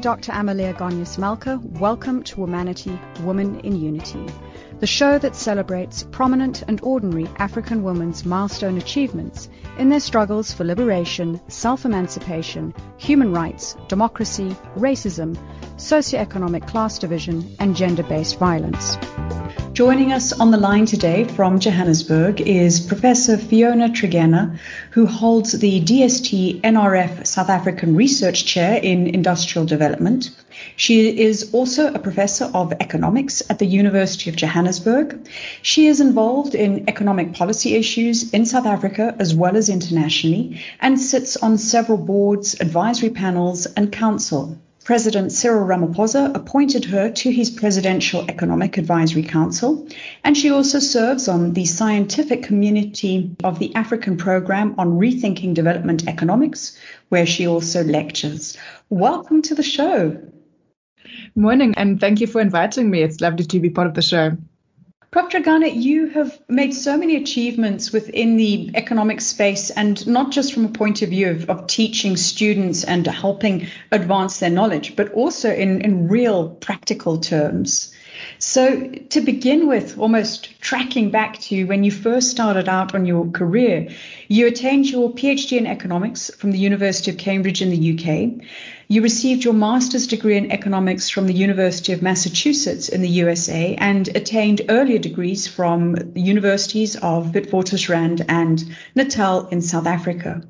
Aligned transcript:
Dr. 0.00 0.32
Amaleya 0.32 0.76
Goneos-Malka. 0.76 1.60
Welcome 1.80 2.22
to 2.24 2.36
Womanity, 2.36 2.98
Woman 3.22 3.60
in 3.60 3.80
Unity, 3.80 4.24
the 4.80 4.86
show 4.86 5.18
that 5.18 5.34
celebrates 5.34 6.04
prominent 6.10 6.62
and 6.68 6.80
ordinary 6.82 7.28
African 7.36 7.82
women's 7.82 8.24
milestone 8.24 8.78
achievements 8.78 9.48
in 9.78 9.88
their 9.88 10.00
struggles 10.00 10.52
for 10.52 10.64
liberation, 10.64 11.40
self-emancipation, 11.48 12.74
human 12.96 13.32
rights, 13.32 13.76
democracy, 13.88 14.56
racism, 14.76 15.36
socioeconomic 15.76 16.66
class 16.66 16.98
division, 16.98 17.54
and 17.58 17.76
gender-based 17.76 18.38
violence. 18.38 18.96
Joining 19.72 20.12
us 20.12 20.32
on 20.32 20.50
the 20.50 20.56
line 20.56 20.86
today 20.86 21.24
from 21.24 21.60
Johannesburg 21.60 22.40
is 22.40 22.80
Professor 22.80 23.36
Fiona 23.36 23.88
Tregenna, 23.88 24.58
who 24.90 25.06
holds 25.06 25.52
the 25.52 25.80
DST 25.80 26.62
NRF 26.62 27.26
South 27.26 27.48
African 27.48 27.94
Research 27.94 28.44
Chair 28.44 28.80
in 28.82 29.06
Industrial 29.06 29.64
Development. 29.64 30.30
She 30.76 31.20
is 31.20 31.54
also 31.54 31.92
a 31.92 31.98
professor 31.98 32.50
of 32.52 32.72
economics 32.80 33.42
at 33.48 33.60
the 33.60 33.66
University 33.66 34.30
of 34.30 34.36
Johannesburg. 34.36 35.28
She 35.62 35.86
is 35.86 36.00
involved 36.00 36.56
in 36.56 36.88
economic 36.88 37.34
policy 37.34 37.74
issues 37.76 38.32
in 38.32 38.46
South 38.46 38.66
Africa 38.66 39.14
as 39.20 39.34
well 39.34 39.56
as 39.56 39.68
internationally 39.68 40.60
and 40.80 41.00
sits 41.00 41.36
on 41.36 41.58
several 41.58 41.98
boards, 41.98 42.60
advisory 42.60 43.10
panels, 43.10 43.66
and 43.66 43.92
council. 43.92 44.58
President 44.88 45.30
Cyril 45.30 45.66
Ramaphosa 45.66 46.34
appointed 46.34 46.86
her 46.86 47.10
to 47.10 47.30
his 47.30 47.50
Presidential 47.50 48.24
Economic 48.26 48.78
Advisory 48.78 49.22
Council, 49.22 49.86
and 50.24 50.34
she 50.34 50.48
also 50.48 50.78
serves 50.78 51.28
on 51.28 51.52
the 51.52 51.66
scientific 51.66 52.42
community 52.42 53.36
of 53.44 53.58
the 53.58 53.74
African 53.74 54.16
Program 54.16 54.74
on 54.78 54.98
Rethinking 54.98 55.52
Development 55.52 56.08
Economics, 56.08 56.80
where 57.10 57.26
she 57.26 57.46
also 57.46 57.84
lectures. 57.84 58.56
Welcome 58.88 59.42
to 59.42 59.54
the 59.54 59.62
show. 59.62 60.22
Morning, 61.34 61.74
and 61.76 62.00
thank 62.00 62.22
you 62.22 62.26
for 62.26 62.40
inviting 62.40 62.88
me. 62.88 63.02
It's 63.02 63.20
lovely 63.20 63.44
to 63.44 63.60
be 63.60 63.68
part 63.68 63.88
of 63.88 63.94
the 63.94 64.00
show. 64.00 64.38
Prof. 65.10 65.30
Tregenna, 65.30 65.74
you 65.74 66.08
have 66.08 66.38
made 66.50 66.74
so 66.74 66.98
many 66.98 67.16
achievements 67.16 67.92
within 67.92 68.36
the 68.36 68.70
economic 68.74 69.22
space, 69.22 69.70
and 69.70 70.06
not 70.06 70.30
just 70.30 70.52
from 70.52 70.66
a 70.66 70.68
point 70.68 71.00
of 71.00 71.08
view 71.08 71.30
of, 71.30 71.48
of 71.48 71.66
teaching 71.66 72.18
students 72.18 72.84
and 72.84 73.06
helping 73.06 73.68
advance 73.90 74.38
their 74.38 74.50
knowledge, 74.50 74.96
but 74.96 75.10
also 75.12 75.50
in, 75.50 75.80
in 75.80 76.08
real 76.08 76.50
practical 76.50 77.16
terms. 77.18 77.94
So, 78.38 78.90
to 78.90 79.20
begin 79.22 79.66
with, 79.66 79.96
almost 79.96 80.60
tracking 80.60 81.10
back 81.10 81.38
to 81.42 81.64
when 81.64 81.84
you 81.84 81.90
first 81.90 82.30
started 82.30 82.68
out 82.68 82.94
on 82.94 83.06
your 83.06 83.30
career, 83.30 83.88
you 84.26 84.46
attained 84.46 84.90
your 84.90 85.10
PhD 85.10 85.56
in 85.56 85.66
economics 85.66 86.30
from 86.34 86.50
the 86.50 86.58
University 86.58 87.10
of 87.10 87.16
Cambridge 87.16 87.62
in 87.62 87.70
the 87.70 87.94
UK. 87.94 88.46
You 88.90 89.02
received 89.02 89.44
your 89.44 89.52
master's 89.52 90.06
degree 90.06 90.38
in 90.38 90.50
economics 90.50 91.10
from 91.10 91.26
the 91.26 91.34
University 91.34 91.92
of 91.92 92.00
Massachusetts 92.00 92.88
in 92.88 93.02
the 93.02 93.08
USA 93.20 93.74
and 93.74 94.08
attained 94.16 94.62
earlier 94.70 94.98
degrees 94.98 95.46
from 95.46 95.92
the 95.92 96.22
universities 96.22 96.96
of 96.96 97.32
Witwatersrand 97.32 98.24
and 98.30 98.64
Natal 98.94 99.46
in 99.48 99.60
South 99.60 99.86
Africa. 99.86 100.40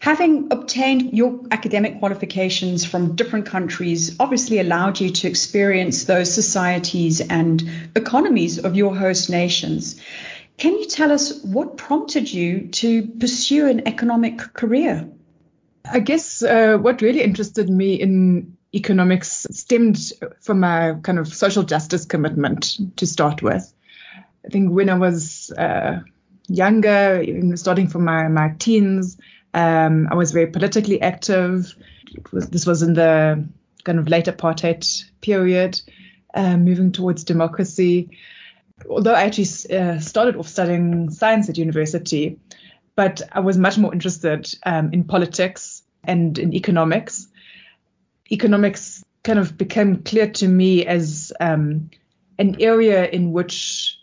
Having 0.00 0.48
obtained 0.52 1.14
your 1.14 1.40
academic 1.50 1.98
qualifications 1.98 2.84
from 2.84 3.16
different 3.16 3.46
countries 3.46 4.16
obviously 4.20 4.58
allowed 4.58 5.00
you 5.00 5.08
to 5.08 5.28
experience 5.28 6.04
those 6.04 6.30
societies 6.30 7.22
and 7.22 7.66
economies 7.96 8.58
of 8.58 8.76
your 8.76 8.94
host 8.94 9.30
nations. 9.30 9.98
Can 10.58 10.74
you 10.74 10.84
tell 10.84 11.10
us 11.10 11.42
what 11.42 11.78
prompted 11.78 12.30
you 12.30 12.68
to 12.82 13.06
pursue 13.06 13.66
an 13.68 13.88
economic 13.88 14.36
career? 14.52 15.08
I 15.90 16.00
guess 16.00 16.42
uh, 16.42 16.78
what 16.78 17.02
really 17.02 17.22
interested 17.22 17.68
me 17.68 17.94
in 17.94 18.56
economics 18.74 19.46
stemmed 19.50 19.98
from 20.40 20.60
my 20.60 20.94
kind 21.02 21.18
of 21.18 21.28
social 21.28 21.62
justice 21.62 22.04
commitment 22.04 22.78
to 22.96 23.06
start 23.06 23.42
with. 23.42 23.72
I 24.44 24.48
think 24.48 24.72
when 24.72 24.88
I 24.88 24.94
was 24.94 25.50
uh, 25.50 26.00
younger, 26.48 27.24
starting 27.56 27.88
from 27.88 28.04
my, 28.04 28.28
my 28.28 28.54
teens, 28.58 29.18
um, 29.54 30.08
I 30.10 30.14
was 30.14 30.32
very 30.32 30.46
politically 30.46 31.00
active. 31.00 31.74
Was, 32.32 32.48
this 32.48 32.66
was 32.66 32.82
in 32.82 32.94
the 32.94 33.46
kind 33.84 33.98
of 33.98 34.08
late 34.08 34.26
apartheid 34.26 35.04
period, 35.20 35.80
uh, 36.34 36.56
moving 36.56 36.92
towards 36.92 37.24
democracy. 37.24 38.18
Although 38.88 39.14
I 39.14 39.24
actually 39.24 39.76
uh, 39.76 40.00
started 40.00 40.36
off 40.36 40.48
studying 40.48 41.10
science 41.10 41.48
at 41.48 41.58
university, 41.58 42.38
but 42.94 43.22
I 43.30 43.40
was 43.40 43.56
much 43.58 43.78
more 43.78 43.92
interested 43.92 44.52
um, 44.64 44.92
in 44.92 45.04
politics 45.04 45.82
and 46.04 46.38
in 46.38 46.52
economics. 46.54 47.28
Economics 48.30 49.04
kind 49.24 49.38
of 49.38 49.56
became 49.56 50.02
clear 50.02 50.30
to 50.30 50.48
me 50.48 50.84
as 50.84 51.32
um, 51.40 51.90
an 52.38 52.56
area 52.60 53.08
in 53.08 53.32
which 53.32 53.98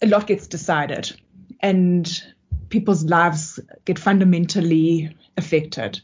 a 0.00 0.06
lot 0.06 0.26
gets 0.26 0.46
decided 0.46 1.12
and 1.60 2.22
people's 2.68 3.04
lives 3.04 3.58
get 3.84 3.98
fundamentally 3.98 5.14
affected. 5.36 6.00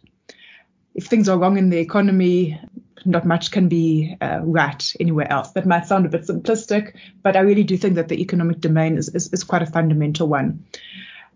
If 0.94 1.06
things 1.06 1.28
are 1.28 1.38
wrong 1.38 1.58
in 1.58 1.70
the 1.70 1.78
economy, 1.78 2.60
not 3.04 3.26
much 3.26 3.50
can 3.50 3.68
be 3.68 4.16
uh, 4.20 4.40
right 4.42 4.92
anywhere 4.98 5.30
else. 5.30 5.50
That 5.52 5.66
might 5.66 5.86
sound 5.86 6.06
a 6.06 6.08
bit 6.08 6.22
simplistic, 6.22 6.94
but 7.22 7.36
I 7.36 7.40
really 7.40 7.64
do 7.64 7.76
think 7.76 7.96
that 7.96 8.08
the 8.08 8.20
economic 8.20 8.60
domain 8.60 8.96
is, 8.96 9.08
is, 9.08 9.32
is 9.32 9.44
quite 9.44 9.62
a 9.62 9.66
fundamental 9.66 10.28
one. 10.28 10.64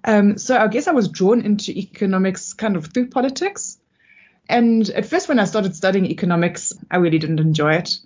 Um, 0.09 0.39
so 0.39 0.57
I 0.57 0.69
guess 0.69 0.89
I 0.89 0.93
was 0.93 1.09
drawn 1.09 1.43
into 1.43 1.71
economics 1.71 2.55
kind 2.55 2.77
of 2.77 2.87
through 2.87 3.11
politics. 3.11 3.77
And 4.49 4.89
at 4.89 5.05
first, 5.05 5.29
when 5.29 5.39
I 5.39 5.45
started 5.45 5.77
studying 5.77 6.07
economics, 6.07 6.73
I 6.91 6.97
really 6.97 7.19
didn't 7.19 7.41
enjoy 7.41 7.75
it. 7.75 7.99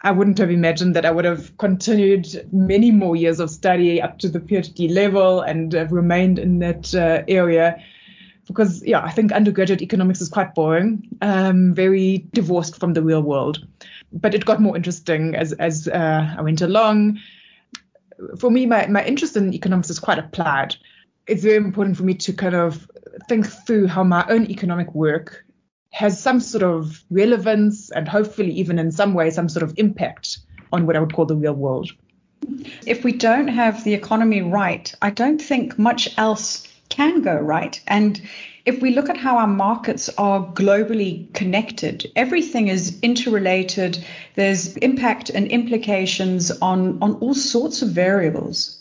I 0.00 0.12
wouldn't 0.12 0.38
have 0.38 0.52
imagined 0.52 0.94
that 0.94 1.04
I 1.04 1.10
would 1.10 1.24
have 1.24 1.58
continued 1.58 2.48
many 2.52 2.92
more 2.92 3.16
years 3.16 3.40
of 3.40 3.50
study 3.50 4.00
up 4.00 4.20
to 4.20 4.28
the 4.28 4.38
PhD 4.38 4.94
level 4.94 5.40
and 5.40 5.72
have 5.72 5.90
remained 5.90 6.38
in 6.38 6.60
that 6.60 6.94
uh, 6.94 7.24
area. 7.26 7.82
Because, 8.46 8.84
yeah, 8.84 9.02
I 9.02 9.10
think 9.10 9.32
undergraduate 9.32 9.82
economics 9.82 10.20
is 10.20 10.28
quite 10.28 10.54
boring, 10.54 11.08
um, 11.20 11.74
very 11.74 12.28
divorced 12.32 12.78
from 12.78 12.92
the 12.92 13.02
real 13.02 13.22
world. 13.22 13.66
But 14.12 14.36
it 14.36 14.44
got 14.44 14.62
more 14.62 14.76
interesting 14.76 15.34
as, 15.34 15.52
as 15.54 15.88
uh, 15.88 16.36
I 16.38 16.42
went 16.42 16.60
along. 16.60 17.18
For 18.38 18.52
me, 18.52 18.66
my, 18.66 18.86
my 18.86 19.04
interest 19.04 19.36
in 19.36 19.52
economics 19.52 19.90
is 19.90 19.98
quite 19.98 20.20
applied 20.20 20.76
it's 21.30 21.44
very 21.44 21.56
important 21.56 21.96
for 21.96 22.02
me 22.02 22.14
to 22.14 22.32
kind 22.32 22.56
of 22.56 22.90
think 23.28 23.46
through 23.46 23.86
how 23.86 24.02
my 24.02 24.26
own 24.28 24.50
economic 24.50 24.92
work 24.94 25.44
has 25.92 26.20
some 26.20 26.40
sort 26.40 26.64
of 26.64 27.04
relevance 27.08 27.90
and 27.90 28.08
hopefully 28.08 28.50
even 28.50 28.78
in 28.78 28.90
some 28.90 29.14
way 29.14 29.30
some 29.30 29.48
sort 29.48 29.62
of 29.62 29.72
impact 29.76 30.38
on 30.72 30.86
what 30.86 30.96
I 30.96 31.00
would 31.00 31.14
call 31.14 31.26
the 31.26 31.36
real 31.36 31.54
world. 31.54 31.90
If 32.84 33.04
we 33.04 33.12
don't 33.12 33.48
have 33.48 33.84
the 33.84 33.94
economy 33.94 34.42
right, 34.42 34.92
I 35.02 35.10
don't 35.10 35.40
think 35.40 35.78
much 35.78 36.18
else 36.18 36.66
can 36.88 37.22
go 37.22 37.36
right. 37.36 37.80
And 37.86 38.20
if 38.64 38.82
we 38.82 38.92
look 38.92 39.08
at 39.08 39.16
how 39.16 39.38
our 39.38 39.46
markets 39.46 40.08
are 40.18 40.44
globally 40.52 41.32
connected, 41.32 42.10
everything 42.16 42.68
is 42.68 42.98
interrelated. 43.02 44.04
There's 44.34 44.76
impact 44.78 45.30
and 45.30 45.46
implications 45.46 46.50
on, 46.50 46.98
on 47.00 47.14
all 47.16 47.34
sorts 47.34 47.82
of 47.82 47.90
variables. 47.90 48.79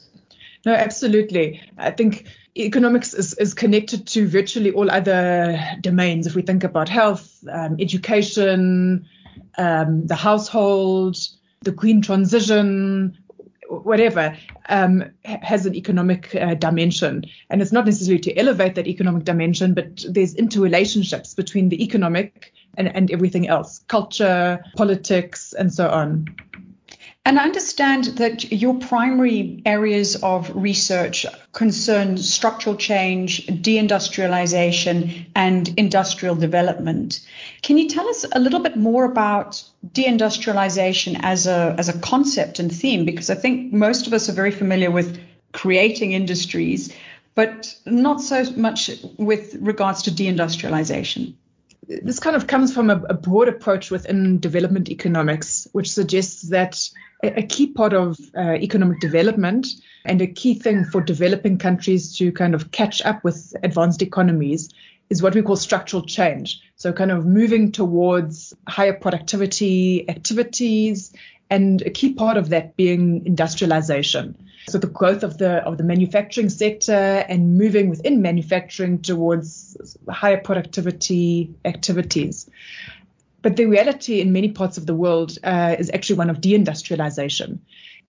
No, 0.66 0.74
absolutely. 0.74 1.62
I 1.78 1.92
think 1.92 2.28
economics 2.58 3.14
is, 3.14 3.34
is 3.36 3.54
connected 3.54 4.08
to 4.08 4.28
virtually 4.28 4.72
all 4.72 4.92
other 4.92 5.60
domains. 5.82 6.28
If 6.28 6.36
we 6.36 6.42
think 6.42 6.64
about 6.64 6.90
health, 6.90 7.44
um, 7.50 7.78
education, 7.80 9.08
um, 9.58 10.06
the 10.08 10.16
household, 10.16 11.18
the 11.62 11.72
green 11.72 12.02
transition, 12.02 13.18
whatever, 13.70 14.38
um, 14.68 15.12
has 15.24 15.66
an 15.66 15.76
economic 15.76 16.36
uh, 16.36 16.56
dimension. 16.56 17.26
And 17.50 17.62
it's 17.62 17.72
not 17.72 17.86
necessarily 17.86 18.22
to 18.22 18.36
elevate 18.36 18.76
that 18.76 18.88
economic 18.88 19.24
dimension, 19.24 19.74
but 19.74 20.04
there's 20.10 20.36
interrelationships 20.36 21.36
between 21.36 21.70
the 21.70 21.82
economic 21.84 22.54
and, 22.76 22.94
and 22.94 23.12
everything 23.12 23.48
else 23.48 23.80
culture, 23.88 24.64
politics, 24.76 25.54
and 25.54 25.74
so 25.74 25.90
on. 25.90 26.28
And 27.26 27.38
I 27.38 27.44
understand 27.44 28.06
that 28.18 28.52
your 28.52 28.76
primary 28.76 29.62
areas 29.66 30.16
of 30.24 30.52
research 30.56 31.26
concern 31.52 32.18
structural 32.18 32.76
change, 32.76 33.46
deindustrialization, 33.46 35.28
and 35.36 35.72
industrial 35.78 36.36
development. 36.36 37.20
Can 37.62 37.78
you 37.78 37.88
tell 37.88 38.08
us 38.08 38.26
a 38.32 38.40
little 38.40 38.62
bit 38.62 38.78
more 38.78 39.04
about 39.04 39.64
deindustrialization 39.86 41.20
as 41.22 41.46
a, 41.46 41.76
as 41.78 41.90
a 41.90 42.00
concept 42.00 42.58
and 42.58 42.74
theme? 42.74 43.06
Because 43.06 43.30
I 43.30 43.36
think 43.36 43.74
most 43.74 44.08
of 44.08 44.14
us 44.14 44.28
are 44.30 44.34
very 44.34 44.52
familiar 44.52 44.90
with 44.90 45.20
creating 45.52 46.14
industries, 46.14 46.92
but 47.36 47.76
not 47.86 48.22
so 48.22 48.44
much 48.54 48.90
with 49.18 49.56
regards 49.60 50.04
to 50.04 50.12
deindustrialization 50.12 51.36
this 51.90 52.20
kind 52.20 52.36
of 52.36 52.46
comes 52.46 52.72
from 52.72 52.92
a, 52.92 53.02
a, 53.10 53.16
broad 53.16 53.48
approach 53.48 53.90
within 53.90 54.40
development 54.40 54.90
economics, 54.90 55.68
which 55.72 55.92
suggests 55.92 56.50
that 56.50 56.80
a, 57.24 57.44
key 57.44 57.68
part 57.68 57.94
of 57.94 58.18
uh, 58.36 58.54
economic 58.54 59.00
development 59.00 59.68
and 60.06 60.22
a 60.22 60.28
key 60.28 60.54
thing 60.54 60.86
for 60.86 61.02
developing 61.02 61.58
countries 61.58 62.18
to 62.18 62.32
kind 62.32 62.56
of 62.56 62.72
catch 62.72 63.02
up 63.04 63.24
with 63.24 63.54
advanced 63.64 64.02
economies 64.02 64.70
is 65.10 65.22
what 65.22 65.36
we 65.36 65.42
call 65.42 65.56
structural 65.56 66.04
change. 66.04 66.62
So 66.76 66.94
kind 66.94 67.12
of 67.12 67.26
moving 67.26 67.72
towards 67.72 68.54
higher 68.68 68.94
productivity 68.94 70.08
activities 70.10 71.14
and 71.50 71.82
a 71.82 71.90
key 71.90 72.14
part 72.14 72.38
of 72.38 72.50
that 72.50 72.78
being 72.78 73.26
industrialization. 73.26 74.36
So 74.68 74.78
the 74.78 74.88
growth 74.88 75.24
of 75.24 75.40
the 75.40 75.64
of 75.66 75.78
the 75.78 75.84
manufacturing 75.84 76.50
sector 76.50 76.94
and 76.94 77.58
moving 77.58 77.90
within 77.90 78.22
manufacturing 78.22 79.02
towards 79.02 79.98
higher 80.08 80.40
productivity 80.40 81.56
activities. 81.66 82.50
But 83.42 83.56
the 83.56 83.66
reality 83.66 84.20
in 84.20 84.34
many 84.34 84.50
parts 84.50 84.78
of 84.78 84.86
the 84.86 84.94
world 84.94 85.38
uh, 85.44 85.76
is 85.80 85.90
actually 85.94 86.18
one 86.18 86.30
of 86.30 86.42
deindustrialization. 86.42 87.60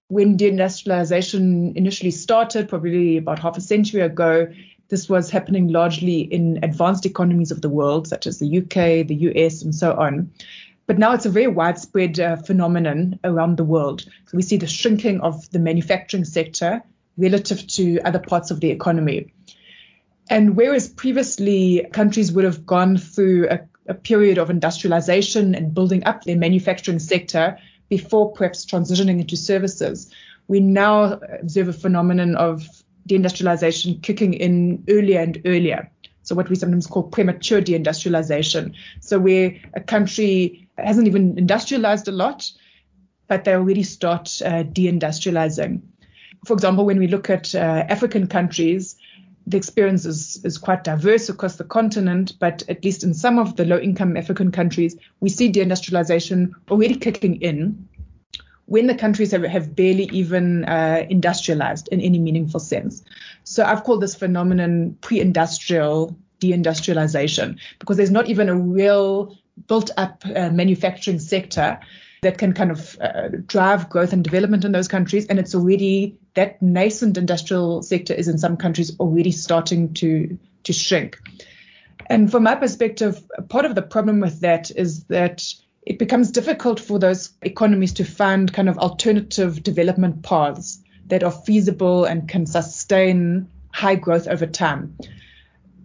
When 0.08 0.36
deindustrialization 0.36 1.76
initially 1.76 2.10
started, 2.10 2.68
probably 2.68 3.16
about 3.16 3.38
half 3.38 3.56
a 3.56 3.60
century 3.60 4.00
ago, 4.00 4.48
this 4.88 5.08
was 5.08 5.30
happening 5.30 5.68
largely 5.68 6.20
in 6.20 6.58
advanced 6.64 7.06
economies 7.06 7.52
of 7.52 7.62
the 7.62 7.68
world, 7.68 8.08
such 8.08 8.26
as 8.26 8.38
the 8.38 8.58
UK, 8.58 9.06
the 9.06 9.14
US, 9.30 9.62
and 9.62 9.72
so 9.72 9.94
on. 9.94 10.32
But 10.86 10.98
now 10.98 11.12
it's 11.12 11.26
a 11.26 11.30
very 11.30 11.46
widespread 11.46 12.18
uh, 12.18 12.36
phenomenon 12.36 13.20
around 13.22 13.56
the 13.56 13.64
world. 13.64 14.04
So 14.26 14.36
we 14.36 14.42
see 14.42 14.56
the 14.56 14.66
shrinking 14.66 15.20
of 15.20 15.48
the 15.50 15.60
manufacturing 15.60 16.24
sector 16.24 16.82
relative 17.16 17.64
to 17.68 18.00
other 18.00 18.18
parts 18.18 18.50
of 18.50 18.58
the 18.58 18.70
economy. 18.70 19.32
And 20.28 20.56
whereas 20.56 20.88
previously 20.88 21.86
countries 21.92 22.32
would 22.32 22.44
have 22.44 22.66
gone 22.66 22.96
through 22.96 23.48
a, 23.48 23.60
a 23.90 23.94
period 23.94 24.38
of 24.38 24.48
industrialization 24.48 25.54
and 25.54 25.74
building 25.74 26.04
up 26.04 26.22
their 26.22 26.36
manufacturing 26.36 27.00
sector 27.00 27.58
before 27.88 28.32
perhaps 28.32 28.64
transitioning 28.64 29.20
into 29.20 29.36
services, 29.36 30.10
we 30.46 30.60
now 30.60 31.18
observe 31.42 31.68
a 31.68 31.72
phenomenon 31.72 32.36
of 32.36 32.66
deindustrialization 33.08 34.00
kicking 34.00 34.34
in 34.34 34.84
earlier 34.88 35.20
and 35.20 35.42
earlier. 35.44 35.90
So 36.22 36.36
what 36.36 36.48
we 36.48 36.54
sometimes 36.54 36.86
call 36.86 37.02
premature 37.02 37.60
deindustrialization. 37.60 38.74
So 39.00 39.18
where 39.18 39.56
a 39.74 39.80
country 39.80 40.68
hasn't 40.78 41.08
even 41.08 41.36
industrialized 41.36 42.06
a 42.06 42.12
lot, 42.12 42.48
but 43.26 43.42
they 43.44 43.54
already 43.54 43.82
start 43.82 44.40
uh, 44.44 44.62
deindustrializing. 44.62 45.82
For 46.46 46.52
example, 46.52 46.86
when 46.86 47.00
we 47.00 47.08
look 47.08 47.28
at 47.28 47.54
uh, 47.54 47.58
African 47.88 48.28
countries, 48.28 48.96
the 49.50 49.56
experience 49.56 50.06
is, 50.06 50.40
is 50.44 50.58
quite 50.58 50.84
diverse 50.84 51.28
across 51.28 51.56
the 51.56 51.64
continent, 51.64 52.34
but 52.38 52.62
at 52.68 52.84
least 52.84 53.02
in 53.02 53.14
some 53.14 53.38
of 53.38 53.56
the 53.56 53.64
low 53.64 53.78
income 53.78 54.16
African 54.16 54.52
countries, 54.52 54.96
we 55.20 55.28
see 55.28 55.50
deindustrialization 55.50 56.52
already 56.70 56.96
kicking 56.96 57.40
in 57.42 57.88
when 58.66 58.86
the 58.86 58.94
countries 58.94 59.32
have, 59.32 59.42
have 59.42 59.74
barely 59.74 60.04
even 60.12 60.64
uh, 60.64 61.04
industrialized 61.10 61.88
in 61.88 62.00
any 62.00 62.20
meaningful 62.20 62.60
sense. 62.60 63.02
So 63.42 63.64
I've 63.64 63.82
called 63.82 64.00
this 64.00 64.14
phenomenon 64.14 64.96
pre-industrial 65.00 66.16
deindustrialization 66.40 67.58
because 67.80 67.96
there's 67.96 68.12
not 68.12 68.28
even 68.28 68.48
a 68.48 68.54
real 68.54 69.36
built 69.66 69.90
up 69.96 70.22
uh, 70.24 70.50
manufacturing 70.50 71.18
sector 71.18 71.80
that 72.22 72.38
can 72.38 72.52
kind 72.52 72.70
of 72.70 72.98
uh, 73.00 73.28
drive 73.46 73.88
growth 73.88 74.12
and 74.12 74.22
development 74.22 74.64
in 74.64 74.72
those 74.72 74.88
countries. 74.88 75.26
And 75.26 75.38
it's 75.38 75.54
already 75.54 76.18
that 76.34 76.60
nascent 76.60 77.16
industrial 77.16 77.82
sector 77.82 78.14
is 78.14 78.28
in 78.28 78.38
some 78.38 78.56
countries 78.56 78.98
already 78.98 79.32
starting 79.32 79.94
to 79.94 80.38
to 80.64 80.72
shrink. 80.72 81.18
And 82.08 82.30
from 82.30 82.42
my 82.42 82.54
perspective, 82.54 83.22
part 83.48 83.64
of 83.64 83.74
the 83.74 83.82
problem 83.82 84.20
with 84.20 84.40
that 84.40 84.70
is 84.70 85.04
that 85.04 85.44
it 85.86 85.98
becomes 85.98 86.30
difficult 86.30 86.78
for 86.78 86.98
those 86.98 87.30
economies 87.42 87.94
to 87.94 88.04
find 88.04 88.52
kind 88.52 88.68
of 88.68 88.78
alternative 88.78 89.62
development 89.62 90.22
paths 90.22 90.82
that 91.06 91.22
are 91.22 91.30
feasible 91.30 92.04
and 92.04 92.28
can 92.28 92.46
sustain 92.46 93.48
high 93.72 93.94
growth 93.94 94.28
over 94.28 94.46
time. 94.46 94.96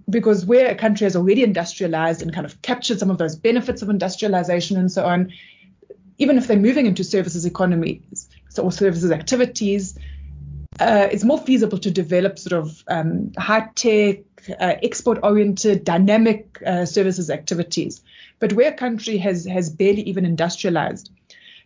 Because 0.09 0.45
where 0.45 0.69
a 0.69 0.75
country 0.75 1.05
has 1.05 1.15
already 1.15 1.43
industrialized 1.43 2.21
and 2.21 2.33
kind 2.33 2.45
of 2.45 2.61
captured 2.61 2.99
some 2.99 3.09
of 3.09 3.17
those 3.17 3.35
benefits 3.35 3.81
of 3.81 3.89
industrialization 3.89 4.77
and 4.77 4.91
so 4.91 5.05
on, 5.05 5.31
even 6.17 6.37
if 6.37 6.47
they're 6.47 6.57
moving 6.57 6.85
into 6.85 7.03
services 7.03 7.45
economies 7.45 8.29
or 8.57 8.71
services 8.71 9.11
activities, 9.11 9.97
uh, 10.79 11.07
it's 11.11 11.23
more 11.23 11.37
feasible 11.39 11.77
to 11.77 11.91
develop 11.91 12.37
sort 12.37 12.61
of 12.61 12.83
um, 12.87 13.31
high 13.37 13.67
tech, 13.75 14.19
uh, 14.59 14.75
export 14.83 15.19
oriented, 15.23 15.83
dynamic 15.83 16.61
uh, 16.65 16.85
services 16.85 17.29
activities. 17.29 18.01
But 18.39 18.53
where 18.53 18.71
a 18.71 18.75
country 18.75 19.17
has, 19.17 19.45
has 19.45 19.69
barely 19.69 20.01
even 20.03 20.25
industrialized, 20.25 21.11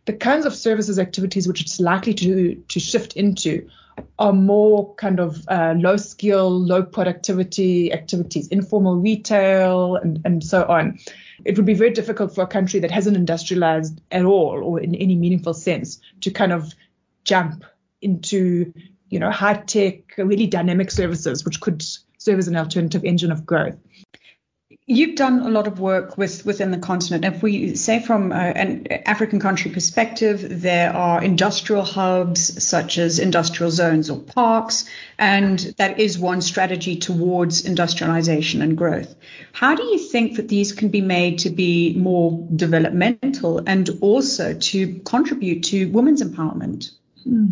the 0.09 0.17
kinds 0.17 0.47
of 0.47 0.55
services 0.55 0.97
activities 0.97 1.47
which 1.47 1.61
it's 1.61 1.79
likely 1.79 2.15
to, 2.15 2.55
to 2.55 2.79
shift 2.79 3.13
into 3.13 3.69
are 4.17 4.33
more 4.33 4.91
kind 4.95 5.19
of 5.19 5.47
uh, 5.49 5.75
low 5.77 5.97
skill, 5.97 6.49
low 6.49 6.81
productivity 6.81 7.93
activities, 7.93 8.47
informal 8.47 8.95
retail, 8.95 9.97
and, 9.97 10.19
and 10.25 10.43
so 10.43 10.65
on. 10.65 10.97
It 11.45 11.55
would 11.55 11.65
be 11.67 11.75
very 11.75 11.91
difficult 11.91 12.33
for 12.33 12.41
a 12.41 12.47
country 12.47 12.79
that 12.79 12.89
hasn't 12.89 13.17
industrialized 13.17 14.01
at 14.09 14.25
all 14.25 14.63
or 14.63 14.79
in 14.79 14.95
any 14.95 15.15
meaningful 15.15 15.53
sense 15.53 16.01
to 16.21 16.31
kind 16.31 16.53
of 16.53 16.73
jump 17.23 17.63
into, 18.01 18.73
you 19.09 19.19
know, 19.19 19.29
high 19.29 19.61
tech, 19.61 20.17
really 20.17 20.47
dynamic 20.47 20.89
services, 20.89 21.45
which 21.45 21.61
could 21.61 21.85
serve 22.17 22.39
as 22.39 22.47
an 22.47 22.55
alternative 22.55 23.03
engine 23.03 23.31
of 23.31 23.45
growth. 23.45 23.77
You've 24.91 25.15
done 25.15 25.41
a 25.41 25.51
lot 25.51 25.67
of 25.67 25.79
work 25.79 26.17
with 26.17 26.47
within 26.47 26.71
the 26.71 26.79
continent. 26.79 27.23
If 27.23 27.43
we 27.43 27.75
say 27.75 27.99
from 27.99 28.31
uh, 28.31 28.35
an 28.35 28.87
African 29.05 29.39
country 29.39 29.69
perspective, 29.69 30.61
there 30.63 30.91
are 30.91 31.23
industrial 31.23 31.83
hubs 31.83 32.63
such 32.63 32.97
as 32.97 33.19
industrial 33.19 33.69
zones 33.69 34.09
or 34.09 34.17
parks, 34.17 34.89
and 35.19 35.59
that 35.77 35.99
is 35.99 36.17
one 36.17 36.41
strategy 36.41 36.95
towards 36.95 37.65
industrialization 37.65 38.63
and 38.63 38.75
growth. 38.75 39.13
How 39.51 39.75
do 39.75 39.83
you 39.83 39.99
think 39.99 40.37
that 40.37 40.47
these 40.47 40.71
can 40.71 40.89
be 40.89 41.01
made 41.01 41.37
to 41.39 41.51
be 41.51 41.93
more 41.95 42.47
developmental 42.55 43.61
and 43.67 43.87
also 44.01 44.55
to 44.55 45.01
contribute 45.05 45.65
to 45.65 45.85
women's 45.91 46.23
empowerment? 46.23 46.89
Hmm. 47.23 47.51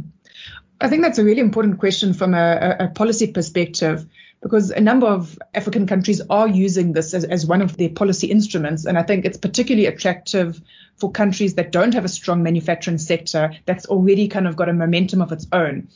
I 0.82 0.90
think 0.90 1.04
that's 1.04 1.20
a 1.20 1.24
really 1.24 1.42
important 1.42 1.78
question 1.78 2.16
from 2.16 2.34
a, 2.34 2.78
a 2.80 2.88
policy 2.88 3.32
perspective 3.32 4.08
because 4.42 4.72
a 4.72 4.80
number 4.80 5.08
of 5.08 5.38
African 5.54 5.88
countries 5.88 6.22
are 6.30 6.48
using 6.48 6.94
this 6.94 7.14
as, 7.14 7.24
as 7.24 7.46
one 7.46 7.62
of 7.62 7.76
their 7.78 7.90
policy 7.90 8.28
instruments. 8.28 8.86
And 8.86 8.98
I 8.98 9.04
think 9.04 9.26
it's 9.26 9.38
particularly 9.38 9.88
attractive 9.88 10.62
for 10.96 11.12
countries 11.12 11.56
that 11.56 11.72
don't 11.72 11.94
have 11.94 12.06
a 12.06 12.10
strong 12.10 12.44
manufacturing 12.44 12.98
sector 12.98 13.54
that's 13.66 13.86
already 13.88 14.28
kind 14.28 14.48
of 14.48 14.56
got 14.56 14.70
a 14.70 14.74
momentum 14.74 15.22
of 15.22 15.32
its 15.32 15.48
own. 15.52 15.88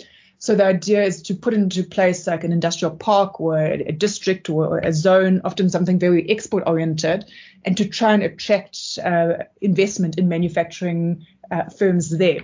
So 0.42 0.56
the 0.56 0.66
idea 0.66 1.04
is 1.04 1.22
to 1.24 1.36
put 1.36 1.54
into 1.54 1.84
place 1.84 2.26
like 2.26 2.44
an 2.44 2.52
industrial 2.52 2.96
park 2.96 3.40
or 3.40 3.60
a, 3.60 3.92
district 3.92 4.50
or 4.50 4.80
a 4.80 4.92
zone, 4.92 5.42
often 5.44 5.70
something 5.70 6.00
very 6.00 6.28
export 6.32 6.64
oriented, 6.66 7.26
and 7.64 7.78
to 7.78 7.88
try 7.88 8.14
and 8.14 8.24
attract 8.24 8.98
uh, 9.04 9.34
investment 9.62 10.18
in 10.18 10.28
manufacturing 10.30 11.28
uh, 11.52 11.66
firms 11.66 12.10
there. 12.10 12.40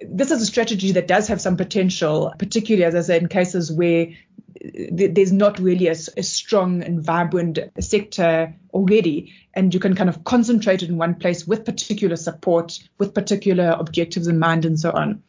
This 0.00 0.32
is 0.32 0.42
a 0.42 0.46
strategy 0.46 0.90
that 0.92 1.06
does 1.06 1.28
have 1.28 1.40
some 1.40 1.56
potential, 1.56 2.34
particularly 2.36 2.84
as 2.84 2.96
I 2.96 3.02
said, 3.02 3.22
in 3.22 3.28
cases 3.28 3.70
where 3.70 4.08
there's 4.90 5.32
not 5.32 5.58
really 5.58 5.88
a, 5.88 5.92
a, 5.92 6.22
strong 6.22 6.82
and 6.82 7.02
vibrant 7.02 7.58
sector 7.80 8.54
already, 8.72 9.32
and 9.54 9.74
you 9.74 9.80
can 9.80 9.94
kind 9.94 10.08
of 10.08 10.24
concentrate 10.24 10.82
it 10.82 10.88
in 10.88 10.96
one 10.96 11.14
place 11.14 11.46
with 11.46 11.64
particular 11.64 12.16
support, 12.16 12.78
with 12.98 13.14
particular 13.14 13.76
objectives 13.78 14.28
in 14.28 14.38
mind, 14.38 14.64
and 14.64 14.78
so 14.78 14.92
on. 14.92 15.22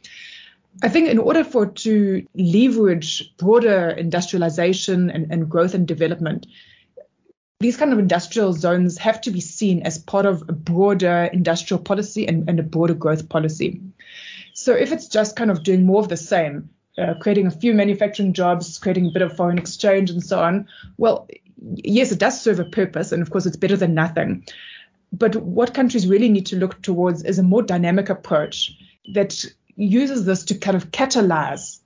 I 0.81 0.89
think 0.89 1.09
in 1.09 1.19
order 1.19 1.43
for 1.43 1.67
to 1.67 2.25
leverage 2.35 3.35
broader 3.37 3.89
industrialization 3.89 5.09
and, 5.09 5.31
and 5.31 5.49
growth 5.49 5.73
and 5.73 5.87
development, 5.87 6.47
these 7.59 7.77
kind 7.77 7.93
of 7.93 7.99
industrial 7.99 8.53
zones 8.53 8.97
have 8.97 9.21
to 9.21 9.31
be 9.31 9.39
seen 9.39 9.83
as 9.83 9.97
part 9.97 10.25
of 10.25 10.43
a 10.49 10.53
broader 10.53 11.29
industrial 11.31 11.81
policy 11.81 12.27
and, 12.27 12.49
and 12.49 12.59
a 12.59 12.63
broader 12.63 12.93
growth 12.93 13.29
policy. 13.29 13.81
So 14.53 14.73
if 14.73 14.91
it's 14.91 15.07
just 15.07 15.35
kind 15.35 15.49
of 15.49 15.63
doing 15.63 15.85
more 15.85 16.01
of 16.01 16.09
the 16.09 16.17
same, 16.17 16.69
uh, 16.97 17.15
creating 17.19 17.47
a 17.47 17.51
few 17.51 17.73
manufacturing 17.73 18.33
jobs, 18.33 18.77
creating 18.77 19.07
a 19.07 19.11
bit 19.11 19.21
of 19.21 19.35
foreign 19.35 19.57
exchange, 19.57 20.09
and 20.09 20.23
so 20.23 20.39
on. 20.39 20.67
Well, 20.97 21.27
yes, 21.75 22.11
it 22.11 22.19
does 22.19 22.39
serve 22.39 22.59
a 22.59 22.65
purpose, 22.65 23.11
and 23.11 23.21
of 23.21 23.29
course, 23.29 23.45
it's 23.45 23.57
better 23.57 23.77
than 23.77 23.93
nothing. 23.93 24.45
But 25.11 25.35
what 25.35 25.73
countries 25.73 26.07
really 26.07 26.29
need 26.29 26.47
to 26.47 26.55
look 26.55 26.81
towards 26.81 27.23
is 27.23 27.39
a 27.39 27.43
more 27.43 27.61
dynamic 27.61 28.09
approach 28.09 28.71
that 29.13 29.45
uses 29.75 30.25
this 30.25 30.45
to 30.45 30.55
kind 30.55 30.75
of 30.75 30.91
catalyze 30.91 31.79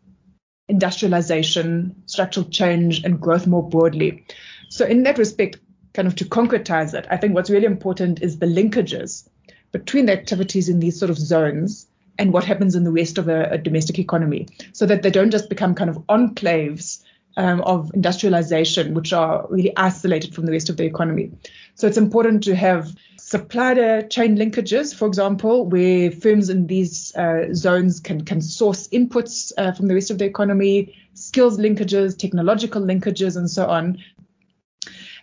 industrialization, 0.69 1.95
structural 2.05 2.45
change, 2.49 3.03
and 3.03 3.21
growth 3.21 3.47
more 3.47 3.67
broadly. 3.67 4.25
So, 4.69 4.85
in 4.85 5.03
that 5.03 5.17
respect, 5.17 5.57
kind 5.93 6.07
of 6.07 6.15
to 6.15 6.25
concretize 6.25 6.93
it, 6.93 7.07
I 7.09 7.17
think 7.17 7.33
what's 7.33 7.49
really 7.49 7.65
important 7.65 8.21
is 8.21 8.39
the 8.39 8.45
linkages 8.45 9.27
between 9.71 10.05
the 10.05 10.13
activities 10.13 10.69
in 10.69 10.79
these 10.79 10.99
sort 10.99 11.09
of 11.09 11.17
zones 11.17 11.86
and 12.17 12.33
what 12.33 12.43
happens 12.43 12.75
in 12.75 12.83
the 12.83 12.91
rest 12.91 13.17
of 13.17 13.27
a, 13.27 13.43
a 13.51 13.57
domestic 13.57 13.99
economy 13.99 14.47
so 14.73 14.85
that 14.85 15.03
they 15.03 15.09
don't 15.09 15.31
just 15.31 15.49
become 15.49 15.75
kind 15.75 15.89
of 15.89 15.97
enclaves 16.07 17.03
um, 17.37 17.61
of 17.61 17.91
industrialization, 17.93 18.93
which 18.95 19.13
are 19.13 19.45
really 19.49 19.75
isolated 19.77 20.33
from 20.33 20.45
the 20.45 20.51
rest 20.51 20.69
of 20.69 20.77
the 20.77 20.85
economy. 20.85 21.31
So 21.75 21.87
it's 21.87 21.97
important 21.97 22.43
to 22.45 22.55
have 22.55 22.95
supply 23.17 24.01
chain 24.09 24.37
linkages, 24.37 24.95
for 24.95 25.07
example, 25.07 25.65
where 25.67 26.11
firms 26.11 26.49
in 26.49 26.65
these 26.65 27.15
uh, 27.15 27.53
zones 27.53 27.99
can, 27.99 28.25
can 28.25 28.41
source 28.41 28.87
inputs 28.87 29.51
uh, 29.57 29.71
from 29.73 29.87
the 29.87 29.93
rest 29.93 30.09
of 30.09 30.17
the 30.17 30.25
economy, 30.25 30.95
skills 31.13 31.59
linkages, 31.59 32.17
technological 32.17 32.81
linkages, 32.81 33.37
and 33.37 33.49
so 33.49 33.67
on. 33.67 33.97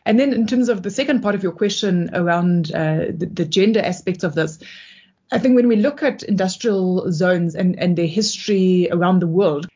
And 0.07 0.21
then, 0.21 0.33
in 0.35 0.47
terms 0.47 0.69
of 0.69 0.83
the 0.83 0.91
second 0.91 1.23
part 1.23 1.35
of 1.35 1.43
your 1.43 1.53
question 1.53 2.11
around 2.13 2.73
uh, 2.73 3.07
the, 3.09 3.29
the, 3.33 3.45
gender 3.47 3.81
aspects 3.81 4.23
of 4.23 4.35
this, 4.35 4.59
I 5.35 5.39
think 5.41 5.57
when 5.57 5.67
we 5.67 5.75
look 5.75 6.05
at 6.05 6.23
industrial 6.23 7.11
zones 7.11 7.57
and, 7.57 7.77
and 7.77 7.99
their 7.99 8.07
history 8.07 8.89
around 8.93 9.19
the 9.19 9.27
world, 9.27 9.67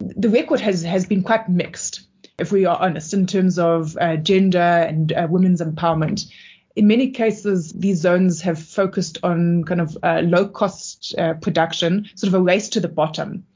the 0.00 0.28
record 0.28 0.58
has, 0.58 0.82
has 0.82 1.06
been 1.06 1.22
quite 1.22 1.48
mixed, 1.48 2.00
if 2.40 2.50
we 2.50 2.66
are 2.66 2.76
honest, 2.76 3.14
in 3.14 3.28
terms 3.28 3.56
of 3.56 3.96
uh, 4.00 4.16
gender 4.16 4.58
and 4.58 5.12
uh, 5.12 5.28
women's 5.30 5.60
empowerment. 5.60 6.28
In 6.74 6.88
many 6.88 7.12
cases, 7.12 7.72
these 7.72 8.00
zones 8.00 8.42
have 8.42 8.60
focused 8.60 9.18
on 9.22 9.62
kind 9.62 9.80
of 9.80 9.96
uh, 10.02 10.22
low 10.24 10.48
cost 10.48 11.14
uh, 11.16 11.34
production, 11.34 12.10
sort 12.16 12.26
of 12.26 12.34
a 12.34 12.42
race 12.42 12.70
to 12.70 12.80
the 12.80 12.88
bottom, 12.88 13.46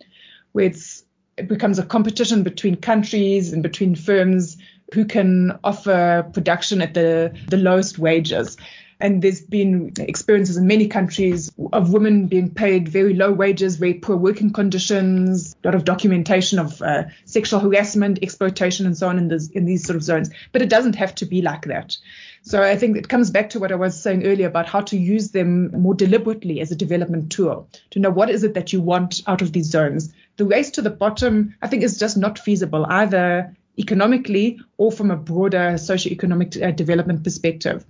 where 0.52 0.66
it 0.66 1.48
becomes 1.48 1.80
a 1.80 1.84
competition 1.84 2.44
between 2.44 2.76
countries 2.76 3.52
and 3.52 3.64
between 3.64 3.96
firms 3.96 4.56
who 4.94 5.04
can 5.04 5.58
offer 5.64 6.30
production 6.32 6.80
at 6.80 6.94
the, 6.94 7.36
the 7.48 7.56
lowest 7.56 7.98
wages. 7.98 8.56
And 9.00 9.22
there's 9.22 9.40
been 9.40 9.92
experiences 9.98 10.56
in 10.56 10.66
many 10.66 10.88
countries 10.88 11.50
of 11.72 11.92
women 11.92 12.26
being 12.26 12.50
paid 12.50 12.88
very 12.88 13.14
low 13.14 13.32
wages, 13.32 13.76
very 13.76 13.94
poor 13.94 14.16
working 14.16 14.52
conditions, 14.52 15.56
a 15.64 15.68
lot 15.68 15.74
of 15.74 15.84
documentation 15.84 16.58
of 16.58 16.82
uh, 16.82 17.04
sexual 17.24 17.60
harassment, 17.60 18.18
exploitation, 18.22 18.86
and 18.86 18.96
so 18.96 19.08
on 19.08 19.18
in, 19.18 19.28
this, 19.28 19.48
in 19.50 19.64
these 19.64 19.84
sort 19.84 19.96
of 19.96 20.02
zones. 20.02 20.30
But 20.52 20.62
it 20.62 20.68
doesn't 20.68 20.96
have 20.96 21.14
to 21.16 21.26
be 21.26 21.40
like 21.40 21.66
that. 21.66 21.96
So 22.42 22.62
I 22.62 22.76
think 22.76 22.96
it 22.96 23.08
comes 23.08 23.30
back 23.30 23.50
to 23.50 23.60
what 23.60 23.72
I 23.72 23.76
was 23.76 24.00
saying 24.00 24.26
earlier 24.26 24.46
about 24.46 24.66
how 24.66 24.80
to 24.80 24.96
use 24.96 25.30
them 25.30 25.70
more 25.72 25.94
deliberately 25.94 26.60
as 26.60 26.70
a 26.70 26.76
development 26.76 27.30
tool 27.30 27.68
to 27.90 27.98
know 27.98 28.10
what 28.10 28.30
is 28.30 28.44
it 28.44 28.54
that 28.54 28.72
you 28.72 28.80
want 28.80 29.22
out 29.26 29.42
of 29.42 29.52
these 29.52 29.70
zones. 29.70 30.12
The 30.36 30.46
race 30.46 30.70
to 30.72 30.82
the 30.82 30.90
bottom, 30.90 31.54
I 31.60 31.68
think, 31.68 31.82
is 31.82 31.98
just 31.98 32.16
not 32.16 32.38
feasible 32.38 32.86
either 32.88 33.54
economically 33.78 34.60
or 34.76 34.92
from 34.92 35.10
a 35.10 35.16
broader 35.16 35.74
socioeconomic 35.74 36.62
uh, 36.62 36.70
development 36.70 37.24
perspective. 37.24 37.84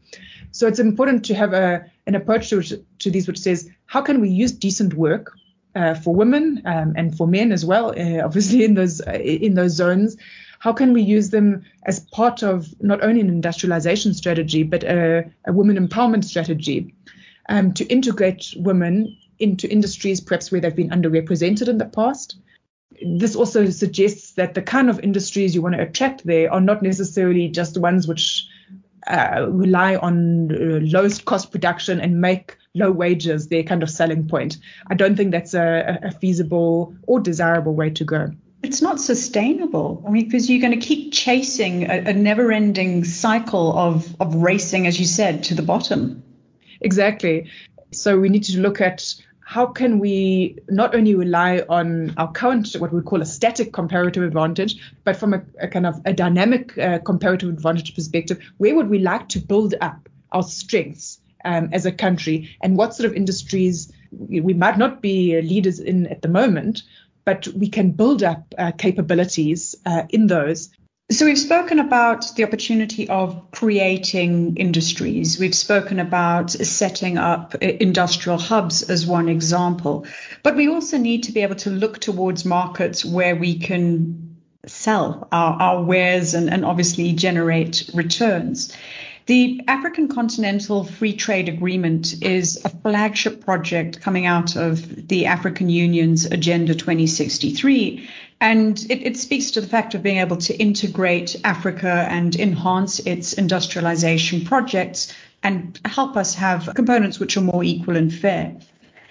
So 0.52 0.66
it's 0.66 0.78
important 0.78 1.25
to 1.26 1.34
have 1.34 1.52
a, 1.52 1.84
an 2.06 2.14
approach 2.14 2.50
to, 2.50 2.62
to 2.99 3.10
these 3.10 3.26
which 3.26 3.38
says, 3.38 3.70
how 3.87 4.02
can 4.02 4.20
we 4.20 4.28
use 4.28 4.52
decent 4.52 4.94
work 4.94 5.32
uh, 5.75 5.94
for 5.94 6.14
women 6.14 6.62
um, 6.64 6.94
and 6.96 7.16
for 7.16 7.26
men 7.26 7.52
as 7.52 7.64
well, 7.64 7.90
uh, 7.90 8.20
obviously 8.25 8.64
in 8.64 8.75
those 8.75 9.00
uh, 9.00 9.12
in 9.12 9.54
those 9.54 9.72
zones. 9.72 10.16
How 10.58 10.72
can 10.72 10.92
we 10.92 11.02
use 11.02 11.30
them 11.30 11.64
as 11.84 12.00
part 12.00 12.42
of 12.42 12.68
not 12.82 13.02
only 13.02 13.20
an 13.20 13.28
industrialization 13.28 14.12
strategy 14.12 14.62
but 14.62 14.84
a, 14.84 15.30
a 15.46 15.52
women 15.52 15.88
empowerment 15.88 16.25
strategy 16.25 16.94
um, 17.49 17.72
to 17.75 17.84
integrate 17.87 18.52
women 18.56 19.16
into 19.38 19.70
industries 19.70 20.20
perhaps 20.20 20.52
where 20.52 20.60
they've 20.60 20.76
been 20.76 20.90
underrepresented 20.90 21.68
in 21.68 21.78
the 21.78 21.87
past? 21.87 22.37
This 23.02 23.35
also 23.35 23.69
suggests 23.71 24.33
that 24.33 24.54
the 24.54 24.62
kind 24.62 24.90
of 24.90 25.00
industries 25.00 25.54
you 25.54 25.62
want 25.62 25.75
to 25.75 25.83
attract 25.83 26.26
there 26.26 26.52
are 26.52 26.61
not 26.61 26.83
necessarily 26.83 27.49
just 27.49 27.75
the 27.75 27.80
ones 27.80 28.07
which 28.07 28.47
uh, 29.07 29.47
rely 29.49 29.97
on 29.97 30.52
uh, 30.52 30.80
lowest 30.83 31.25
cost 31.25 31.50
production 31.50 32.00
and 32.00 32.21
make 32.21 32.57
low 32.75 32.92
wages 32.92 33.49
their 33.49 33.62
kind 33.62 33.83
of 33.83 33.90
selling 33.90 34.28
point. 34.28 34.59
I 34.88 34.95
don't 34.95 35.16
think 35.16 35.33
that's 35.33 35.54
a, 35.54 35.99
a 36.02 36.11
feasible 36.12 36.95
or 37.07 37.21
desirable 37.21 37.75
way 37.75 37.90
to 37.90 38.04
go. 38.04 38.30
It's 38.62 38.83
not 38.83 39.00
sustainable. 39.00 40.04
I 40.07 40.11
mean, 40.11 40.26
because 40.26 40.50
you're 40.50 40.61
going 40.61 40.78
to 40.78 40.87
keep 40.87 41.12
chasing 41.12 41.90
a, 41.90 42.11
a 42.11 42.12
never 42.12 42.52
ending 42.52 43.04
cycle 43.04 43.76
of, 43.76 44.14
of 44.21 44.35
racing, 44.35 44.87
as 44.87 45.00
you 45.00 45.07
said, 45.07 45.45
to 45.45 45.54
the 45.54 45.62
bottom. 45.62 46.23
Exactly. 46.80 47.50
So 47.92 48.19
we 48.19 48.28
need 48.28 48.45
to 48.45 48.61
look 48.61 48.80
at 48.80 49.14
how 49.50 49.66
can 49.66 49.99
we 49.99 50.57
not 50.69 50.95
only 50.95 51.16
rely 51.16 51.64
on 51.69 52.14
our 52.16 52.30
current, 52.30 52.73
what 52.78 52.92
we 52.92 53.02
call 53.02 53.21
a 53.21 53.26
static 53.26 53.73
comparative 53.73 54.23
advantage, 54.23 54.80
but 55.02 55.16
from 55.16 55.35
a, 55.35 55.42
a 55.61 55.66
kind 55.66 55.87
of 55.87 56.00
a 56.04 56.12
dynamic 56.12 56.78
uh, 56.78 57.00
comparative 57.00 57.49
advantage 57.49 57.97
perspective, 57.97 58.38
where 58.59 58.76
would 58.76 58.88
we 58.88 59.00
like 59.00 59.28
to 59.30 59.40
build 59.40 59.75
up 59.80 60.09
our 60.30 60.45
strengths 60.45 61.21
um, 61.45 61.69
as 61.73 61.85
a 61.85 61.90
country? 61.90 62.57
And 62.62 62.76
what 62.76 62.95
sort 62.95 63.11
of 63.11 63.16
industries 63.16 63.92
we 64.12 64.54
might 64.54 64.78
not 64.78 65.02
be 65.02 65.42
leaders 65.42 65.80
in 65.80 66.07
at 66.07 66.23
the 66.23 66.28
moment, 66.28 66.85
but 67.25 67.49
we 67.49 67.69
can 67.69 67.90
build 67.90 68.23
up 68.23 68.54
uh, 68.57 68.71
capabilities 68.71 69.75
uh, 69.85 70.04
in 70.11 70.28
those 70.28 70.71
so 71.11 71.26
we've 71.26 71.38
spoken 71.38 71.81
about 71.81 72.35
the 72.37 72.45
opportunity 72.45 73.09
of 73.09 73.50
creating 73.50 74.57
industries. 74.57 75.40
We've 75.40 75.55
spoken 75.55 75.99
about 75.99 76.50
setting 76.50 77.19
up 77.19 77.55
uh, 77.55 77.67
industrial 77.67 78.38
hubs 78.38 78.88
as 78.88 79.07
one 79.07 79.29
example. 79.29 80.07
But 80.45 80.57
we 80.57 80.69
also 80.69 80.99
need 80.99 81.25
to 81.25 81.33
be 81.33 81.43
able 81.43 81.57
to 81.57 81.71
look 81.71 81.99
towards 81.99 82.45
markets 82.45 83.05
where 83.05 83.35
we 83.35 83.59
can 83.59 84.37
sell 84.67 85.26
our, 85.33 85.61
our 85.61 85.83
wares 85.83 86.35
and, 86.35 86.49
and 86.49 86.64
obviously 86.64 87.12
generate 87.12 87.90
returns. 87.93 88.76
The 89.27 89.61
African 89.69 90.09
Continental 90.09 90.85
Free 90.85 91.12
Trade 91.12 91.49
Agreement 91.49 92.23
is 92.23 92.61
a 92.65 92.69
flagship 92.69 93.45
project 93.45 94.00
coming 94.00 94.27
out 94.27 94.57
of 94.57 95.09
the 95.09 95.27
African 95.27 95.69
Union's 95.69 96.25
Agenda 96.25 96.75
2063 96.75 98.09
and 98.41 98.79
it, 98.89 99.07
it, 99.07 99.17
speaks 99.19 99.50
to 99.53 99.61
the 99.61 99.67
fact 99.67 99.95
of 99.95 100.03
being 100.03 100.19
able 100.19 100.39
to 100.39 100.57
integrate 100.57 101.37
Africa 101.45 102.07
and 102.09 102.35
enhance 102.37 102.99
its 103.00 103.35
industrialization 103.35 104.47
projects 104.47 105.15
and 105.43 105.79
help 105.85 106.17
us 106.17 106.35
have 106.35 106.71
components 106.75 107.21
which 107.21 107.37
are 107.37 107.43
more 107.43 107.62
equal 107.62 107.97
and 107.97 108.12
fair. 108.12 108.57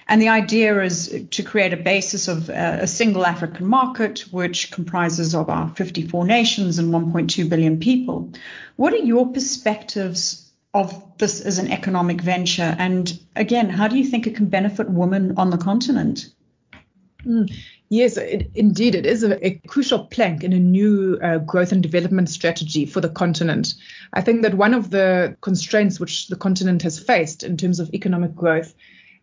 And 0.10 0.20
the 0.20 0.30
idea 0.30 0.82
is 0.82 1.26
to 1.30 1.44
create 1.44 1.72
a 1.72 1.78
basis 1.78 2.28
of 2.28 2.50
a 2.50 2.88
single 2.88 3.28
African 3.28 3.68
market, 3.68 4.22
which 4.32 4.72
comprises 4.72 5.36
of 5.36 5.52
our 5.52 5.70
54 5.76 6.26
nations 6.26 6.80
and 6.80 6.92
1.2 6.92 7.48
billion 7.48 7.80
people. 7.80 8.34
What 8.76 8.92
are 8.94 8.98
your 8.98 9.32
perspectives 9.32 10.52
of 10.74 11.18
this 11.20 11.42
as 11.42 11.60
an 11.60 11.72
economic 11.72 12.22
venture? 12.22 12.76
And 12.80 13.20
again, 13.36 13.70
how 13.70 13.88
do 13.88 14.00
you 14.00 14.04
think 14.04 14.26
it 14.26 14.36
can 14.36 14.48
benefit 14.48 14.90
women 14.90 15.38
on 15.38 15.52
the 15.52 15.58
continent? 15.58 16.34
Mm. 17.24 17.54
Yes, 17.90 18.18
it, 18.18 18.50
indeed, 18.56 18.96
it 18.96 19.06
is 19.06 19.24
a, 19.24 19.46
a, 19.46 19.62
crucial 19.68 20.06
plank 20.06 20.44
in 20.44 20.54
a 20.54 20.60
new 20.60 21.20
uh, 21.22 21.38
growth 21.40 21.72
and 21.72 21.84
development 21.84 22.30
strategy 22.30 22.86
for 22.86 23.02
the 23.02 23.10
continent. 23.10 23.76
I 24.14 24.22
think 24.22 24.42
that 24.42 24.54
one 24.56 24.74
of 24.74 24.90
the 24.90 25.36
constraints 25.42 26.00
which 26.00 26.28
the 26.30 26.36
continent 26.36 26.82
has 26.84 27.00
faced 27.00 27.44
in 27.44 27.58
terms 27.58 27.80
of 27.80 27.94
economic 27.94 28.34
growth 28.36 28.74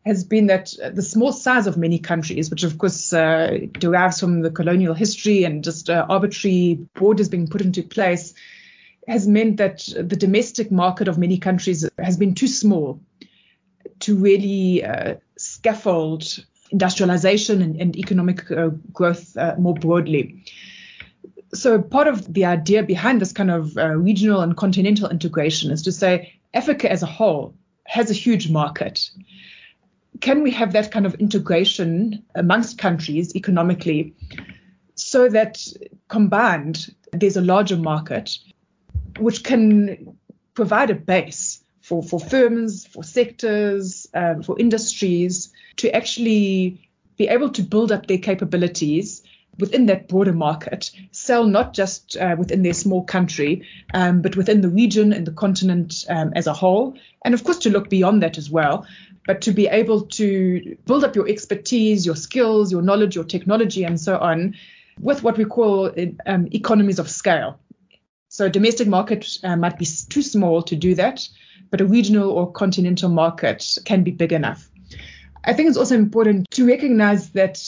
has 0.07 0.23
been 0.23 0.47
that 0.47 0.73
the 0.95 1.03
small 1.03 1.33
size 1.33 1.67
of 1.67 1.77
many 1.77 1.99
countries, 1.99 2.49
which 2.49 2.63
of 2.63 2.79
course 2.79 3.13
uh, 3.13 3.59
derives 3.73 4.21
from 4.21 4.41
the 4.41 4.53
colonial 4.53 4.95
history 4.95 5.43
and 5.43 5.65
just 5.65 5.91
uh, 5.91 6.07
arbitrary 6.09 6.79
borders 6.95 7.29
being 7.29 7.49
put 7.49 7.61
into 7.61 7.83
place, 7.83 8.33
has 9.09 9.27
meant 9.27 9.57
that 9.57 9.85
the 9.97 10.17
domestic 10.17 10.71
market 10.71 11.09
of 11.09 11.19
many 11.19 11.39
countries 11.39 11.89
has 11.99 12.17
been 12.17 12.35
too 12.35 12.47
small 12.47 13.01
to 13.99 14.17
really 14.17 14.85
uh, 14.85 15.17
scaffold 15.37 16.45
industrialization 16.71 17.61
and, 17.61 17.81
and 17.81 17.97
economic 17.97 18.49
uh, 18.51 18.69
growth 18.93 19.37
uh, 19.37 19.57
more 19.59 19.75
broadly. 19.75 20.45
So, 21.53 21.83
part 21.83 22.07
of 22.07 22.33
the 22.33 22.45
idea 22.45 22.85
behind 22.85 23.21
this 23.21 23.33
kind 23.33 23.51
of 23.51 23.77
uh, 23.77 23.89
regional 23.89 24.41
and 24.41 24.57
continental 24.57 25.11
integration 25.11 25.73
is 25.73 25.83
to 25.83 25.93
say 25.93 26.35
Africa 26.55 26.91
as 26.91 27.03
a 27.03 27.07
whole 27.07 27.55
has 27.87 28.11
a 28.11 28.15
huge 28.15 28.51
market. 28.51 29.11
Can 30.21 30.43
we 30.43 30.51
have 30.53 30.73
that 30.73 30.91
kind 30.91 31.07
of 31.07 31.15
integration 31.15 32.25
amongst 32.35 32.79
countries 32.79 33.35
economically 33.35 34.15
so 34.95 35.29
that 35.29 35.67
combined 36.09 36.95
there's 37.13 37.37
a 37.37 37.43
larger 37.43 37.77
market 37.77 38.39
which 39.19 39.45
can 39.45 40.17
provide 40.55 40.91
a 40.91 40.95
base 40.95 41.63
for, 41.83 42.03
for 42.03 42.19
firms, 42.19 42.87
for 42.87 43.05
sectors, 43.05 44.07
um, 44.13 44.43
for 44.43 44.59
industries 44.59 45.53
to 45.77 45.95
actually 45.95 46.91
be 47.17 47.29
able 47.29 47.51
to 47.51 47.63
build 47.63 47.93
up 47.93 48.07
their 48.07 48.19
capabilities 48.19 49.23
within 49.59 49.87
that 49.87 50.09
broader 50.09 50.33
market, 50.33 50.91
sell 51.13 51.47
not 51.47 51.73
just 51.73 52.17
uh, 52.17 52.37
within 52.39 52.63
their 52.63 52.75
small 52.75 53.05
country, 53.05 53.67
um, 53.95 54.21
but 54.21 54.37
within 54.37 54.61
the 54.61 54.69
region 54.69 55.13
and 55.13 55.27
the 55.27 55.33
continent 55.33 56.05
um, 56.09 56.33
as 56.35 56.47
a 56.47 56.53
whole. 56.53 56.97
And 57.25 57.35
of 57.35 57.43
course, 57.45 57.59
to 57.59 57.71
look 57.71 57.89
beyond 57.89 58.23
that 58.23 58.37
as 58.37 58.51
well, 58.51 58.87
but 59.27 59.41
to 59.43 59.53
be 59.53 59.67
able 59.67 60.03
to 60.03 60.77
build 60.87 61.05
up 61.05 61.17
your 61.17 61.29
expertise, 61.29 62.07
your 62.07 62.17
skills, 62.17 62.71
your 62.71 62.83
knowledge, 62.83 63.15
your 63.15 63.25
technology, 63.25 63.85
and 63.85 64.01
so 64.01 64.19
on 64.19 64.55
with 65.01 65.23
what 65.23 65.37
we 65.37 65.45
call 65.45 65.93
um, 66.27 66.49
economies 66.53 66.99
of 66.99 67.11
scale. 67.11 67.59
So, 68.29 68.47
a 68.47 68.51
domestic 68.51 68.89
market 68.89 69.39
uh, 69.43 69.57
might 69.57 69.79
be 69.79 69.87
too 69.87 70.23
small 70.23 70.63
to 70.63 70.77
do 70.77 70.95
that, 70.95 71.29
but 71.71 71.81
a 71.81 71.87
regional 71.87 72.31
or 72.31 72.51
continental 72.51 73.09
market 73.09 73.79
can 73.85 74.03
be 74.03 74.11
big 74.11 74.33
enough. 74.33 74.69
I 75.45 75.53
think 75.53 75.69
it's 75.69 75.79
also 75.79 75.95
important 75.95 76.51
to 76.53 76.67
recognize 76.67 77.31
that 77.31 77.63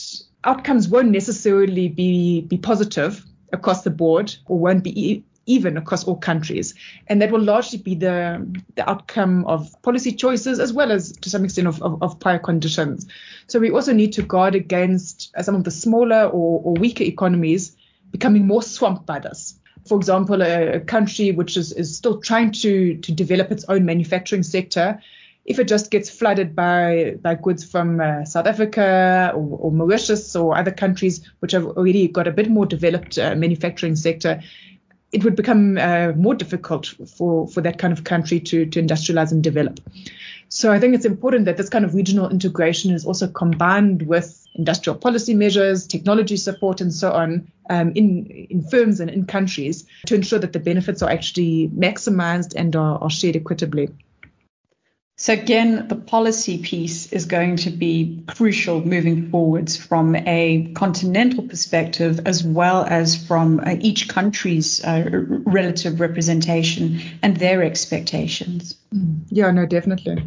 outcomes 0.44 0.88
won't 0.88 1.10
necessarily 1.10 1.88
be, 1.88 2.42
be 2.42 2.58
positive 2.58 3.24
across 3.52 3.82
the 3.82 3.90
board 3.90 4.34
or 4.46 4.58
won't 4.58 4.84
be 4.84 5.24
even 5.48 5.76
across 5.76 6.04
all 6.04 6.16
countries. 6.16 6.74
And 7.08 7.20
that 7.20 7.32
will 7.32 7.42
largely 7.42 7.78
be 7.78 7.94
the, 7.94 8.46
the 8.76 8.88
outcome 8.88 9.44
of 9.46 9.74
policy 9.82 10.12
choices 10.12 10.60
as 10.60 10.72
well 10.72 10.92
as 10.92 11.12
to 11.12 11.30
some 11.30 11.44
extent 11.44 11.66
of, 11.66 11.82
of, 11.82 12.02
of 12.02 12.20
prior 12.20 12.38
conditions. 12.38 13.06
So 13.48 13.58
we 13.58 13.70
also 13.70 13.92
need 13.92 14.12
to 14.12 14.22
guard 14.22 14.54
against 14.54 15.32
uh, 15.36 15.42
some 15.42 15.54
of 15.54 15.64
the 15.64 15.70
smaller 15.70 16.26
or, 16.26 16.60
or 16.62 16.74
weaker 16.74 17.04
economies 17.04 17.76
becoming 18.12 18.46
more 18.46 18.62
swamped 18.62 19.06
by 19.06 19.18
this. 19.18 19.58
For 19.86 19.96
example, 19.96 20.42
a, 20.42 20.74
a 20.74 20.80
country 20.80 21.32
which 21.32 21.56
is, 21.56 21.72
is 21.72 21.96
still 21.96 22.20
trying 22.20 22.52
to, 22.52 22.96
to 22.98 23.12
develop 23.12 23.50
its 23.50 23.64
own 23.68 23.86
manufacturing 23.86 24.42
sector, 24.42 25.00
if 25.48 25.58
it 25.58 25.66
just 25.66 25.90
gets 25.90 26.10
flooded 26.10 26.54
by, 26.54 27.16
by 27.22 27.34
goods 27.34 27.64
from 27.64 28.00
uh, 28.00 28.22
South 28.26 28.46
Africa 28.46 29.32
or, 29.34 29.58
or, 29.60 29.72
Mauritius 29.72 30.36
or 30.36 30.54
other 30.54 30.70
countries 30.70 31.26
which 31.38 31.52
have 31.52 31.64
already 31.64 32.06
got 32.06 32.26
a 32.26 32.30
bit 32.30 32.50
more 32.50 32.66
developed 32.66 33.16
uh, 33.16 33.34
manufacturing 33.34 33.96
sector, 33.96 34.42
it 35.12 35.24
would 35.24 35.36
become 35.36 35.78
uh, 35.78 36.12
more 36.16 36.34
difficult 36.34 36.86
for, 37.16 37.48
for 37.48 37.60
that 37.62 37.78
kind 37.78 37.92
of 37.92 38.04
country 38.04 38.40
to, 38.40 38.66
to 38.66 38.82
industrialize 38.82 39.32
and 39.32 39.42
develop. 39.42 39.80
So 40.50 40.72
I 40.72 40.80
think 40.80 40.94
it's 40.94 41.04
important 41.04 41.44
that 41.44 41.56
this 41.56 41.68
kind 41.68 41.84
of 41.84 41.94
regional 41.94 42.28
integration 42.28 42.92
is 42.92 43.04
also 43.04 43.28
combined 43.28 44.02
with 44.02 44.46
industrial 44.54 44.98
policy 44.98 45.34
measures, 45.34 45.86
technology 45.86 46.36
support, 46.36 46.80
and 46.80 46.92
so 46.92 47.12
on 47.12 47.50
um, 47.68 47.92
in 47.94 48.26
in 48.26 48.62
firms 48.62 49.00
and 49.00 49.10
in 49.10 49.26
countries 49.26 49.86
to 50.06 50.14
ensure 50.14 50.38
that 50.38 50.54
the 50.54 50.58
benefits 50.58 51.02
are 51.02 51.10
actually 51.10 51.68
maximized 51.68 52.54
and 52.56 52.74
are, 52.76 52.98
are 52.98 53.10
shared 53.10 53.36
equitably. 53.36 53.90
So 55.20 55.32
again, 55.32 55.88
the 55.88 55.96
policy 55.96 56.58
piece 56.58 57.12
is 57.12 57.26
going 57.26 57.56
to 57.56 57.70
be 57.70 58.22
crucial 58.28 58.80
moving 58.84 59.30
forwards 59.30 59.76
from 59.76 60.14
a 60.14 60.70
continental 60.76 61.42
perspective 61.42 62.20
as 62.24 62.44
well 62.44 62.84
as 62.84 63.16
from 63.26 63.58
uh, 63.58 63.74
each 63.80 64.08
country's 64.08 64.82
uh, 64.84 65.08
relative 65.44 65.98
representation 65.98 67.00
and 67.20 67.36
their 67.36 67.64
expectations. 67.64 68.76
Mm. 68.94 69.22
Yeah, 69.28 69.50
no, 69.50 69.66
definitely. 69.66 70.22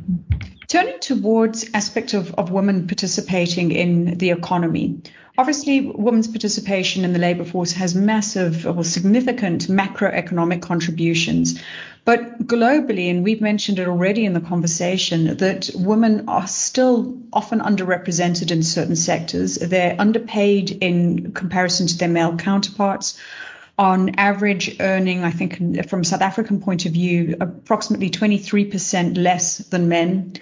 Turning 0.68 1.00
towards 1.00 1.70
aspect 1.74 2.14
of, 2.14 2.34
of 2.34 2.52
women 2.52 2.88
participating 2.88 3.72
in 3.72 4.18
the 4.18 4.32
economy. 4.32 5.02
Obviously, 5.38 5.82
women's 5.82 6.28
participation 6.28 7.06
in 7.06 7.14
the 7.14 7.20
labour 7.20 7.46
force 7.46 7.72
has 7.74 7.96
massive 7.96 8.68
or 8.68 8.84
significant 8.84 9.68
macroeconomic 9.68 10.62
contributions. 10.62 11.62
But 12.04 12.48
globally, 12.48 13.10
and 13.10 13.24
we've 13.24 13.42
mentioned 13.42 13.80
it 13.80 13.88
already 13.88 14.26
in 14.26 14.34
the 14.34 14.42
conversation, 14.42 15.38
that 15.38 15.70
women 15.76 16.28
are 16.28 16.48
still 16.48 17.18
often 17.32 17.60
underrepresented 17.60 18.52
in 18.52 18.64
certain 18.64 18.96
sectors. 18.96 19.56
They're 19.56 19.96
underpaid 20.00 20.72
in 20.72 21.32
comparison 21.32 21.88
to 21.88 21.98
their 21.98 22.10
male 22.10 22.36
counterparts. 22.36 23.20
On 23.78 24.16
average, 24.16 24.78
earning, 24.80 25.24
I 25.24 25.32
think, 25.32 25.88
from 25.88 26.04
South 26.04 26.22
African 26.22 26.60
point 26.60 26.86
of 26.86 26.92
view, 26.92 27.38
approximately 27.40 28.10
23% 28.10 29.18
less 29.18 29.60
than 29.60 29.88
men. 29.88 30.34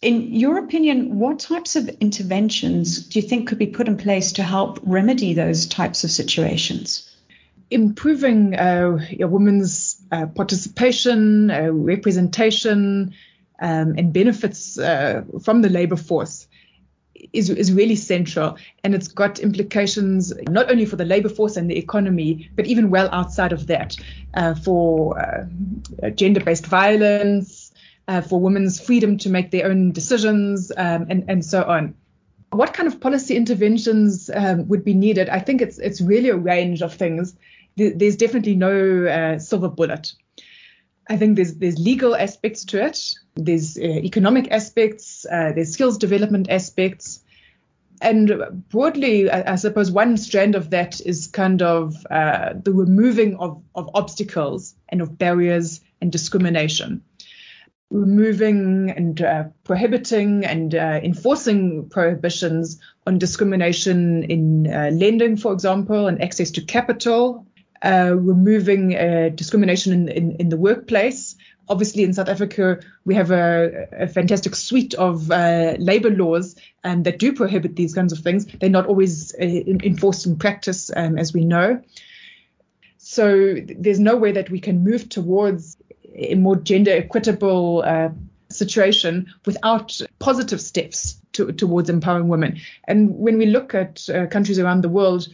In 0.00 0.34
your 0.34 0.58
opinion, 0.58 1.18
what 1.18 1.40
types 1.40 1.74
of 1.76 1.88
interventions 1.88 3.06
do 3.06 3.18
you 3.20 3.28
think 3.28 3.48
could 3.48 3.58
be 3.58 3.66
put 3.66 3.88
in 3.88 3.96
place 3.96 4.32
to 4.32 4.42
help 4.42 4.78
remedy 4.82 5.34
those 5.34 5.66
types 5.66 6.04
of 6.04 6.10
situations? 6.10 7.08
improving 7.70 8.54
uh, 8.54 8.98
women's 9.20 10.00
uh, 10.10 10.26
participation, 10.26 11.50
uh, 11.50 11.70
representation, 11.70 13.14
um, 13.60 13.94
and 13.98 14.12
benefits 14.12 14.78
uh, 14.78 15.22
from 15.42 15.62
the 15.62 15.68
labor 15.68 15.96
force 15.96 16.46
is, 17.32 17.50
is 17.50 17.72
really 17.72 17.96
central. 17.96 18.56
And 18.84 18.94
it's 18.94 19.08
got 19.08 19.40
implications 19.40 20.32
not 20.48 20.70
only 20.70 20.86
for 20.86 20.96
the 20.96 21.04
labor 21.04 21.28
force 21.28 21.56
and 21.56 21.68
the 21.68 21.76
economy, 21.76 22.48
but 22.54 22.66
even 22.66 22.90
well 22.90 23.08
outside 23.12 23.52
of 23.52 23.66
that 23.66 23.96
uh, 24.34 24.54
for 24.54 25.18
uh, 25.18 26.10
gender 26.10 26.40
based 26.40 26.66
violence, 26.66 27.67
for 28.22 28.40
women's 28.40 28.80
freedom 28.80 29.18
to 29.18 29.30
make 29.30 29.50
their 29.50 29.66
own 29.66 29.92
decisions, 29.92 30.72
um, 30.76 31.06
and, 31.10 31.24
and 31.28 31.44
so 31.44 31.62
on. 31.62 31.94
What 32.50 32.72
kind 32.72 32.86
of 32.86 33.00
policy 33.00 33.36
interventions 33.36 34.30
um, 34.32 34.68
would 34.68 34.84
be 34.84 34.94
needed? 34.94 35.28
I 35.28 35.38
think 35.38 35.60
it's 35.60 35.78
it's 35.78 36.00
really 36.00 36.30
a 36.30 36.36
range 36.36 36.82
of 36.82 36.94
things 36.94 37.36
there's 37.78 38.16
definitely 38.16 38.56
no 38.56 39.06
uh, 39.06 39.38
silver 39.38 39.68
bullet. 39.68 40.12
I 41.08 41.16
think 41.16 41.36
there's 41.36 41.54
there's 41.54 41.78
legal 41.78 42.14
aspects 42.14 42.64
to 42.66 42.84
it. 42.84 42.98
There's 43.34 43.78
uh, 43.78 43.82
economic 43.82 44.50
aspects. 44.50 45.24
Uh, 45.30 45.52
there's 45.54 45.72
skills 45.72 45.96
development 45.96 46.50
aspects, 46.50 47.20
and 48.02 48.64
broadly, 48.68 49.30
I, 49.30 49.52
I, 49.52 49.56
suppose 49.56 49.90
one 49.90 50.18
strand 50.18 50.54
of 50.54 50.70
that 50.70 51.00
is 51.00 51.28
kind 51.28 51.62
of 51.62 51.94
uh, 52.10 52.54
the 52.62 52.72
removing 52.72 53.36
of 53.36 53.62
of 53.74 53.90
obstacles 53.94 54.74
and 54.88 55.00
of 55.00 55.16
barriers 55.16 55.80
and 56.02 56.12
discrimination. 56.12 57.02
Removing 57.90 58.90
and 58.90 59.20
uh, 59.22 59.44
prohibiting 59.64 60.44
and 60.44 60.74
uh, 60.74 61.00
enforcing 61.02 61.88
prohibitions 61.88 62.80
on 63.06 63.18
discrimination 63.18 64.24
in 64.24 64.64
lending, 64.64 65.38
for 65.38 65.52
example, 65.52 66.06
and 66.06 66.22
access 66.22 66.50
to 66.52 66.60
capital 66.60 67.46
uh, 67.84 68.12
removing 68.16 68.96
uh, 68.96 69.30
discrimination 69.34 69.92
in, 69.92 70.08
in, 70.08 70.32
in, 70.32 70.48
the 70.48 70.56
workplace. 70.56 71.36
Obviously, 71.68 72.02
in 72.02 72.12
South 72.12 72.28
Africa, 72.28 72.80
we 73.04 73.14
have 73.14 73.30
a, 73.30 73.86
a 73.92 74.08
fantastic 74.08 74.56
suite 74.56 74.94
of 74.94 75.30
uh, 75.30 75.76
labor 75.78 76.10
laws 76.10 76.56
um, 76.82 77.04
that 77.04 77.18
do 77.18 77.32
prohibit 77.32 77.76
these 77.76 77.94
kinds 77.94 78.12
of 78.12 78.18
things. 78.18 78.46
They're 78.46 78.70
not 78.70 78.86
always 78.86 79.32
uh, 79.34 79.44
enforced 79.44 80.26
in 80.26 80.38
practice, 80.38 80.90
um, 80.94 81.18
as 81.18 81.32
we 81.32 81.44
know. 81.44 81.80
So 82.96 83.54
there's 83.64 84.00
no 84.00 84.16
way 84.16 84.32
that 84.32 84.50
we 84.50 84.58
can 84.60 84.82
move 84.82 85.08
towards 85.08 85.76
a 86.14 86.34
more 86.34 86.56
gender 86.56 86.90
equitable 86.90 87.82
uh, 87.86 88.08
situation 88.50 89.32
without 89.46 90.00
positive 90.18 90.60
steps 90.60 91.20
to, 91.32 91.52
towards 91.52 91.90
empowering 91.90 92.28
women. 92.28 92.60
And 92.86 93.16
when 93.16 93.38
we 93.38 93.46
look 93.46 93.74
at 93.74 94.08
uh, 94.08 94.26
countries 94.26 94.58
around 94.58 94.82
the 94.82 94.88
world, 94.88 95.28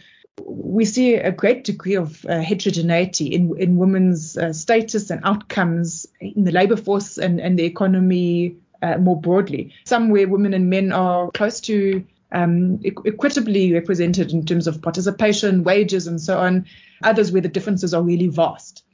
we 0.45 0.85
see 0.85 1.15
a 1.15 1.31
great 1.31 1.65
degree 1.65 1.95
of 1.95 2.25
uh, 2.27 2.41
heterogeneity 2.41 3.27
in, 3.27 3.57
in 3.57 3.77
women's 3.77 4.37
uh, 4.37 4.53
status 4.53 5.11
and 5.11 5.21
outcomes 5.25 6.07
in 6.21 6.45
the 6.45 6.51
labor 6.51 6.77
force 6.77 7.19
and, 7.19 7.41
and 7.41 7.59
the 7.59 7.65
economy 7.65 8.57
uh, 8.83 8.99
more 8.99 9.21
broadly. 9.21 9.73
Some 9.85 10.11
where 10.11 10.29
women 10.29 10.53
and 10.53 10.69
men 10.69 10.93
are 10.93 11.31
close 11.31 11.61
to 11.63 12.05
um, 12.33 12.81
equitably 12.85 13.73
represented 13.73 14.33
in 14.33 14.45
terms 14.45 14.67
of 14.67 14.83
participation, 14.83 15.63
wages, 15.63 16.09
and 16.09 16.21
so 16.21 16.39
on. 16.39 16.67
Others 17.05 17.31
where 17.31 17.43
the 17.43 17.49
differences 17.49 17.95
are 17.95 18.03
really 18.03 18.27
vast. 18.27 18.85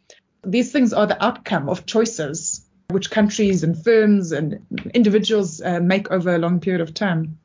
These 0.45 0.73
things 0.73 0.93
are 0.93 1.07
the 1.07 1.23
outcome 1.23 1.69
of 1.69 1.87
choices 1.87 2.67
which 2.89 3.11
countries 3.11 3.63
and 3.63 3.83
firms 3.83 4.33
and 4.33 4.67
individuals 4.95 5.61
uh, 5.61 5.81
make 5.81 6.11
over 6.11 6.35
a 6.35 6.39
long 6.39 6.61
period 6.61 6.81
of 6.81 6.93
time 6.93 7.39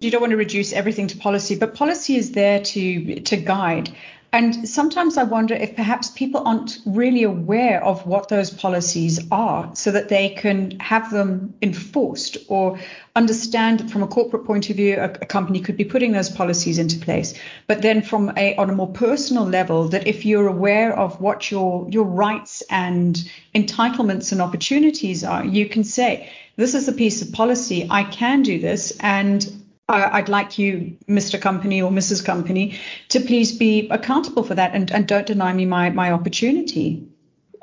you 0.00 0.10
don't 0.10 0.20
want 0.20 0.30
to 0.30 0.36
reduce 0.36 0.72
everything 0.72 1.08
to 1.08 1.16
policy, 1.16 1.56
but 1.56 1.74
policy 1.74 2.16
is 2.16 2.32
there 2.32 2.62
to 2.62 3.20
to 3.20 3.36
guide. 3.36 3.94
And 4.30 4.68
sometimes 4.68 5.16
I 5.16 5.22
wonder 5.22 5.54
if 5.54 5.74
perhaps 5.74 6.10
people 6.10 6.42
aren't 6.44 6.78
really 6.84 7.22
aware 7.22 7.82
of 7.82 8.06
what 8.06 8.28
those 8.28 8.50
policies 8.50 9.18
are 9.30 9.70
so 9.74 9.90
that 9.92 10.10
they 10.10 10.28
can 10.28 10.78
have 10.80 11.10
them 11.10 11.54
enforced 11.62 12.36
or 12.48 12.78
understand 13.16 13.90
from 13.90 14.02
a 14.02 14.06
corporate 14.06 14.44
point 14.44 14.68
of 14.68 14.76
view, 14.76 14.96
a, 14.96 15.04
a, 15.04 15.26
company 15.26 15.60
could 15.60 15.78
be 15.78 15.84
putting 15.84 16.12
those 16.12 16.28
policies 16.28 16.78
into 16.78 16.98
place. 16.98 17.32
But 17.66 17.80
then 17.80 18.02
from 18.02 18.30
a, 18.36 18.54
on 18.56 18.68
a 18.68 18.74
more 18.74 18.92
personal 18.92 19.44
level, 19.44 19.88
that 19.88 20.06
if 20.06 20.26
you're 20.26 20.46
aware 20.46 20.96
of 20.96 21.20
what 21.22 21.50
your, 21.50 21.88
your 21.88 22.04
rights 22.04 22.62
and 22.68 23.16
entitlements 23.54 24.32
and 24.32 24.42
opportunities 24.42 25.24
are, 25.24 25.44
you 25.44 25.66
can 25.66 25.84
say, 25.84 26.30
this 26.56 26.74
is 26.74 26.86
a 26.86 26.92
piece 26.92 27.22
of 27.22 27.32
policy. 27.32 27.86
I 27.88 28.04
can 28.04 28.42
do 28.42 28.58
this. 28.58 28.94
And 29.00 29.64
I'd 29.90 30.28
like 30.28 30.58
you, 30.58 30.98
Mr. 31.08 31.40
Company 31.40 31.80
or 31.80 31.90
Mrs. 31.90 32.22
Company, 32.22 32.78
to 33.08 33.20
please 33.20 33.56
be 33.56 33.88
accountable 33.88 34.42
for 34.42 34.54
that 34.54 34.74
and, 34.74 34.90
and 34.90 35.08
don't 35.08 35.26
deny 35.26 35.50
me 35.52 35.64
my, 35.64 35.88
my 35.88 36.12
opportunity. 36.12 37.08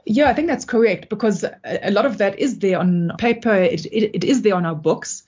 Yeah, 0.08 0.30
I 0.30 0.34
think 0.34 0.48
that's 0.48 0.66
correct 0.66 1.10
because 1.10 1.46
a 1.64 1.92
lot 1.92 2.08
of 2.08 2.18
that 2.18 2.40
is 2.40 2.58
there 2.60 2.80
on 2.80 3.12
paper, 3.20 3.54
it, 3.54 3.86
it, 3.86 4.16
it 4.16 4.24
is 4.24 4.42
there 4.42 4.56
on 4.56 4.66
our 4.66 4.74
books 4.74 5.24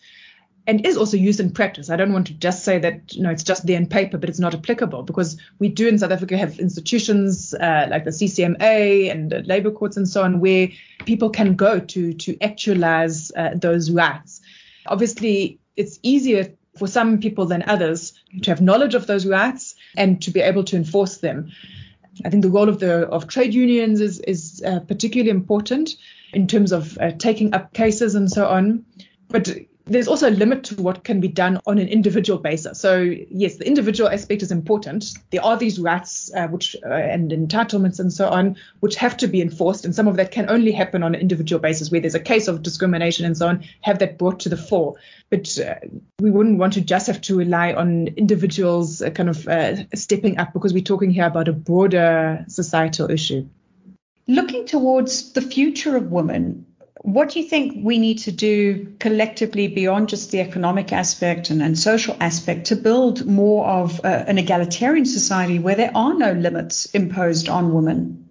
and 0.66 0.86
is 0.86 0.98
also 0.98 1.18
used 1.18 1.40
in 1.40 1.52
practice. 1.52 1.92
I 1.92 1.98
don't 1.98 2.14
want 2.14 2.28
to 2.28 2.34
just 2.34 2.66
say 2.66 2.80
that 2.80 3.14
you 3.14 3.22
know 3.22 3.30
it's 3.30 3.44
just 3.44 3.66
there 3.66 3.78
in 3.78 3.88
paper, 3.88 4.18
but 4.18 4.30
it's 4.30 4.40
not 4.40 4.54
applicable 4.54 5.04
because 5.04 5.40
we 5.60 5.70
do 5.70 5.88
in 5.88 5.98
South 5.98 6.12
Africa 6.12 6.36
have 6.36 6.60
institutions 6.60 7.54
uh, 7.54 7.88
like 7.90 8.06
the 8.06 8.12
CCMA 8.12 9.10
and 9.10 9.32
the 9.32 9.44
labour 9.44 9.72
courts 9.72 9.98
and 9.98 10.10
so 10.10 10.24
on 10.24 10.40
where 10.40 10.70
people 11.06 11.30
can 11.30 11.56
go 11.56 11.80
to 11.80 12.14
to 12.14 12.38
actualize 12.42 13.32
uh, 13.36 13.52
those 13.56 13.90
rights. 13.90 14.42
Obviously, 14.88 15.60
it's 15.78 16.00
easier 16.04 16.57
for 16.78 16.88
some 16.88 17.20
people 17.20 17.46
than 17.46 17.64
others 17.68 18.14
to 18.42 18.52
have 18.52 18.62
knowledge 18.62 18.96
of 18.96 19.08
those 19.08 19.26
rights 19.26 19.76
and 19.96 20.22
to 20.22 20.32
be 20.32 20.42
able 20.42 20.64
to 20.66 20.76
enforce 20.76 21.18
them. 21.18 21.52
I 22.26 22.30
think 22.30 22.44
the 22.44 22.50
role 22.50 22.70
of 22.70 22.80
the 22.80 23.08
of 23.08 23.28
trade 23.28 23.54
unions 23.54 24.02
is 24.02 24.20
is 24.20 24.64
uh, 24.66 24.80
particularly 24.80 25.30
important 25.30 25.96
in 26.34 26.48
terms 26.48 26.72
of 26.72 26.98
uh, 26.98 27.12
taking 27.12 27.54
up 27.54 27.74
cases 27.74 28.16
and 28.16 28.30
so 28.30 28.48
on. 28.48 28.86
But 29.30 29.50
there's 29.90 30.08
also 30.08 30.30
a 30.30 30.32
limit 30.32 30.64
to 30.66 30.82
what 30.82 31.04
can 31.04 31.20
be 31.20 31.28
done 31.28 31.60
on 31.66 31.78
an 31.78 31.88
individual 31.88 32.40
basis. 32.40 32.80
So 32.80 33.00
yes, 33.30 33.56
the 33.56 33.68
individual 33.68 34.10
aspect 34.10 34.42
is 34.42 34.52
important. 34.52 35.14
There 35.32 35.44
are 35.44 35.58
these 35.58 35.80
rights 35.80 36.32
uh, 36.36 36.48
which 36.48 36.76
uh, 36.86 36.90
and 36.90 37.32
entitlements 37.32 38.00
and 38.00 38.12
so 38.12 38.28
on 38.28 38.58
which 38.80 38.96
have 38.96 39.18
to 39.18 39.28
be 39.28 39.42
enforced, 39.42 39.86
and 39.86 39.96
some 39.96 40.08
of 40.08 40.18
that 40.18 40.32
can 40.32 40.50
only 40.50 40.72
happen 40.72 41.04
on 41.04 41.16
an 41.16 41.22
individual 41.22 41.60
basis 41.60 41.92
where 41.92 42.02
there's 42.02 42.16
a 42.16 42.20
case 42.20 42.48
of 42.48 42.62
discrimination 42.62 43.26
and 43.26 43.38
so 43.38 43.48
on. 43.48 43.64
Have 43.82 44.00
that 44.00 44.18
brought 44.18 44.42
to 44.42 44.50
the 44.50 44.58
fore, 44.58 44.96
but 45.30 45.58
uh, 45.60 45.76
we 46.20 46.32
wouldn't 46.32 46.60
want 46.60 46.74
to 46.74 46.82
just 46.82 47.08
have 47.08 47.22
to 47.22 47.38
rely 47.38 47.74
on 47.74 48.08
individuals 48.10 49.02
uh, 49.02 49.10
kind 49.10 49.30
of 49.30 49.48
uh, 49.48 49.88
stepping 49.96 50.38
up 50.38 50.54
because 50.54 50.74
we're 50.74 50.84
talking 50.84 51.12
here 51.12 51.26
about 51.26 51.48
a 51.48 51.54
broader 51.54 52.46
societal 52.48 53.10
issue. 53.10 53.48
Looking 54.28 54.66
towards 54.66 55.32
the 55.32 55.42
future 55.42 55.96
of 55.96 56.12
women, 56.12 56.67
what 57.02 57.30
do 57.30 57.40
you 57.40 57.48
think 57.48 57.86
we 57.86 58.00
need 58.00 58.20
to 58.20 58.32
do 58.32 58.94
collectively 59.00 59.68
beyond 59.68 60.10
just 60.10 60.32
the 60.32 60.42
economic 60.42 60.92
aspect 60.92 61.50
and, 61.50 61.62
and 61.62 61.78
social 61.78 62.18
aspect 62.20 62.68
to 62.68 62.76
build 62.76 63.26
more 63.26 63.66
of 63.66 64.04
uh, 64.04 64.24
an 64.28 64.38
egalitarian 64.38 65.06
society 65.06 65.60
where 65.60 65.76
there 65.76 65.92
are 65.96 66.14
no 66.14 66.32
limits 66.32 66.86
imposed 66.88 67.50
on 67.50 67.74
women? 67.74 68.30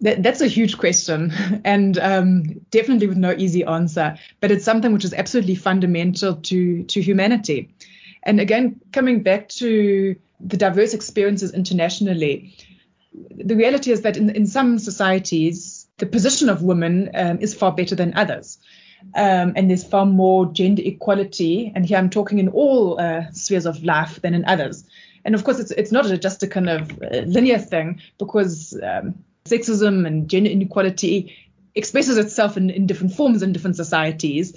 That, 0.00 0.22
that's 0.22 0.40
a 0.40 0.46
huge 0.46 0.78
question 0.78 1.32
and 1.64 1.98
um, 1.98 2.60
definitely 2.70 3.08
with 3.08 3.18
no 3.18 3.32
easy 3.32 3.64
answer, 3.64 4.18
but 4.40 4.50
it's 4.50 4.64
something 4.64 4.92
which 4.92 5.04
is 5.04 5.14
absolutely 5.14 5.54
fundamental 5.54 6.36
to, 6.36 6.84
to 6.84 7.00
humanity. 7.02 7.74
And 8.22 8.40
again, 8.40 8.80
coming 8.92 9.22
back 9.22 9.48
to 9.50 10.16
the 10.40 10.56
diverse 10.56 10.94
experiences 10.94 11.52
internationally, 11.52 12.56
the 13.30 13.56
reality 13.56 13.90
is 13.90 14.02
that 14.02 14.16
in, 14.16 14.30
in 14.30 14.46
some 14.46 14.78
societies, 14.78 15.75
the 15.98 16.06
position 16.06 16.48
of 16.48 16.62
women 16.62 17.10
um, 17.14 17.38
is 17.40 17.54
far 17.54 17.72
better 17.72 17.94
than 17.94 18.14
others. 18.14 18.58
Um, 19.14 19.52
and 19.56 19.70
there's 19.70 19.84
far 19.84 20.06
more 20.06 20.46
gender 20.46 20.82
equality. 20.84 21.72
And 21.74 21.86
here 21.86 21.98
I'm 21.98 22.10
talking 22.10 22.38
in 22.38 22.48
all 22.48 23.00
uh, 23.00 23.30
spheres 23.32 23.66
of 23.66 23.82
life 23.84 24.20
than 24.22 24.34
in 24.34 24.44
others. 24.44 24.84
And 25.24 25.34
of 25.34 25.44
course, 25.44 25.58
it's 25.58 25.70
it's 25.72 25.92
not 25.92 26.06
just 26.20 26.42
a 26.42 26.46
kind 26.46 26.68
of 26.68 26.90
uh, 27.02 27.18
linear 27.26 27.58
thing 27.58 28.00
because 28.18 28.78
um, 28.82 29.24
sexism 29.44 30.06
and 30.06 30.28
gender 30.28 30.50
inequality 30.50 31.36
expresses 31.74 32.16
itself 32.16 32.56
in, 32.56 32.70
in 32.70 32.86
different 32.86 33.14
forms 33.14 33.42
in 33.42 33.52
different 33.52 33.76
societies. 33.76 34.56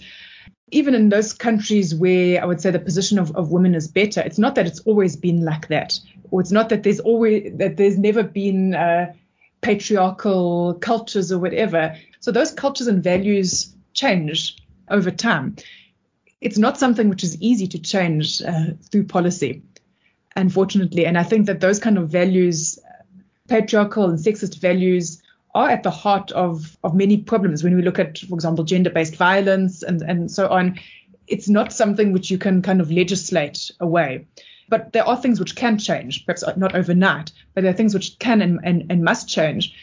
Even 0.71 0.93
in 0.93 1.09
those 1.09 1.33
countries 1.33 1.95
where 1.95 2.41
I 2.41 2.45
would 2.45 2.61
say 2.61 2.69
the 2.69 2.79
position 2.79 3.17
of, 3.17 3.35
of 3.35 3.51
women 3.51 3.73
is 3.73 3.87
better, 3.87 4.21
it's 4.21 4.37
not 4.37 4.55
that 4.55 4.67
it's 4.67 4.81
always 4.81 5.15
been 5.15 5.43
like 5.43 5.67
that, 5.69 5.99
or 6.29 6.41
it's 6.41 6.51
not 6.51 6.69
that 6.69 6.83
there's 6.83 6.99
always 6.99 7.51
that 7.57 7.77
there's 7.77 7.97
never 7.97 8.21
been 8.21 8.75
uh, 8.75 9.13
patriarchal 9.61 10.75
cultures 10.75 11.31
or 11.31 11.39
whatever. 11.39 11.95
So 12.19 12.31
those 12.31 12.51
cultures 12.51 12.87
and 12.87 13.03
values 13.03 13.75
change 13.93 14.57
over 14.89 15.11
time. 15.11 15.55
It's 16.41 16.57
not 16.57 16.77
something 16.77 17.09
which 17.09 17.23
is 17.23 17.41
easy 17.41 17.67
to 17.67 17.79
change 17.79 18.41
uh, 18.41 18.71
through 18.91 19.05
policy, 19.05 19.61
unfortunately. 20.35 21.05
And 21.05 21.17
I 21.17 21.23
think 21.23 21.47
that 21.47 21.59
those 21.59 21.79
kind 21.79 21.97
of 21.97 22.09
values, 22.09 22.79
patriarchal 23.47 24.05
and 24.05 24.17
sexist 24.17 24.59
values, 24.59 25.21
are 25.53 25.69
at 25.69 25.83
the 25.83 25.91
heart 25.91 26.31
of, 26.31 26.77
of 26.83 26.95
many 26.95 27.17
problems. 27.17 27.63
When 27.63 27.75
we 27.75 27.81
look 27.81 27.99
at, 27.99 28.19
for 28.19 28.35
example, 28.35 28.63
gender 28.63 28.89
based 28.89 29.15
violence 29.15 29.83
and, 29.83 30.01
and 30.01 30.31
so 30.31 30.47
on, 30.47 30.79
it's 31.27 31.49
not 31.49 31.73
something 31.73 32.13
which 32.13 32.31
you 32.31 32.37
can 32.37 32.61
kind 32.61 32.81
of 32.81 32.91
legislate 32.91 33.71
away. 33.79 34.27
But 34.69 34.93
there 34.93 35.07
are 35.07 35.17
things 35.17 35.39
which 35.39 35.55
can 35.55 35.77
change, 35.77 36.25
perhaps 36.25 36.43
not 36.55 36.75
overnight, 36.75 37.31
but 37.53 37.61
there 37.61 37.71
are 37.71 37.77
things 37.77 37.93
which 37.93 38.19
can 38.19 38.41
and, 38.41 38.59
and, 38.63 38.85
and 38.89 39.03
must 39.03 39.27
change. 39.27 39.73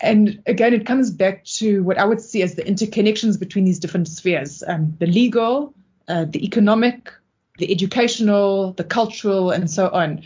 And 0.00 0.42
again, 0.46 0.74
it 0.74 0.86
comes 0.86 1.10
back 1.10 1.44
to 1.44 1.82
what 1.84 1.98
I 1.98 2.04
would 2.04 2.20
see 2.20 2.42
as 2.42 2.54
the 2.54 2.62
interconnections 2.62 3.38
between 3.38 3.64
these 3.64 3.78
different 3.78 4.08
spheres 4.08 4.62
um, 4.66 4.96
the 4.98 5.06
legal, 5.06 5.74
uh, 6.08 6.24
the 6.24 6.44
economic, 6.44 7.12
the 7.58 7.70
educational, 7.70 8.72
the 8.72 8.84
cultural, 8.84 9.50
and 9.50 9.70
so 9.70 9.88
on. 9.88 10.22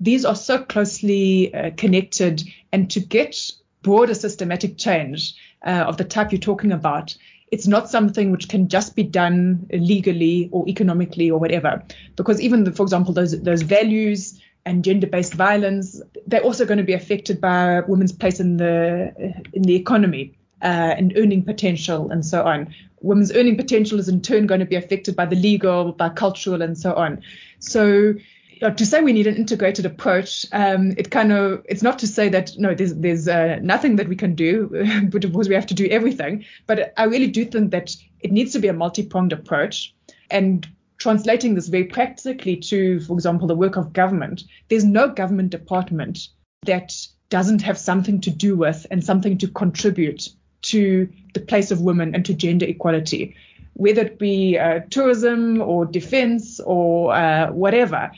These 0.00 0.24
are 0.24 0.36
so 0.36 0.62
closely 0.62 1.52
uh, 1.52 1.70
connected, 1.76 2.42
and 2.72 2.90
to 2.90 3.00
get 3.00 3.50
broader 3.82 4.14
systematic 4.14 4.78
change 4.78 5.34
uh, 5.66 5.84
of 5.88 5.96
the 5.96 6.04
type 6.04 6.30
you're 6.30 6.40
talking 6.40 6.72
about, 6.72 7.16
it's 7.50 7.66
not 7.66 7.90
something 7.90 8.30
which 8.30 8.48
can 8.48 8.68
just 8.68 8.94
be 8.94 9.02
done 9.02 9.66
legally 9.72 10.48
or 10.52 10.68
economically 10.68 11.30
or 11.30 11.38
whatever. 11.38 11.82
Because 12.16 12.40
even, 12.40 12.64
the, 12.64 12.72
for 12.72 12.82
example, 12.82 13.12
those 13.14 13.40
those 13.42 13.62
values 13.62 14.40
and 14.66 14.84
gender-based 14.84 15.34
violence, 15.34 16.02
they're 16.26 16.42
also 16.42 16.66
going 16.66 16.78
to 16.78 16.84
be 16.84 16.92
affected 16.92 17.40
by 17.40 17.80
women's 17.80 18.12
place 18.12 18.40
in 18.40 18.56
the 18.56 19.14
in 19.52 19.62
the 19.62 19.76
economy 19.76 20.36
uh, 20.62 20.94
and 20.98 21.16
earning 21.16 21.42
potential 21.44 22.10
and 22.10 22.24
so 22.24 22.44
on. 22.44 22.74
Women's 23.00 23.32
earning 23.32 23.56
potential 23.56 23.98
is 23.98 24.08
in 24.08 24.20
turn 24.20 24.46
going 24.46 24.60
to 24.60 24.66
be 24.66 24.76
affected 24.76 25.14
by 25.14 25.24
the 25.24 25.36
legal, 25.36 25.92
by 25.92 26.08
cultural, 26.08 26.62
and 26.62 26.76
so 26.76 26.94
on. 26.94 27.22
So 27.60 28.14
to 28.60 28.86
say 28.86 29.00
we 29.00 29.12
need 29.12 29.26
an 29.26 29.36
integrated 29.36 29.86
approach, 29.86 30.46
um, 30.52 30.92
it 30.96 31.10
kind 31.10 31.32
of 31.32 31.64
it's 31.68 31.82
not 31.82 31.98
to 32.00 32.06
say 32.06 32.28
that 32.28 32.58
no, 32.58 32.74
there's 32.74 32.94
there's 32.94 33.28
uh, 33.28 33.58
nothing 33.62 33.96
that 33.96 34.08
we 34.08 34.16
can 34.16 34.34
do, 34.34 34.68
but 35.10 35.24
of 35.24 35.32
course 35.32 35.48
we 35.48 35.54
have 35.54 35.66
to 35.66 35.74
do 35.74 35.86
everything. 35.86 36.44
But 36.66 36.92
I 36.96 37.04
really 37.04 37.28
do 37.28 37.44
think 37.44 37.70
that 37.70 37.96
it 38.20 38.32
needs 38.32 38.52
to 38.52 38.58
be 38.58 38.68
a 38.68 38.72
multi-pronged 38.72 39.32
approach, 39.32 39.94
and 40.30 40.66
translating 40.98 41.54
this 41.54 41.68
very 41.68 41.84
practically 41.84 42.56
to, 42.56 43.00
for 43.00 43.14
example, 43.14 43.46
the 43.46 43.54
work 43.54 43.76
of 43.76 43.92
government. 43.92 44.44
There's 44.68 44.84
no 44.84 45.08
government 45.08 45.50
department 45.50 46.28
that 46.66 46.94
doesn't 47.30 47.62
have 47.62 47.78
something 47.78 48.20
to 48.22 48.30
do 48.30 48.56
with 48.56 48.86
and 48.90 49.04
something 49.04 49.38
to 49.38 49.48
contribute 49.48 50.28
to 50.62 51.08
the 51.34 51.40
place 51.40 51.70
of 51.70 51.80
women 51.80 52.14
and 52.14 52.24
to 52.24 52.34
gender 52.34 52.66
equality 52.66 53.36
whether 53.74 54.02
it 54.02 54.18
be 54.18 54.58
uh, 54.58 54.80
tourism 54.90 55.62
or 55.62 55.86
defense 55.86 56.58
or 56.58 57.14
uh, 57.14 57.48
whatever 57.52 58.10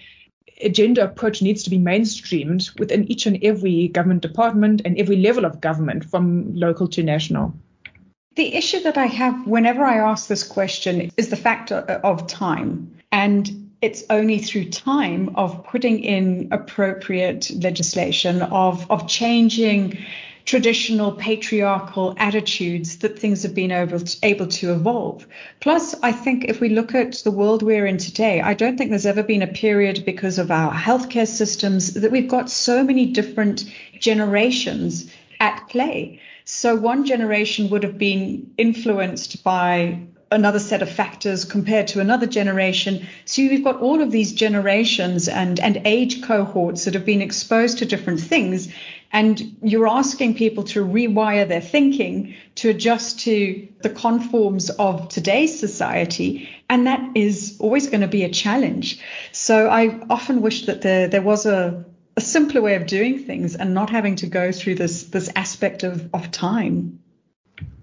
gender 0.69 1.03
approach 1.03 1.43
needs 1.43 1.63
to 1.63 1.71
be 1.71 1.79
mainstreamed 1.79 2.79
within 2.79 3.11
each 3.11 3.27
and 3.27 3.43
every 3.43 3.89
government 3.89 4.23
department 4.23 4.83
and 4.85 4.99
every 4.99 5.17
level 5.17 5.45
of 5.45 5.61
government, 5.61 6.05
from 6.05 6.55
local 6.55 6.89
to 6.89 7.03
national. 7.03 7.55
The 8.37 8.55
issue 8.55 8.81
that 8.81 8.97
I 8.97 9.07
have 9.07 9.47
whenever 9.47 9.83
I 9.83 9.97
ask 9.97 10.29
this 10.29 10.47
question 10.47 11.11
is 11.17 11.31
the 11.31 11.37
factor 11.37 11.77
of 12.05 12.27
time. 12.27 12.95
And 13.11 13.71
it's 13.83 14.05
only 14.11 14.39
through 14.39 14.71
time 14.71 15.31
of 15.37 15.65
putting 15.65 16.01
in 16.05 16.49
appropriate 16.53 17.51
legislation, 17.61 18.43
of, 18.43 18.89
of 18.91 19.09
changing 19.09 19.99
traditional 20.45 21.13
patriarchal 21.13 22.15
attitudes 22.17 22.99
that 22.99 23.19
things 23.19 23.43
have 23.43 23.55
been 23.55 23.71
able 23.71 24.01
to, 24.01 24.17
able 24.23 24.47
to 24.47 24.73
evolve. 24.73 25.27
Plus, 25.61 25.95
I 26.03 26.13
think 26.13 26.45
if 26.45 26.61
we 26.61 26.69
look 26.71 26.95
at 26.95 27.15
the 27.25 27.31
world 27.31 27.63
we're 27.63 27.87
in 27.87 27.99
today, 27.99 28.41
I 28.41 28.55
don't 28.55 28.77
think 28.77 28.91
there's 28.91 29.07
ever 29.07 29.23
been 29.23 29.43
a 29.43 29.47
period 29.47 30.05
because 30.05 30.39
of 30.39 30.51
our 30.51 30.73
healthcare 30.73 31.29
systems 31.29 31.95
that 31.95 32.11
we've 32.11 32.29
got 32.29 32.51
so 32.51 32.83
many 32.83 33.07
different 33.07 33.65
generations 33.99 35.11
at 35.39 35.69
play. 35.69 36.21
So 36.45 36.75
one 36.75 37.05
generation 37.05 37.71
would 37.71 37.85
have 37.85 37.99
been 37.99 38.53
influenced 38.57 39.45
by 39.45 40.01
another 40.33 40.61
set 40.61 40.81
of 40.81 40.89
factors 40.89 41.45
compared 41.45 41.89
to 41.89 42.01
another 42.01 42.27
generation. 42.27 43.07
So 43.25 43.43
we've 43.43 43.65
got 43.65 43.81
all 43.81 44.01
of 44.01 44.13
these 44.13 44.33
generations 44.33 45.29
and, 45.29 45.59
and 45.59 45.83
age 45.85 46.23
cohorts 46.23 46.85
that 46.85 46.95
have 46.95 47.05
been 47.05 47.23
exposed 47.23 47.79
to 47.79 47.85
different 47.85 48.21
things. 48.21 48.69
And 49.13 49.57
you're 49.63 49.89
asking 49.89 50.37
people 50.37 50.65
to 50.65 50.85
rewire 50.85 51.49
their 51.49 51.61
thinking 51.61 52.35
to 52.57 52.71
adjust 52.71 53.21
to 53.21 53.69
the 53.83 53.91
conforms 53.91 54.71
of 54.71 55.09
today's 55.09 55.59
society. 55.59 56.49
And 56.69 56.87
that 56.87 57.17
is 57.17 57.57
always 57.59 57.89
going 57.89 58.03
to 58.03 58.09
be 58.09 58.23
a 58.23 58.31
challenge. 58.31 59.01
So 59.33 59.69
I 59.69 60.01
often 60.09 60.43
wish 60.43 60.67
that 60.67 60.83
there, 60.83 61.09
there 61.09 61.23
was 61.23 61.45
a, 61.45 61.85
a 62.17 62.21
simpler 62.21 62.63
way 62.63 62.77
of 62.77 62.87
doing 62.87 63.25
things 63.25 63.57
and 63.57 63.75
not 63.75 63.91
having 63.91 64.15
to 64.17 64.27
go 64.27 64.53
through 64.53 64.77
this, 64.77 65.05
this 65.05 65.29
aspect 65.35 65.83
of, 65.83 66.09
of 66.15 66.31
time. 66.31 67.01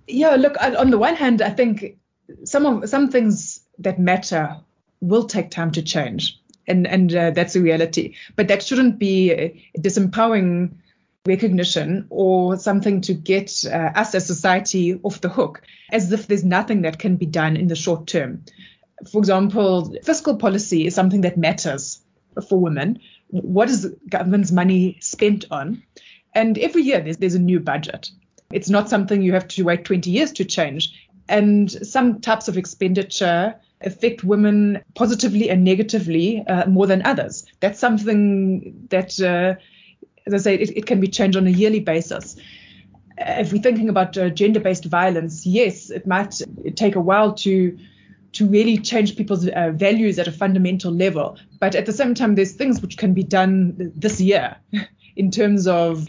Yeah, 0.07 0.35
look, 0.35 0.55
on 0.61 0.91
the 0.91 0.97
one 0.97 1.15
hand, 1.15 1.41
I 1.41 1.49
think 1.49 1.97
some 2.45 2.65
of 2.65 2.89
some 2.89 3.09
things 3.09 3.61
that 3.79 3.99
matter 3.99 4.57
will 5.01 5.25
take 5.25 5.51
time 5.51 5.71
to 5.71 5.81
change. 5.81 6.39
And, 6.69 6.87
and 6.87 7.13
uh, 7.13 7.31
that's 7.31 7.55
a 7.55 7.61
reality. 7.61 8.15
But 8.35 8.47
that 8.47 8.63
shouldn't 8.63 8.99
be 8.99 9.63
disempowering 9.77 10.75
recognition 11.27 12.07
or 12.09 12.57
something 12.57 13.01
to 13.01 13.13
get 13.13 13.65
uh, 13.65 13.91
us 13.95 14.15
as 14.15 14.25
society 14.25 14.99
off 15.03 15.21
the 15.21 15.29
hook, 15.29 15.61
as 15.91 16.11
if 16.11 16.27
there's 16.27 16.43
nothing 16.43 16.81
that 16.81 16.97
can 16.97 17.17
be 17.17 17.25
done 17.25 17.55
in 17.55 17.67
the 17.67 17.75
short 17.75 18.07
term. 18.07 18.43
For 19.11 19.19
example, 19.19 19.95
fiscal 20.03 20.37
policy 20.37 20.87
is 20.87 20.95
something 20.95 21.21
that 21.21 21.37
matters 21.37 22.01
for 22.47 22.59
women. 22.59 22.99
What 23.29 23.69
is 23.69 23.93
government's 24.09 24.51
money 24.51 24.97
spent 25.01 25.45
on? 25.51 25.83
And 26.33 26.57
every 26.57 26.83
year 26.83 27.01
there's, 27.01 27.17
there's 27.17 27.35
a 27.35 27.39
new 27.39 27.59
budget. 27.59 28.09
It's 28.51 28.69
not 28.69 28.89
something 28.89 29.21
you 29.21 29.33
have 29.33 29.47
to 29.49 29.63
wait 29.63 29.85
20 29.85 30.09
years 30.09 30.31
to 30.33 30.45
change. 30.45 30.93
And 31.29 31.69
some 31.69 32.21
types 32.21 32.47
of 32.47 32.57
expenditure 32.57 33.55
affect 33.81 34.23
women 34.23 34.81
positively 34.95 35.49
and 35.49 35.63
negatively 35.63 36.45
uh, 36.47 36.67
more 36.67 36.87
than 36.87 37.05
others. 37.05 37.45
That's 37.59 37.79
something 37.79 38.87
that 38.89 39.19
uh, 39.19 39.61
as 40.27 40.33
I 40.33 40.37
say, 40.37 40.55
it, 40.55 40.77
it 40.77 40.85
can 40.85 40.99
be 40.99 41.07
changed 41.07 41.37
on 41.37 41.47
a 41.47 41.51
yearly 41.51 41.79
basis. 41.79 42.35
If 43.17 43.51
we're 43.51 43.61
thinking 43.61 43.89
about 43.89 44.15
uh, 44.17 44.29
gender-based 44.29 44.85
violence, 44.85 45.45
yes, 45.45 45.89
it 45.89 46.05
might 46.05 46.39
take 46.75 46.95
a 46.95 47.01
while 47.01 47.33
to 47.35 47.77
to 48.33 48.45
really 48.45 48.77
change 48.77 49.15
people's 49.15 49.47
uh, 49.47 49.71
values 49.73 50.19
at 50.19 50.27
a 50.27 50.31
fundamental 50.31 50.91
level. 50.91 51.39
But 51.59 51.73
at 51.73 51.85
the 51.87 51.93
same 51.93 52.13
time, 52.13 52.35
there's 52.35 52.51
things 52.51 52.81
which 52.81 52.97
can 52.97 53.13
be 53.13 53.23
done 53.23 53.93
this 53.95 54.21
year 54.21 54.57
in 55.15 55.31
terms 55.31 55.65
of 55.65 56.05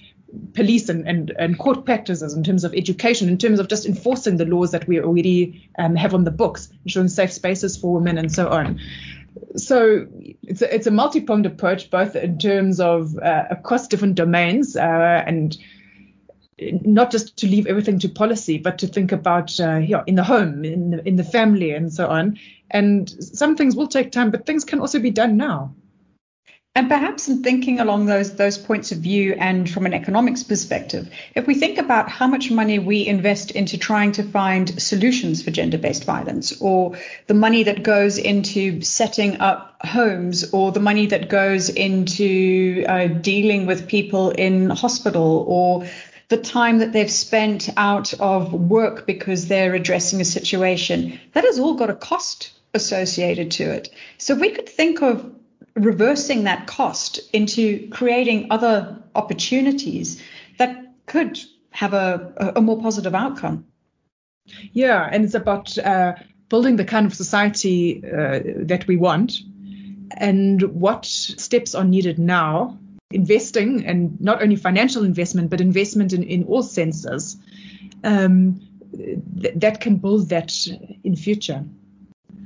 police 0.52 0.88
and, 0.88 1.08
and, 1.08 1.30
and 1.38 1.58
court 1.58 1.84
practices, 1.86 2.34
in 2.34 2.44
terms 2.44 2.64
of 2.64 2.74
education, 2.74 3.28
in 3.28 3.38
terms 3.38 3.60
of 3.60 3.68
just 3.68 3.86
enforcing 3.86 4.36
the 4.36 4.44
laws 4.44 4.72
that 4.72 4.86
we 4.86 5.00
already 5.00 5.70
um, 5.78 5.96
have 5.96 6.12
on 6.12 6.24
the 6.24 6.30
books, 6.30 6.68
ensuring 6.84 7.08
safe 7.08 7.32
spaces 7.32 7.76
for 7.76 7.94
women 7.94 8.18
and 8.18 8.30
so 8.30 8.48
on. 8.48 8.78
So 9.56 10.06
it's 10.42 10.62
a, 10.62 10.74
it's 10.74 10.86
a 10.86 10.90
multi-pronged 10.90 11.46
approach, 11.46 11.90
both 11.90 12.16
in 12.16 12.38
terms 12.38 12.80
of 12.80 13.18
uh, 13.18 13.44
across 13.50 13.88
different 13.88 14.14
domains 14.14 14.76
uh, 14.76 15.24
and 15.26 15.56
not 16.60 17.10
just 17.10 17.36
to 17.38 17.46
leave 17.46 17.66
everything 17.66 17.98
to 18.00 18.08
policy, 18.08 18.58
but 18.58 18.78
to 18.78 18.86
think 18.86 19.12
about 19.12 19.58
uh, 19.60 19.76
yeah, 19.76 20.02
in 20.06 20.16
the 20.16 20.24
home, 20.24 20.64
in 20.64 20.90
the, 20.90 21.08
in 21.08 21.16
the 21.16 21.24
family, 21.24 21.72
and 21.72 21.92
so 21.92 22.08
on. 22.08 22.38
And 22.70 23.08
some 23.22 23.56
things 23.56 23.76
will 23.76 23.88
take 23.88 24.12
time, 24.12 24.30
but 24.30 24.46
things 24.46 24.64
can 24.64 24.80
also 24.80 24.98
be 24.98 25.10
done 25.10 25.36
now. 25.36 25.74
And 26.74 26.88
perhaps 26.88 27.28
in 27.28 27.42
thinking 27.42 27.80
along 27.80 28.06
those 28.06 28.36
those 28.36 28.56
points 28.56 28.92
of 28.92 28.98
view 28.98 29.34
and 29.36 29.68
from 29.68 29.84
an 29.84 29.94
economics 29.94 30.44
perspective, 30.44 31.10
if 31.34 31.44
we 31.44 31.54
think 31.54 31.76
about 31.76 32.08
how 32.08 32.28
much 32.28 32.52
money 32.52 32.78
we 32.78 33.04
invest 33.04 33.50
into 33.50 33.76
trying 33.78 34.12
to 34.12 34.22
find 34.22 34.80
solutions 34.80 35.42
for 35.42 35.50
gender-based 35.50 36.04
violence, 36.04 36.60
or 36.60 36.96
the 37.26 37.34
money 37.34 37.64
that 37.64 37.82
goes 37.82 38.16
into 38.16 38.80
setting 38.82 39.40
up 39.40 39.74
homes, 39.84 40.52
or 40.52 40.70
the 40.70 40.78
money 40.78 41.06
that 41.06 41.28
goes 41.28 41.68
into 41.68 42.84
uh, 42.88 43.08
dealing 43.08 43.66
with 43.66 43.88
people 43.88 44.30
in 44.30 44.70
hospital, 44.70 45.44
or 45.48 45.84
the 46.28 46.36
time 46.36 46.78
that 46.78 46.92
they've 46.92 47.10
spent 47.10 47.70
out 47.76 48.14
of 48.20 48.52
work 48.52 49.04
because 49.04 49.48
they're 49.48 49.74
addressing 49.74 50.20
a 50.20 50.24
situation, 50.24 51.18
that 51.32 51.42
has 51.42 51.58
all 51.58 51.74
got 51.74 51.90
a 51.90 51.96
cost 51.96 52.52
associated 52.74 53.50
to 53.50 53.64
it. 53.64 53.88
So 54.18 54.36
we 54.36 54.50
could 54.50 54.68
think 54.68 55.02
of 55.02 55.34
reversing 55.78 56.44
that 56.44 56.66
cost 56.66 57.20
into 57.32 57.88
creating 57.90 58.48
other 58.50 59.02
opportunities 59.14 60.22
that 60.58 60.92
could 61.06 61.38
have 61.70 61.94
a, 61.94 62.52
a 62.56 62.60
more 62.60 62.80
positive 62.80 63.14
outcome. 63.14 63.66
Yeah, 64.72 65.08
and 65.10 65.24
it's 65.24 65.34
about 65.34 65.76
uh, 65.78 66.14
building 66.48 66.76
the 66.76 66.84
kind 66.84 67.06
of 67.06 67.14
society 67.14 68.02
uh, 68.04 68.40
that 68.66 68.86
we 68.86 68.96
want 68.96 69.40
and 70.16 70.62
what 70.62 71.04
steps 71.04 71.74
are 71.74 71.84
needed 71.84 72.18
now. 72.18 72.78
Investing 73.10 73.86
and 73.86 74.20
not 74.20 74.42
only 74.42 74.56
financial 74.56 75.04
investment, 75.04 75.48
but 75.48 75.60
investment 75.60 76.12
in, 76.12 76.22
in 76.24 76.44
all 76.44 76.62
senses 76.62 77.38
um, 78.04 78.60
th- 78.94 79.54
that 79.56 79.80
can 79.80 79.96
build 79.96 80.28
that 80.28 80.52
in 81.04 81.16
future. 81.16 81.64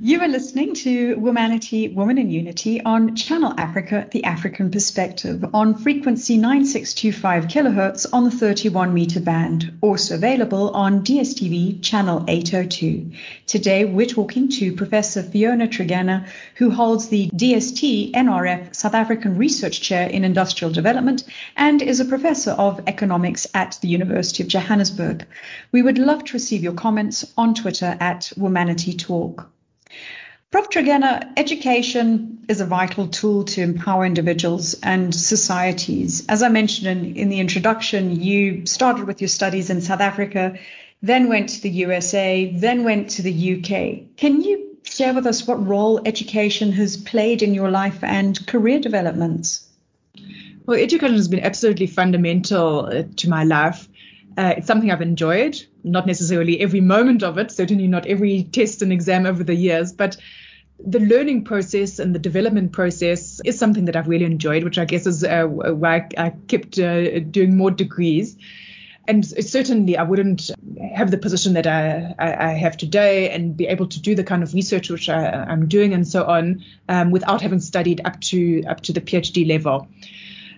You 0.05 0.19
are 0.19 0.27
listening 0.27 0.73
to 0.73 1.15
Womanity, 1.15 1.93
Woman 1.93 2.17
in 2.17 2.29
Unity 2.29 2.81
on 2.81 3.15
Channel 3.15 3.53
Africa, 3.57 4.05
the 4.11 4.25
African 4.25 4.69
Perspective, 4.69 5.45
on 5.53 5.75
frequency 5.75 6.35
9625 6.35 7.45
kilohertz 7.45 8.05
on 8.11 8.25
the 8.25 8.31
31 8.31 8.93
meter 8.93 9.21
band, 9.21 9.77
also 9.79 10.15
available 10.15 10.71
on 10.71 11.05
DSTV 11.05 11.81
channel 11.81 12.25
802. 12.27 13.11
Today 13.45 13.85
we're 13.85 14.05
talking 14.05 14.49
to 14.49 14.75
Professor 14.75 15.23
Fiona 15.23 15.69
Tregenna, 15.69 16.27
who 16.55 16.69
holds 16.69 17.07
the 17.07 17.29
DST 17.29 18.11
NRF 18.11 18.75
South 18.75 18.95
African 18.95 19.37
Research 19.37 19.79
Chair 19.79 20.09
in 20.09 20.25
Industrial 20.25 20.73
Development 20.73 21.23
and 21.55 21.81
is 21.81 22.01
a 22.01 22.05
professor 22.05 22.51
of 22.51 22.81
economics 22.87 23.47
at 23.53 23.79
the 23.81 23.87
University 23.87 24.43
of 24.43 24.49
Johannesburg. 24.49 25.25
We 25.71 25.81
would 25.81 25.97
love 25.97 26.25
to 26.25 26.33
receive 26.33 26.61
your 26.61 26.73
comments 26.73 27.31
on 27.37 27.53
Twitter 27.53 27.95
at 28.01 28.33
Womanity 28.35 28.99
Talk. 28.99 29.49
Prof. 30.51 30.69
Tregenna, 30.69 31.33
education 31.35 32.45
is 32.47 32.61
a 32.61 32.65
vital 32.65 33.07
tool 33.07 33.43
to 33.43 33.61
empower 33.61 34.05
individuals 34.05 34.75
and 34.83 35.13
societies. 35.13 36.27
As 36.27 36.43
I 36.43 36.49
mentioned 36.49 36.87
in, 36.87 37.15
in 37.15 37.29
the 37.29 37.39
introduction, 37.39 38.21
you 38.21 38.67
started 38.67 39.07
with 39.07 39.19
your 39.19 39.29
studies 39.29 39.71
in 39.71 39.81
South 39.81 39.99
Africa, 39.99 40.59
then 41.01 41.27
went 41.27 41.49
to 41.49 41.61
the 41.61 41.69
USA, 41.69 42.51
then 42.53 42.83
went 42.83 43.09
to 43.11 43.23
the 43.23 43.33
UK. 43.33 44.15
Can 44.15 44.41
you 44.41 44.77
share 44.83 45.13
with 45.13 45.25
us 45.25 45.47
what 45.47 45.65
role 45.65 46.01
education 46.05 46.71
has 46.73 46.97
played 46.97 47.41
in 47.41 47.53
your 47.53 47.71
life 47.71 48.03
and 48.03 48.45
career 48.45 48.79
developments? 48.79 49.67
Well, 50.65 50.79
education 50.79 51.15
has 51.15 51.27
been 51.27 51.43
absolutely 51.43 51.87
fundamental 51.87 52.85
uh, 52.85 53.03
to 53.17 53.29
my 53.29 53.43
life. 53.43 53.87
Uh, 54.37 54.53
it's 54.57 54.67
something 54.67 54.91
I've 54.91 55.01
enjoyed, 55.01 55.61
not 55.83 56.07
necessarily 56.07 56.59
every 56.61 56.81
moment 56.81 57.23
of 57.23 57.37
it, 57.37 57.51
certainly 57.51 57.87
not 57.87 58.05
every 58.05 58.43
test 58.43 58.81
and 58.81 58.91
exam 58.91 59.25
over 59.25 59.43
the 59.43 59.55
years, 59.55 59.91
but 59.91 60.17
the 60.85 60.99
learning 60.99 61.43
process 61.43 61.99
and 61.99 62.13
the 62.13 62.19
development 62.19 62.71
process 62.71 63.39
is 63.45 63.57
something 63.57 63.85
that 63.85 63.95
I've 63.95 64.07
really 64.07 64.25
enjoyed, 64.25 64.63
which 64.63 64.77
I 64.77 64.85
guess 64.85 65.05
is 65.05 65.23
uh, 65.23 65.43
why 65.45 66.09
I, 66.17 66.31
kept 66.47 66.79
uh, 66.79 67.19
doing 67.19 67.55
more 67.55 67.71
degrees. 67.71 68.37
And 69.05 69.25
certainly, 69.25 69.97
I 69.97 70.03
wouldn't 70.03 70.49
have 70.93 71.11
the 71.11 71.17
position 71.17 71.53
that 71.53 71.67
I, 71.67 72.15
I, 72.17 72.53
have 72.53 72.77
today 72.77 73.29
and 73.31 73.55
be 73.55 73.67
able 73.67 73.87
to 73.87 74.01
do 74.01 74.15
the 74.15 74.23
kind 74.23 74.43
of 74.43 74.53
research 74.53 74.89
which 74.89 75.09
I, 75.09 75.51
am 75.51 75.67
doing 75.67 75.93
and 75.93 76.07
so 76.07 76.23
on 76.23 76.63
um, 76.87 77.11
without 77.11 77.41
having 77.41 77.59
studied 77.59 77.99
up 78.05 78.21
to 78.21 78.63
up 78.63 78.79
to 78.81 78.93
the 78.93 79.01
PhD 79.01 79.45
level. 79.45 79.89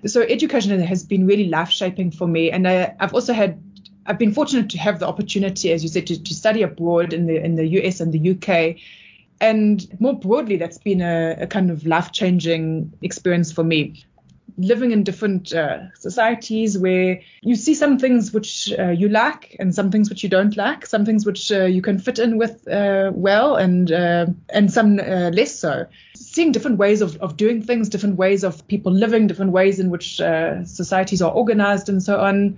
So 0.05 0.21
education 0.21 0.79
has 0.79 1.03
been 1.03 1.25
really 1.25 1.47
life 1.47 1.71
shaping 1.71 2.11
for 2.11 2.27
me, 2.27 2.51
and 2.51 2.67
I, 2.67 2.95
I've 2.99 3.15
also 3.15 3.33
had 3.33 3.59
I've 4.05 4.19
been 4.19 4.33
fortunate 4.33 4.69
to 4.69 4.77
have 4.77 4.99
the 4.99 5.07
opportunity, 5.07 5.71
as 5.71 5.83
you 5.83 5.89
said, 5.89 6.07
to, 6.07 6.21
to 6.21 6.33
study 6.33 6.61
abroad 6.61 7.13
in 7.13 7.25
the 7.25 7.43
in 7.43 7.55
the 7.55 7.65
US 7.79 7.99
and 7.99 8.13
the 8.13 8.31
UK 8.31 8.77
and 9.41 9.99
more 9.99 10.17
broadly, 10.17 10.57
that's 10.57 10.77
been 10.77 11.01
a, 11.01 11.35
a 11.41 11.47
kind 11.47 11.69
of 11.69 11.85
life 11.85 12.11
changing 12.11 12.93
experience 13.01 13.51
for 13.51 13.63
me. 13.63 14.05
Living 14.57 14.91
in 14.91 15.03
different 15.03 15.53
uh, 15.53 15.93
societies 15.95 16.77
where 16.77 17.19
you 17.41 17.55
see 17.55 17.73
some 17.73 17.99
things 17.99 18.31
which 18.31 18.71
uh, 18.79 18.89
you 18.91 19.09
like 19.09 19.53
and 19.59 19.75
some 19.75 19.91
things 19.91 20.09
which 20.09 20.23
you 20.23 20.29
don't 20.29 20.55
like, 20.55 20.85
some 20.85 21.03
things 21.03 21.25
which 21.25 21.51
uh, 21.51 21.65
you 21.65 21.81
can 21.81 21.99
fit 21.99 22.19
in 22.19 22.37
with 22.37 22.65
uh, 22.69 23.11
well 23.13 23.57
and 23.57 23.91
uh, 23.91 24.27
and 24.49 24.71
some 24.71 24.97
uh, 24.99 25.29
less 25.33 25.59
so. 25.59 25.85
Seeing 26.15 26.53
different 26.53 26.77
ways 26.77 27.01
of, 27.01 27.17
of 27.17 27.35
doing 27.35 27.61
things, 27.61 27.89
different 27.89 28.15
ways 28.15 28.45
of 28.45 28.65
people 28.69 28.93
living, 28.93 29.27
different 29.27 29.51
ways 29.51 29.79
in 29.79 29.89
which 29.89 30.17
societies 30.17 31.21
are 31.21 31.31
organized, 31.31 31.89
and 31.89 32.01
so 32.01 32.21
on. 32.21 32.55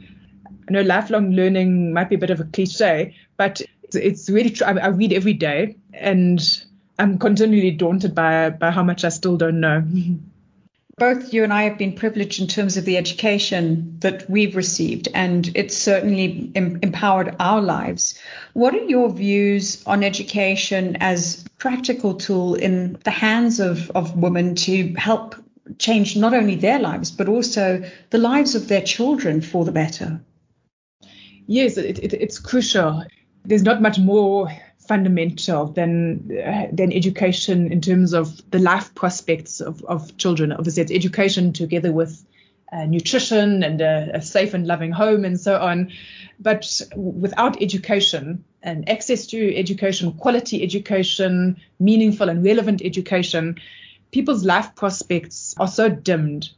I 0.67 0.71
know 0.71 0.81
lifelong 0.81 1.31
learning 1.31 1.93
might 1.93 2.09
be 2.09 2.15
a 2.15 2.19
bit 2.19 2.29
of 2.29 2.39
a 2.39 2.45
cliche, 2.45 3.15
but 3.37 3.61
it's 3.93 4.29
really 4.29 4.49
true. 4.49 4.67
I, 4.67 4.87
read 4.87 5.13
every 5.13 5.33
day, 5.33 5.77
and 5.93 6.41
I'm 6.99 7.17
continually 7.17 7.71
daunted 7.71 8.13
by 8.13 8.49
by 8.49 8.71
how 8.71 8.83
much 8.83 9.03
I 9.03 9.09
still 9.09 9.37
don't 9.37 9.59
know. 9.59 9.83
Both 10.97 11.31
you 11.31 11.43
and 11.43 11.53
I 11.53 11.61
have 11.65 11.77
been 11.77 11.93
privileged 11.93 12.41
in 12.41 12.47
terms 12.47 12.75
of 12.75 12.85
the 12.85 12.97
education 12.97 13.97
that 13.99 14.27
we've 14.27 14.55
received, 14.55 15.07
and 15.13 15.47
it's 15.53 15.77
certainly 15.77 16.51
em- 16.55 16.79
empowered 16.81 17.35
our 17.39 17.61
lives. 17.61 18.19
What 18.53 18.73
are 18.73 18.83
your 18.83 19.11
views 19.11 19.83
on 19.85 20.03
education 20.03 20.97
as 20.99 21.45
practical 21.59 22.15
tool 22.15 22.55
in 22.55 22.97
the 23.03 23.11
hands 23.11 23.59
of, 23.59 23.91
of 23.91 24.17
women 24.17 24.55
to 24.55 24.95
help 24.95 25.35
change 25.77 26.17
not 26.17 26.33
only 26.33 26.55
their 26.55 26.79
lives, 26.79 27.11
but 27.11 27.27
also 27.27 27.83
the 28.09 28.17
lives 28.17 28.55
of 28.55 28.67
their 28.67 28.81
children 28.81 29.41
for 29.41 29.65
the 29.65 29.71
better? 29.71 30.19
Yes, 31.47 31.77
it, 31.77 31.99
it, 31.99 32.13
it's 32.13 32.39
crucial. 32.39 33.03
There's 33.45 33.63
not 33.63 33.81
much 33.81 33.97
more 33.97 34.51
fundamental 34.79 35.67
than 35.67 36.29
uh, 36.31 36.67
than 36.71 36.93
education 36.93 37.71
in 37.71 37.81
terms 37.81 38.13
of 38.13 38.41
the 38.51 38.59
life 38.59 38.93
prospects 38.93 39.61
of, 39.61 39.83
of 39.85 40.15
children. 40.17 40.51
Obviously, 40.51 40.83
it's 40.83 40.91
education 40.91 41.53
together 41.53 41.91
with 41.91 42.25
uh, 42.71 42.85
nutrition 42.85 43.63
and 43.63 43.79
a, 43.79 44.11
a, 44.15 44.21
safe 44.21 44.53
and 44.53 44.67
loving 44.67 44.91
home 44.91 45.23
and 45.23 45.39
so 45.39 45.57
on. 45.57 45.91
But 46.37 46.81
without 46.95 47.61
education 47.61 48.43
and 48.61 48.89
access 48.89 49.27
to 49.27 49.55
education, 49.55 50.13
quality 50.13 50.61
education, 50.61 51.61
meaningful 51.79 52.27
and 52.27 52.43
relevant 52.43 52.81
education, 52.83 53.57
people's 54.11 54.43
life 54.43 54.75
prospects 54.75 55.55
are 55.57 55.67
so 55.67 55.87
dimmed. 55.87 56.49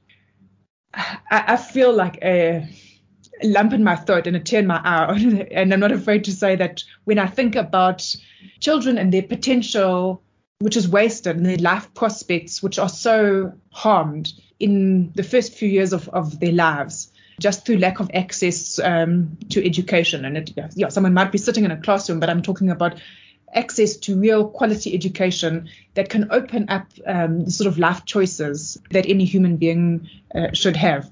I, 0.93 1.13
I 1.30 1.58
feel 1.58 1.93
like 1.93 2.17
a 2.23 2.67
lump 3.43 3.73
in 3.73 3.84
my 3.84 3.95
throat 3.95 4.28
and 4.28 4.36
a 4.36 4.39
tear 4.39 4.60
in 4.60 4.67
my 4.67 4.82
eye. 4.84 5.47
and 5.52 5.73
I'm 5.73 5.80
not 5.80 5.91
afraid 5.91 6.25
to 6.25 6.32
say 6.32 6.56
that 6.56 6.84
when 7.06 7.19
I 7.19 7.28
think 7.28 7.56
about 7.56 8.15
children 8.60 8.97
and 8.97 9.13
their 9.13 9.23
potential, 9.23 10.21
which 10.60 10.78
is 10.78 10.88
wasted, 10.88 11.38
and 11.38 11.45
their 11.45 11.58
life 11.58 11.93
prospects, 11.93 12.62
which 12.62 12.80
are 12.80 12.89
so 12.89 13.54
harmed 13.71 14.34
in 14.60 15.12
the 15.15 15.23
first 15.23 15.54
few 15.54 15.69
years 15.69 15.93
of, 15.93 16.10
of 16.10 16.39
their 16.39 16.52
lives, 16.52 17.12
just 17.39 17.65
through 17.65 17.78
lack 17.78 17.99
of 17.99 18.12
access 18.13 18.80
um, 18.80 19.38
to 19.49 19.65
education. 19.65 20.25
And 20.25 20.38
it, 20.38 20.52
yeah, 20.75 20.89
someone 20.89 21.13
might 21.13 21.32
be 21.32 21.38
sitting 21.38 21.63
in 21.63 21.71
a 21.71 21.82
classroom, 21.82 22.19
but 22.19 22.30
I'm 22.30 22.41
talking 22.41 22.69
about 22.69 22.99
access 23.54 23.95
to 23.97 24.19
real 24.19 24.47
quality 24.47 24.93
education 24.93 25.69
that 25.95 26.10
can 26.10 26.32
open 26.32 26.69
up 26.69 26.88
um, 27.08 27.45
the 27.45 27.52
sort 27.52 27.67
of 27.67 27.80
life 27.80 28.06
choices 28.06 28.78
that 28.91 29.08
any 29.08 29.25
human 29.25 29.58
being 29.58 30.10
uh, 30.36 30.52
should 30.54 30.75
have. 30.75 31.10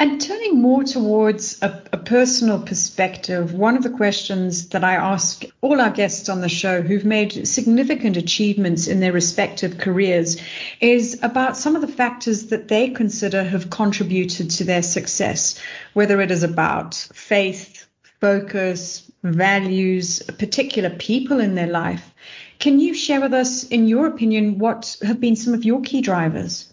And 0.00 0.18
turning 0.18 0.62
more 0.62 0.82
towards 0.82 1.60
a, 1.60 1.82
a, 1.92 1.98
personal 1.98 2.58
perspective, 2.58 3.52
one 3.52 3.76
of 3.76 3.82
the 3.82 3.90
questions 3.90 4.70
that 4.70 4.82
I 4.82 4.94
ask 4.94 5.44
all 5.60 5.78
our 5.78 5.90
guests 5.90 6.30
on 6.30 6.40
the 6.40 6.48
show 6.48 6.80
who've 6.80 7.04
made 7.04 7.46
significant 7.46 8.16
achievements 8.16 8.86
in 8.86 9.00
their 9.00 9.12
respective 9.12 9.76
careers 9.76 10.40
is 10.80 11.22
about 11.22 11.58
some 11.58 11.76
of 11.76 11.82
the 11.82 11.94
factors 12.02 12.46
that 12.46 12.68
they 12.68 12.88
consider 12.88 13.44
have 13.44 13.68
contributed 13.68 14.48
to 14.52 14.64
their 14.64 14.80
success, 14.82 15.60
whether 15.92 16.22
it 16.22 16.30
is 16.30 16.44
about 16.44 16.94
faith, 16.94 17.86
focus, 18.22 19.12
values, 19.22 20.22
particular 20.22 20.88
people 20.88 21.40
in 21.40 21.54
their 21.54 21.66
life. 21.66 22.14
Can 22.58 22.80
you 22.80 22.94
share 22.94 23.20
with 23.20 23.34
us, 23.34 23.64
in 23.64 23.86
your 23.86 24.06
opinion, 24.06 24.56
what 24.56 24.96
have 25.02 25.20
been 25.20 25.36
some 25.36 25.52
of 25.52 25.66
your 25.66 25.82
key 25.82 26.00
drivers? 26.00 26.72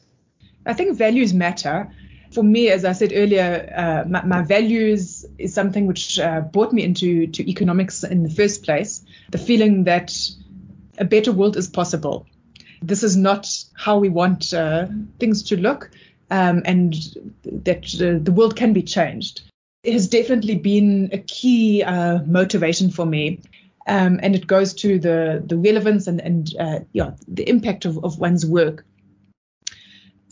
I 0.65 0.71
think 0.71 0.97
values 0.97 1.33
matter 1.33 1.91
for 2.37 2.43
me, 2.43 2.69
as 2.69 2.85
I 2.85 2.91
said 2.91 3.13
earlier, 3.15 3.73
uh, 3.75 4.07
my, 4.07 4.23
my, 4.23 4.41
values 4.43 5.25
is 5.39 5.55
something 5.55 5.87
which 5.87 6.19
uh, 6.19 6.41
brought 6.41 6.71
me 6.71 6.83
into 6.83 7.25
to 7.25 7.49
economics 7.49 8.03
in 8.03 8.21
the 8.21 8.29
first 8.29 8.61
place. 8.61 9.03
The 9.31 9.39
feeling 9.39 9.85
that 9.85 10.15
a 10.99 11.05
better 11.05 11.31
world 11.31 11.57
is 11.57 11.67
possible. 11.67 12.27
This 12.83 13.01
is 13.01 13.17
not 13.17 13.51
how 13.73 13.97
we 13.97 14.09
want 14.09 14.53
uh, 14.53 14.85
things 15.19 15.41
to 15.49 15.57
look, 15.57 15.89
um, 16.29 16.61
and 16.63 16.93
that 17.43 17.85
uh, 17.95 18.23
the 18.23 18.31
world 18.31 18.55
can 18.55 18.71
be 18.71 18.83
changed. 18.83 19.41
It 19.81 19.93
has 19.93 20.07
definitely 20.07 20.57
been 20.57 21.09
a 21.13 21.17
key 21.17 21.81
uh, 21.81 22.19
motivation 22.23 22.91
for 22.91 23.07
me. 23.07 23.41
Um, 23.87 24.19
and 24.21 24.35
it 24.35 24.45
goes 24.45 24.75
to 24.75 24.99
the, 24.99 25.41
the 25.43 25.57
relevance 25.57 26.05
and, 26.05 26.21
and 26.21 26.53
uh, 26.59 26.79
yeah, 26.93 27.13
the 27.27 27.49
impact 27.49 27.85
of, 27.85 27.97
of 28.03 28.19
one's 28.19 28.45
work. 28.45 28.85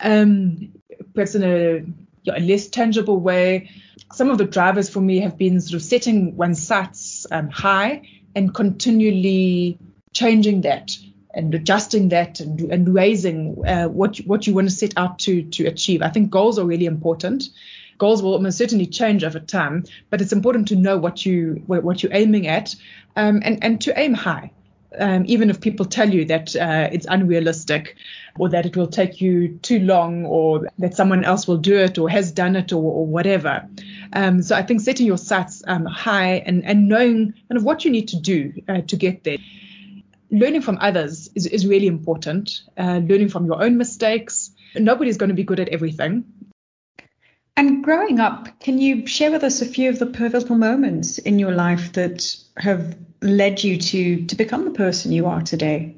Um, 0.01 0.74
perhaps 1.15 1.35
in 1.35 1.43
a, 1.43 1.85
a, 2.31 2.39
less 2.39 2.67
tangible 2.67 3.19
way. 3.19 3.69
Some 4.13 4.29
of 4.29 4.37
the 4.37 4.45
drivers 4.45 4.89
for 4.89 5.01
me 5.01 5.21
have 5.21 5.37
been 5.37 5.59
sort 5.61 5.75
of 5.75 5.81
setting 5.81 6.35
one's 6.35 6.65
sights 6.65 7.25
um, 7.31 7.49
high 7.49 8.03
and 8.35 8.53
continually 8.53 9.79
changing 10.13 10.61
that 10.61 10.97
and 11.33 11.53
adjusting 11.53 12.09
that 12.09 12.39
and, 12.39 12.59
and 12.61 12.93
raising 12.93 13.65
uh, 13.65 13.87
what 13.87 14.17
what 14.19 14.47
you 14.47 14.53
want 14.53 14.69
to 14.69 14.75
set 14.75 14.93
out 14.97 15.19
to 15.19 15.43
to 15.43 15.65
achieve. 15.65 16.01
I 16.01 16.09
think 16.09 16.29
goals 16.29 16.59
are 16.59 16.65
really 16.65 16.85
important. 16.85 17.49
Goals 17.97 18.21
will 18.21 18.33
almost 18.33 18.57
certainly 18.57 18.87
change 18.87 19.23
over 19.23 19.39
time, 19.39 19.85
but 20.09 20.21
it's 20.21 20.33
important 20.33 20.67
to 20.69 20.75
know 20.75 20.97
what 20.97 21.25
you 21.25 21.63
what 21.65 22.03
you're 22.03 22.13
aiming 22.13 22.47
at, 22.47 22.75
um, 23.15 23.41
and 23.43 23.63
and 23.63 23.81
to 23.81 23.97
aim 23.97 24.13
high 24.13 24.51
um, 24.99 25.23
even 25.27 25.49
if 25.49 25.61
people 25.61 25.85
tell 25.85 26.09
you 26.09 26.25
that 26.25 26.55
uh, 26.55 26.89
it's 26.91 27.05
unrealistic 27.09 27.95
or 28.37 28.49
that 28.49 28.65
it 28.65 28.75
will 28.75 28.87
take 28.87 29.21
you 29.21 29.57
too 29.61 29.79
long 29.79 30.25
or 30.25 30.67
that 30.79 30.95
someone 30.95 31.23
else 31.23 31.47
will 31.47 31.57
do 31.57 31.77
it 31.77 31.97
or 31.97 32.09
has 32.09 32.31
done 32.31 32.55
it 32.55 32.73
or, 32.73 32.81
or 32.81 33.05
whatever. 33.05 33.67
Um, 34.13 34.41
so 34.41 34.55
I 34.55 34.63
think 34.63 34.81
setting 34.81 35.05
your 35.05 35.17
sights 35.17 35.63
um, 35.67 35.85
high 35.85 36.43
and, 36.45 36.65
and 36.65 36.87
knowing 36.89 37.33
kind 37.33 37.57
of 37.57 37.63
what 37.63 37.85
you 37.85 37.91
need 37.91 38.09
to 38.09 38.19
do 38.19 38.53
uh, 38.67 38.81
to 38.81 38.95
get 38.97 39.23
there. 39.23 39.37
Learning 40.31 40.61
from 40.61 40.77
others 40.81 41.29
is, 41.35 41.45
is 41.45 41.65
really 41.65 41.87
important. 41.87 42.61
Uh, 42.77 42.99
learning 43.07 43.29
from 43.29 43.45
your 43.45 43.63
own 43.63 43.77
mistakes. 43.77 44.51
Nobody's 44.75 45.17
going 45.17 45.29
to 45.29 45.35
be 45.35 45.43
good 45.43 45.59
at 45.59 45.69
everything. 45.69 46.25
And 47.57 47.85
growing 47.85 48.19
up, 48.19 48.59
can 48.59 48.79
you 48.79 49.07
share 49.07 49.31
with 49.31 49.45
us 49.45 49.61
a 49.61 49.65
few 49.65 49.89
of 49.89 49.97
the 49.97 50.07
pivotal 50.07 50.57
moments 50.57 51.19
in 51.19 51.39
your 51.39 51.53
life 51.53 51.93
that 51.93 52.35
have 52.57 52.97
led 53.21 53.63
you 53.63 53.77
to 53.77 54.25
to 54.25 54.35
become 54.35 54.65
the 54.65 54.71
person 54.71 55.13
you 55.13 55.27
are 55.27 55.41
today? 55.41 55.95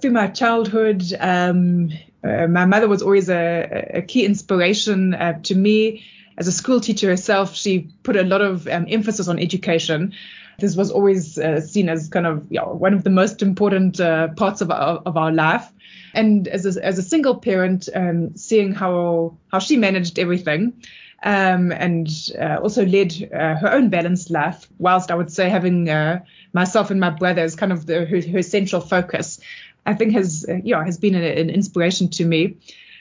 Through 0.00 0.12
my 0.12 0.28
childhood, 0.28 1.02
um, 1.18 1.90
uh, 2.22 2.46
my 2.46 2.66
mother 2.66 2.88
was 2.88 3.02
always 3.02 3.28
a, 3.28 3.90
a 3.94 4.02
key 4.02 4.24
inspiration 4.24 5.14
uh, 5.14 5.40
to 5.44 5.54
me. 5.54 6.04
As 6.36 6.46
a 6.46 6.52
school 6.52 6.80
teacher 6.80 7.08
herself, 7.08 7.56
she 7.56 7.90
put 8.04 8.16
a 8.16 8.22
lot 8.22 8.40
of 8.40 8.68
um, 8.68 8.86
emphasis 8.88 9.26
on 9.28 9.38
education. 9.38 10.14
This 10.58 10.76
was 10.76 10.90
always 10.90 11.38
uh, 11.38 11.60
seen 11.60 11.88
as 11.88 12.08
kind 12.08 12.26
of 12.26 12.46
you 12.50 12.60
know, 12.60 12.74
one 12.74 12.94
of 12.94 13.02
the 13.02 13.10
most 13.10 13.42
important 13.42 14.00
uh, 14.00 14.28
parts 14.28 14.60
of 14.60 14.70
our, 14.70 15.02
of 15.04 15.16
our 15.16 15.32
life 15.32 15.72
and 16.14 16.48
as 16.48 16.76
a, 16.76 16.84
as 16.84 16.98
a 16.98 17.02
single 17.02 17.36
parent, 17.36 17.88
um, 17.94 18.36
seeing 18.36 18.72
how 18.72 19.36
how 19.52 19.58
she 19.58 19.76
managed 19.76 20.18
everything, 20.18 20.82
um, 21.22 21.72
and 21.72 22.08
uh, 22.40 22.56
also 22.62 22.84
led 22.84 23.12
uh, 23.32 23.54
her 23.56 23.72
own 23.72 23.88
balanced 23.88 24.30
life, 24.30 24.68
whilst 24.78 25.10
I 25.10 25.14
would 25.14 25.30
say 25.32 25.48
having 25.48 25.88
uh, 25.88 26.24
myself 26.52 26.90
and 26.90 27.00
my 27.00 27.10
brother 27.10 27.42
as 27.42 27.56
kind 27.56 27.72
of 27.72 27.86
the, 27.86 28.04
her, 28.04 28.20
her 28.32 28.42
central 28.42 28.80
focus, 28.80 29.40
I 29.88 29.94
think 29.94 30.12
has 30.12 30.44
uh, 30.48 30.58
yeah 30.62 30.84
has 30.84 30.98
been 30.98 31.14
an, 31.14 31.24
an, 31.24 31.50
inspiration 31.50 32.08
to 32.10 32.24
me. 32.24 32.58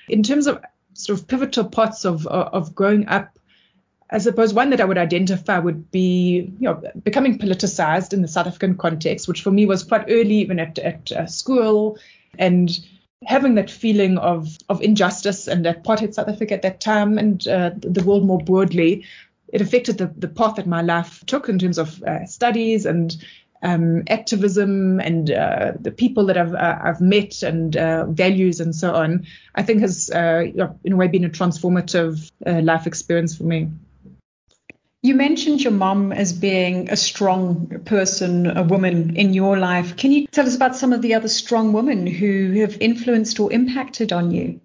In 0.07 0.23
terms 0.23 0.47
of 0.47 0.63
sort 0.93 1.19
of 1.19 1.27
pivotal 1.27 1.65
parts 1.65 2.05
of 2.05 2.25
of 2.27 2.73
growing 2.73 3.07
up. 3.07 3.37
I 4.09 4.19
suppose 4.19 4.53
one 4.53 4.69
that 4.69 4.79
I 4.79 4.85
would 4.85 4.97
identify 4.97 5.59
would 5.59 5.91
be, 5.91 6.49
you 6.59 6.69
know, 6.69 6.81
becoming 7.03 7.37
politicized 7.37 8.13
in 8.13 8.21
the 8.21 8.29
South 8.29 8.47
African 8.47 8.77
context, 8.77 9.27
which 9.27 9.41
for 9.41 9.51
me 9.51 9.65
was 9.65 9.83
quite 9.83 10.05
early, 10.07 10.35
even 10.35 10.59
at, 10.59 10.79
at 10.79 11.11
uh, 11.11 11.25
school, 11.25 11.99
and 12.39 12.69
having 13.25 13.55
that 13.55 13.69
feeling 13.69 14.17
of 14.17 14.57
of 14.69 14.81
injustice 14.81 15.47
and 15.47 15.65
apartheid 15.65 16.13
South 16.13 16.29
Africa 16.29 16.53
at 16.53 16.61
that 16.61 16.79
time 16.79 17.17
and 17.17 17.45
uh, 17.49 17.71
the 17.81 18.03
world 18.03 18.25
more 18.25 18.39
broadly, 18.39 19.03
it 19.51 19.61
affected 19.61 19.97
the, 19.97 20.07
the 20.17 20.27
path 20.27 20.55
that 20.55 20.67
my 20.67 20.81
life 20.81 21.25
took 21.25 21.49
in 21.49 21.59
terms 21.59 21.77
of 21.77 22.01
uh, 22.03 22.25
studies 22.25 22.85
and 22.85 23.17
um, 23.63 24.03
activism 24.09 24.99
and 24.99 25.31
uh, 25.31 25.73
the 25.79 25.91
people 25.91 26.25
that 26.27 26.37
I've 26.37 26.53
uh, 26.53 26.79
I've 26.83 27.01
met 27.01 27.43
and 27.43 27.75
uh, 27.75 28.05
values 28.05 28.59
and 28.59 28.75
so 28.75 28.93
on. 28.93 29.25
I 29.55 29.63
think 29.63 29.81
has 29.81 30.09
uh, 30.09 30.45
in 30.83 30.93
a 30.93 30.95
way 30.95 31.07
been 31.07 31.25
a 31.25 31.29
transformative 31.29 32.31
life 32.45 32.87
experience 32.87 33.35
for 33.37 33.43
me. 33.43 33.69
You 35.03 35.15
mentioned 35.15 35.61
your 35.61 35.73
mom 35.73 36.11
as 36.11 36.33
being 36.33 36.89
a 36.89 36.97
strong 36.97 37.81
person, 37.85 38.57
a 38.57 38.63
woman 38.63 39.15
in 39.15 39.33
your 39.33 39.57
life. 39.57 39.95
Can 39.95 40.11
you 40.11 40.27
tell 40.27 40.45
us 40.45 40.55
about 40.55 40.75
some 40.75 40.91
of 40.91 41.01
the 41.01 41.13
other 41.13 41.27
strong 41.27 41.71
women 41.71 42.07
who 42.07 42.59
have 42.61 42.77
influenced 42.81 43.39
or 43.39 43.53
impacted 43.53 44.11
on 44.11 44.31
you? 44.31 44.59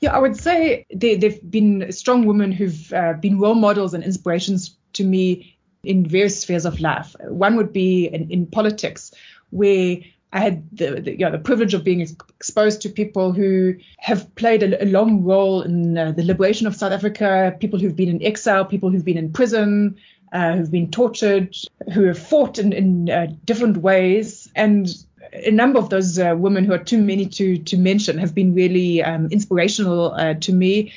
Yeah, 0.00 0.16
I 0.16 0.18
would 0.18 0.36
say 0.36 0.86
there, 0.90 1.18
have 1.18 1.50
been 1.50 1.92
strong 1.92 2.26
women 2.26 2.50
who've 2.50 2.92
uh, 2.92 3.14
been 3.14 3.38
role 3.38 3.54
models 3.54 3.94
and 3.94 4.02
inspirations 4.02 4.76
to 4.94 5.04
me 5.04 5.55
in 5.86 6.06
various 6.06 6.40
spheres 6.40 6.66
of 6.66 6.80
life. 6.80 7.14
One 7.20 7.56
would 7.56 7.72
be 7.72 8.06
in, 8.06 8.30
in 8.30 8.46
politics, 8.46 9.12
where 9.50 9.98
I 10.32 10.40
had 10.40 10.68
the, 10.76 11.00
the, 11.00 11.12
you 11.12 11.24
know, 11.24 11.30
the 11.30 11.38
privilege 11.38 11.72
of 11.72 11.84
being 11.84 12.00
exposed 12.00 12.82
to 12.82 12.88
people 12.88 13.32
who 13.32 13.76
have 13.98 14.34
played 14.34 14.62
a, 14.62 14.82
a 14.82 14.86
long 14.86 15.22
role 15.22 15.62
in 15.62 15.96
uh, 15.96 16.12
the 16.12 16.24
liberation 16.24 16.66
of 16.66 16.74
South 16.74 16.92
Africa, 16.92 17.56
people 17.58 17.78
who've 17.78 17.96
been 17.96 18.08
in 18.08 18.22
exile, 18.22 18.64
people 18.64 18.90
who've 18.90 19.04
been 19.04 19.16
in 19.16 19.32
prison, 19.32 19.96
uh, 20.32 20.56
who've 20.56 20.70
been 20.70 20.90
tortured, 20.90 21.56
who 21.94 22.04
have 22.04 22.18
fought 22.18 22.58
in, 22.58 22.72
in 22.72 23.08
uh, 23.08 23.28
different 23.44 23.78
ways. 23.78 24.50
And 24.54 24.88
a 25.32 25.50
number 25.50 25.78
of 25.78 25.88
those 25.90 26.18
uh, 26.18 26.34
women 26.36 26.64
who 26.64 26.72
are 26.72 26.84
too 26.84 27.00
many 27.00 27.26
to, 27.26 27.58
to 27.58 27.76
mention 27.76 28.18
have 28.18 28.34
been 28.34 28.54
really 28.54 29.02
um, 29.02 29.28
inspirational 29.30 30.12
uh, 30.12 30.34
to 30.34 30.52
me 30.52 30.92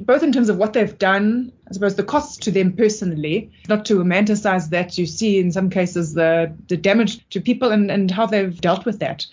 both 0.00 0.22
in 0.22 0.32
terms 0.32 0.48
of 0.48 0.56
what 0.56 0.72
they've 0.72 0.98
done, 0.98 1.52
I 1.68 1.72
suppose 1.72 1.96
the 1.96 2.04
costs 2.04 2.36
to 2.38 2.50
them 2.50 2.72
personally, 2.72 3.50
not 3.68 3.84
to 3.86 3.98
romanticize 3.98 4.70
that. 4.70 4.96
You 4.98 5.06
see 5.06 5.38
in 5.38 5.52
some 5.52 5.70
cases 5.70 6.14
the, 6.14 6.54
the 6.68 6.76
damage 6.76 7.28
to 7.30 7.40
people 7.40 7.70
and, 7.70 7.90
and 7.90 8.10
how 8.10 8.26
they've 8.26 8.58
dealt 8.60 8.84
with 8.84 9.00
that. 9.00 9.26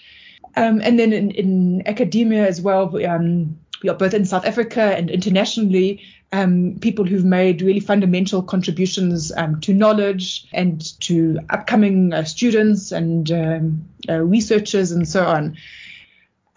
Um, 0.55 0.81
and 0.81 0.99
then 0.99 1.13
in, 1.13 1.31
in 1.31 1.87
academia 1.87 2.47
as 2.47 2.61
well, 2.61 2.95
um, 3.05 3.59
both 3.83 4.13
in 4.13 4.25
South 4.25 4.45
Africa 4.45 4.81
and 4.81 5.09
internationally, 5.09 6.01
um, 6.31 6.77
people 6.81 7.05
who've 7.05 7.25
made 7.25 7.61
really 7.61 7.79
fundamental 7.79 8.43
contributions 8.43 9.31
um, 9.35 9.61
to 9.61 9.73
knowledge 9.73 10.47
and 10.51 10.99
to 11.01 11.39
upcoming 11.49 12.13
uh, 12.13 12.23
students 12.23 12.91
and 12.91 13.31
um, 13.31 13.85
uh, 14.07 14.19
researchers 14.19 14.91
and 14.91 15.07
so 15.07 15.25
on. 15.25 15.57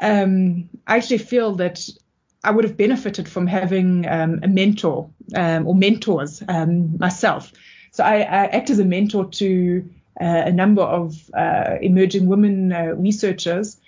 Um, 0.01 0.69
I 0.87 0.97
actually 0.97 1.19
feel 1.19 1.55
that 1.57 1.89
I 2.45 2.51
would 2.51 2.65
have 2.65 2.77
benefited 2.77 3.29
from 3.29 3.47
having 3.47 4.07
um, 4.09 4.41
a 4.43 4.49
mentor 4.49 5.11
um, 5.35 5.67
or 5.67 5.75
mentors 5.75 6.43
um, 6.49 6.99
myself. 6.99 7.53
So 7.93 8.03
I, 8.03 8.17
I, 8.21 8.47
act 8.47 8.71
as 8.71 8.79
a 8.79 8.85
mentor 8.85 9.27
to 9.27 9.89
uh, 10.21 10.43
a 10.47 10.53
number 10.53 10.83
of 10.83 11.31
uh, 11.35 11.77
emerging 11.81 12.27
women 12.27 12.73
uh, 12.73 12.95
researchers. 12.97 13.79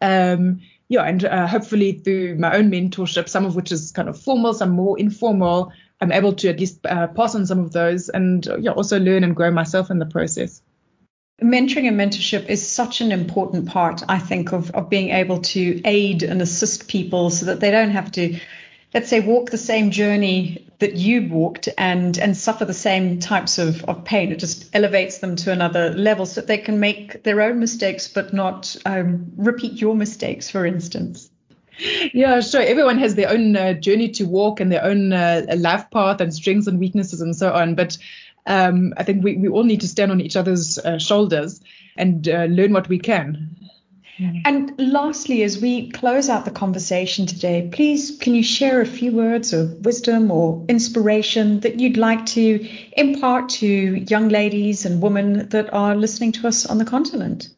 Um, 0.00 0.60
yeah, 0.88 1.02
and 1.02 1.24
uh, 1.24 1.46
hopefully 1.46 1.92
through 1.92 2.36
my 2.36 2.56
own 2.56 2.70
mentorship, 2.70 3.28
some 3.28 3.44
of 3.44 3.56
which 3.56 3.72
is 3.72 3.90
kind 3.90 4.08
of 4.08 4.20
formal, 4.20 4.54
some 4.54 4.70
more 4.70 4.98
informal, 4.98 5.72
I'm 6.00 6.12
able 6.12 6.34
to 6.34 6.48
at 6.48 6.60
least 6.60 6.84
uh, 6.84 7.06
pass 7.08 7.34
on 7.34 7.46
some 7.46 7.60
of 7.60 7.72
those 7.72 8.08
and 8.08 8.46
yeah, 8.60 8.72
also 8.72 9.00
learn 9.00 9.24
and 9.24 9.34
grow 9.34 9.50
myself 9.50 9.90
in 9.90 9.98
the 9.98 10.06
process. 10.06 10.60
Mentoring 11.42 11.88
and 11.88 11.98
mentorship 11.98 12.48
is 12.48 12.66
such 12.66 13.00
an 13.00 13.10
important 13.10 13.66
part, 13.66 14.02
I 14.08 14.18
think, 14.18 14.52
of, 14.52 14.70
of 14.70 14.88
being 14.88 15.10
able 15.10 15.40
to 15.40 15.80
aid 15.84 16.22
and 16.22 16.40
assist 16.40 16.86
people 16.86 17.30
so 17.30 17.46
that 17.46 17.58
they 17.58 17.72
don't 17.72 17.90
have 17.90 18.12
to, 18.12 18.38
let's 18.94 19.08
say, 19.08 19.18
walk 19.18 19.50
the 19.50 19.58
same 19.58 19.90
journey 19.90 20.68
that 20.78 20.94
you 20.94 21.28
walked 21.28 21.68
and, 21.76 22.16
and 22.18 22.36
suffer 22.36 22.64
the 22.64 22.72
same 22.72 23.18
types 23.18 23.58
of, 23.58 23.82
of 23.84 24.04
pain. 24.04 24.30
It 24.30 24.38
just 24.38 24.74
elevates 24.76 25.18
them 25.18 25.34
to 25.36 25.50
another 25.50 25.90
level 25.90 26.24
so 26.24 26.40
that 26.40 26.46
they 26.46 26.58
can 26.58 26.78
make 26.78 27.24
their 27.24 27.42
own 27.42 27.58
mistakes 27.58 28.06
but 28.06 28.32
not 28.32 28.76
um, 28.86 29.32
repeat 29.36 29.80
your 29.80 29.96
mistakes, 29.96 30.48
for 30.48 30.64
instance. 30.64 31.30
Yeah, 32.12 32.40
sure. 32.40 32.62
Everyone 32.62 32.98
has 32.98 33.16
their 33.16 33.30
own 33.30 33.56
uh, 33.56 33.72
journey 33.72 34.08
to 34.10 34.24
walk 34.24 34.60
and 34.60 34.70
their 34.70 34.84
own 34.84 35.12
uh, 35.12 35.44
life 35.56 35.90
path 35.90 36.20
and 36.20 36.32
strengths 36.32 36.68
and 36.68 36.78
weaknesses 36.78 37.20
and 37.20 37.34
so 37.34 37.52
on. 37.52 37.74
But 37.74 37.98
um, 38.46 38.94
I 38.96 39.02
think 39.02 39.24
we, 39.24 39.36
we 39.36 39.48
all 39.48 39.64
need 39.64 39.80
to 39.80 39.88
stand 39.88 40.10
on 40.10 40.20
each 40.20 40.36
other's 40.36 40.78
uh, 40.78 40.98
shoulders 40.98 41.60
and 41.96 42.28
uh, 42.28 42.44
learn 42.44 42.72
what 42.72 42.88
we 42.88 42.98
can. 42.98 43.56
And 44.44 44.74
lastly, 44.78 45.42
as 45.42 45.60
we 45.60 45.90
close 45.90 46.28
out 46.28 46.44
the 46.44 46.52
conversation 46.52 47.26
today, 47.26 47.68
please 47.72 48.16
can 48.20 48.36
you 48.36 48.44
share 48.44 48.80
a 48.80 48.86
few 48.86 49.10
words 49.10 49.52
of 49.52 49.84
wisdom 49.84 50.30
or 50.30 50.64
inspiration 50.68 51.58
that 51.60 51.80
you'd 51.80 51.96
like 51.96 52.24
to 52.26 52.64
impart 52.96 53.48
to 53.50 53.66
young 53.66 54.28
ladies 54.28 54.86
and 54.86 55.02
women 55.02 55.48
that 55.48 55.72
are 55.72 55.96
listening 55.96 56.30
to 56.32 56.46
us 56.46 56.64
on 56.64 56.78
the 56.78 56.84
continent? 56.84 57.48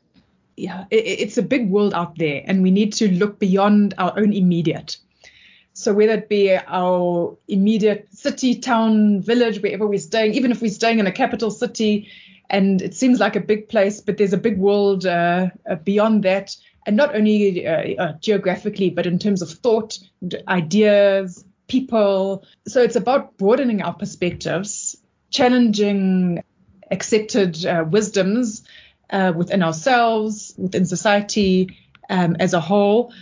Yeah, 0.57 0.87
it's 0.91 1.37
a 1.37 1.43
big 1.43 1.69
world 1.69 1.93
out 1.93 2.17
there, 2.17 2.43
and 2.47 2.63
we 2.63 2.71
need 2.71 2.95
to 2.95 3.13
look 3.13 3.39
beyond 3.39 3.93
our 3.99 4.19
own 4.19 4.33
immediate. 4.33 4.97
So 5.79 5.93
whether 5.93 6.15
it 6.15 6.31
be 6.31 6.57
our 6.57 7.37
immediate 7.49 8.09
city, 8.11 8.55
town, 8.55 9.21
village, 9.21 9.61
wherever 9.61 9.87
we're 9.87 9.99
staying, 9.99 10.33
even 10.33 10.51
if 10.51 10.63
we're 10.63 10.71
staying 10.71 11.01
in 11.01 11.07
a 11.07 11.13
capital 11.13 11.51
city, 11.51 12.09
and 12.49 12.81
it 12.81 12.95
seems 12.95 13.21
like 13.21 13.37
a 13.37 13.41
big 13.41 13.69
place, 13.69 14.01
but 14.01 14.17
there's 14.17 14.33
a 14.33 14.39
big 14.39 14.57
world 14.57 15.05
uh, 15.05 15.51
uh, 15.71 15.75
beyond 15.75 16.23
that, 16.23 16.57
and 16.87 16.97
not 16.97 17.15
only 17.15 17.67
uh, 17.67 18.03
uh, 18.03 18.13
geographically, 18.21 18.89
but 18.89 19.07
in 19.07 19.19
terms 19.19 19.43
of 19.43 19.51
thought, 19.51 19.99
ideas, 20.49 21.45
people. 21.69 22.47
So 22.67 22.81
it's 22.83 22.97
about 22.97 23.37
broadening 23.37 23.83
our 23.83 23.93
perspectives, 23.93 24.97
challenging 25.29 26.43
accepted 26.91 27.67
uh, 27.67 27.85
wisdoms 27.87 28.63
uh, 29.11 29.35
within 29.37 29.63
ourselves, 29.63 30.55
within 30.57 30.87
society 30.87 31.77
um, 32.09 32.37
as 32.41 32.55
a 32.55 32.61
whole, 32.61 33.13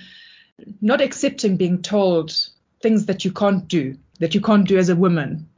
not 0.80 1.00
accepting 1.00 1.56
being 1.56 1.82
told 1.82 2.34
things 2.82 3.06
that 3.06 3.24
you 3.24 3.32
can't 3.32 3.66
do, 3.68 3.96
that 4.20 4.34
you 4.34 4.40
can't 4.40 4.68
do 4.68 4.78
as 4.78 4.88
a 4.88 4.96
woman, 4.96 5.48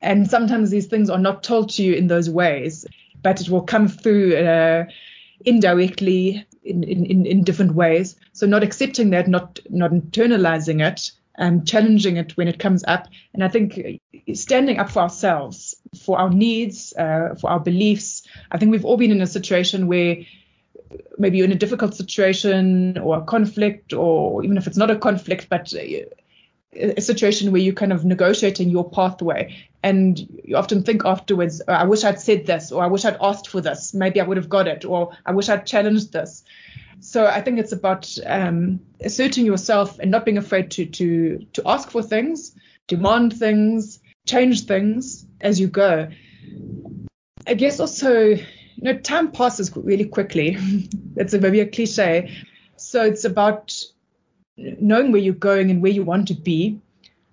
and 0.00 0.28
sometimes 0.28 0.70
these 0.70 0.86
things 0.86 1.10
are 1.10 1.18
not 1.18 1.42
told 1.42 1.70
to 1.70 1.82
you 1.82 1.94
in 1.94 2.06
those 2.06 2.28
ways, 2.28 2.86
but 3.22 3.40
it 3.40 3.48
will 3.48 3.62
come 3.62 3.88
through 3.88 4.36
uh, 4.36 4.84
indirectly 5.44 6.46
in, 6.62 6.84
in, 6.84 7.26
in 7.26 7.44
different 7.44 7.74
ways. 7.74 8.16
So 8.32 8.46
not 8.46 8.62
accepting 8.62 9.10
that, 9.10 9.28
not 9.28 9.58
not 9.70 9.90
internalizing 9.90 10.86
it, 10.86 11.12
and 11.36 11.60
um, 11.60 11.66
challenging 11.66 12.16
it 12.16 12.36
when 12.36 12.48
it 12.48 12.58
comes 12.58 12.84
up. 12.86 13.08
And 13.34 13.42
I 13.42 13.48
think 13.48 14.00
standing 14.34 14.78
up 14.78 14.90
for 14.90 15.00
ourselves, 15.00 15.76
for 16.02 16.18
our 16.18 16.30
needs, 16.30 16.92
uh, 16.96 17.34
for 17.40 17.50
our 17.50 17.60
beliefs. 17.60 18.22
I 18.50 18.58
think 18.58 18.72
we've 18.72 18.84
all 18.84 18.96
been 18.96 19.12
in 19.12 19.22
a 19.22 19.26
situation 19.26 19.86
where 19.86 20.18
maybe 21.18 21.38
you're 21.38 21.46
in 21.46 21.52
a 21.52 21.56
difficult 21.56 21.94
situation 21.94 22.98
or 22.98 23.18
a 23.18 23.22
conflict, 23.22 23.92
or 23.92 24.44
even 24.44 24.56
if 24.56 24.66
it's 24.66 24.76
not 24.76 24.90
a 24.90 24.96
conflict, 24.96 25.48
but 25.48 25.72
a 25.74 27.00
situation 27.00 27.52
where 27.52 27.60
you're 27.60 27.74
kind 27.74 27.92
of 27.92 28.04
negotiating 28.04 28.68
your 28.68 28.88
pathway. 28.90 29.56
And 29.82 30.18
you 30.44 30.56
often 30.56 30.82
think 30.82 31.04
afterwards 31.04 31.62
oh, 31.66 31.72
i 31.72 31.84
wish 31.84 32.04
i'd 32.04 32.20
said 32.20 32.44
this 32.44 32.72
or 32.72 32.82
i 32.82 32.86
wish 32.86 33.04
i'd 33.04 33.16
asked 33.20 33.48
for 33.48 33.60
this. 33.60 33.94
Maybe 33.94 34.20
i 34.20 34.24
would 34.24 34.36
have 34.36 34.48
got 34.48 34.68
it 34.68 34.84
or 34.84 35.16
i 35.24 35.32
wish 35.32 35.48
i'd 35.48 35.66
challenged 35.66 36.12
this. 36.12 36.44
So 37.00 37.26
i 37.26 37.40
think 37.40 37.58
it's 37.58 37.72
about 37.72 38.14
um, 38.26 38.80
asserting 39.00 39.46
yourself 39.46 39.98
and 39.98 40.10
not 40.10 40.24
being 40.24 40.38
afraid 40.38 40.70
to 40.72 40.86
to 40.86 41.46
to 41.54 41.62
ask 41.66 41.90
for 41.90 42.02
things 42.02 42.54
demand 42.88 43.36
things 43.38 44.00
change 44.26 44.64
things 44.66 45.26
as 45.40 45.60
you 45.60 45.68
go. 45.68 46.08
I 47.46 47.54
guess 47.54 47.78
also 47.78 48.36
you 48.76 48.84
know 48.84 48.98
time 48.98 49.30
passes 49.32 49.74
really 49.76 50.04
quickly 50.04 50.56
it's 51.16 51.34
a, 51.34 51.40
maybe 51.40 51.60
a 51.60 51.66
cliche 51.66 52.36
so 52.76 53.02
it's 53.02 53.24
about 53.24 53.72
knowing 54.56 55.12
where 55.12 55.20
you're 55.20 55.34
going 55.34 55.70
and 55.70 55.82
where 55.82 55.92
you 55.92 56.02
want 56.02 56.28
to 56.28 56.34
be. 56.34 56.80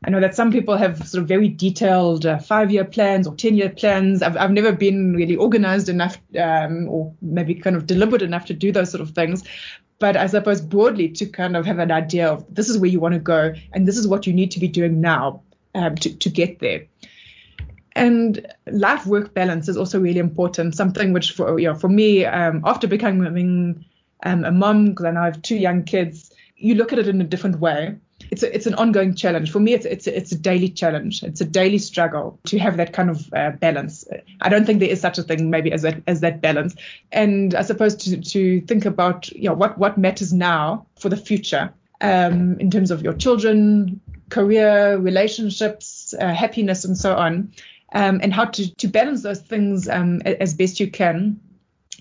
I 0.05 0.09
know 0.09 0.19
that 0.19 0.35
some 0.35 0.51
people 0.51 0.75
have 0.75 1.07
sort 1.07 1.21
of 1.21 1.29
very 1.29 1.47
detailed 1.47 2.25
uh, 2.25 2.37
five-year 2.37 2.83
plans 2.83 3.25
or 3.25 3.35
ten-year 3.35 3.69
plans. 3.69 4.21
I've, 4.21 4.35
I've 4.35 4.51
never 4.51 4.73
been 4.73 5.13
really 5.13 5.37
organized 5.37 5.87
enough, 5.87 6.17
um, 6.37 6.89
or 6.89 7.13
maybe 7.21 7.55
kind 7.55 7.77
of 7.77 7.87
deliberate 7.87 8.21
enough 8.21 8.45
to 8.47 8.53
do 8.53 8.73
those 8.73 8.91
sort 8.91 9.01
of 9.01 9.11
things. 9.11 9.43
But 9.99 10.17
I 10.17 10.27
suppose 10.27 10.59
broadly 10.59 11.09
to 11.09 11.25
kind 11.27 11.55
of 11.55 11.65
have 11.65 11.79
an 11.79 11.91
idea 11.91 12.27
of 12.27 12.45
this 12.53 12.67
is 12.67 12.77
where 12.77 12.89
you 12.89 12.99
want 12.99 13.13
to 13.13 13.19
go, 13.19 13.53
and 13.71 13.87
this 13.87 13.97
is 13.97 14.05
what 14.05 14.27
you 14.27 14.33
need 14.33 14.51
to 14.51 14.59
be 14.59 14.67
doing 14.67 14.99
now 14.99 15.43
um, 15.73 15.95
to 15.95 16.13
to 16.17 16.29
get 16.29 16.59
there. 16.59 16.87
And 17.95 18.45
life-work 18.67 19.33
balance 19.33 19.69
is 19.69 19.77
also 19.77 19.99
really 19.99 20.19
important. 20.19 20.75
Something 20.75 21.13
which, 21.13 21.31
for 21.31 21.59
you 21.59 21.67
know, 21.67 21.75
for 21.75 21.89
me, 21.89 22.25
um, 22.25 22.61
after 22.65 22.87
becoming 22.87 23.85
um, 24.23 24.45
a 24.45 24.51
mom, 24.51 24.89
because 24.89 25.05
I 25.05 25.11
now 25.11 25.23
have 25.23 25.41
two 25.41 25.57
young 25.57 25.83
kids, 25.83 26.31
you 26.55 26.75
look 26.75 26.93
at 26.93 26.99
it 26.99 27.07
in 27.07 27.21
a 27.21 27.25
different 27.25 27.59
way. 27.59 27.95
It's 28.31 28.41
a, 28.41 28.55
it's 28.55 28.65
an 28.65 28.73
ongoing 28.75 29.15
challenge 29.15 29.51
for 29.51 29.59
me. 29.59 29.73
It's 29.73 29.85
it's 29.85 30.07
a, 30.07 30.17
it's 30.17 30.31
a 30.31 30.37
daily 30.37 30.69
challenge. 30.69 31.23
It's 31.23 31.41
a 31.41 31.45
daily 31.45 31.77
struggle 31.77 32.39
to 32.45 32.57
have 32.57 32.77
that 32.77 32.93
kind 32.93 33.09
of 33.09 33.31
uh, 33.33 33.51
balance. 33.51 34.05
I 34.41 34.49
don't 34.49 34.65
think 34.65 34.79
there 34.79 34.89
is 34.89 35.01
such 35.01 35.17
a 35.17 35.23
thing 35.23 35.49
maybe 35.49 35.71
as 35.71 35.81
that 35.81 36.01
as 36.07 36.21
that 36.21 36.41
balance. 36.41 36.75
And 37.11 37.53
I 37.53 37.63
suppose 37.63 37.95
to 37.97 38.21
to 38.21 38.61
think 38.61 38.85
about 38.85 39.29
you 39.31 39.49
know 39.49 39.53
what 39.53 39.77
what 39.77 39.97
matters 39.97 40.31
now 40.31 40.87
for 40.97 41.09
the 41.09 41.17
future 41.17 41.73
um, 42.01 42.59
in 42.59 42.71
terms 42.71 42.91
of 42.91 43.01
your 43.01 43.13
children, 43.13 43.99
career, 44.29 44.97
relationships, 44.97 46.13
uh, 46.19 46.33
happiness, 46.33 46.85
and 46.85 46.97
so 46.97 47.15
on, 47.15 47.51
um, 47.93 48.19
and 48.21 48.33
how 48.33 48.45
to 48.45 48.75
to 48.75 48.87
balance 48.87 49.23
those 49.23 49.41
things 49.41 49.87
um, 49.87 50.21
as 50.21 50.53
best 50.53 50.79
you 50.79 50.89
can. 50.89 51.39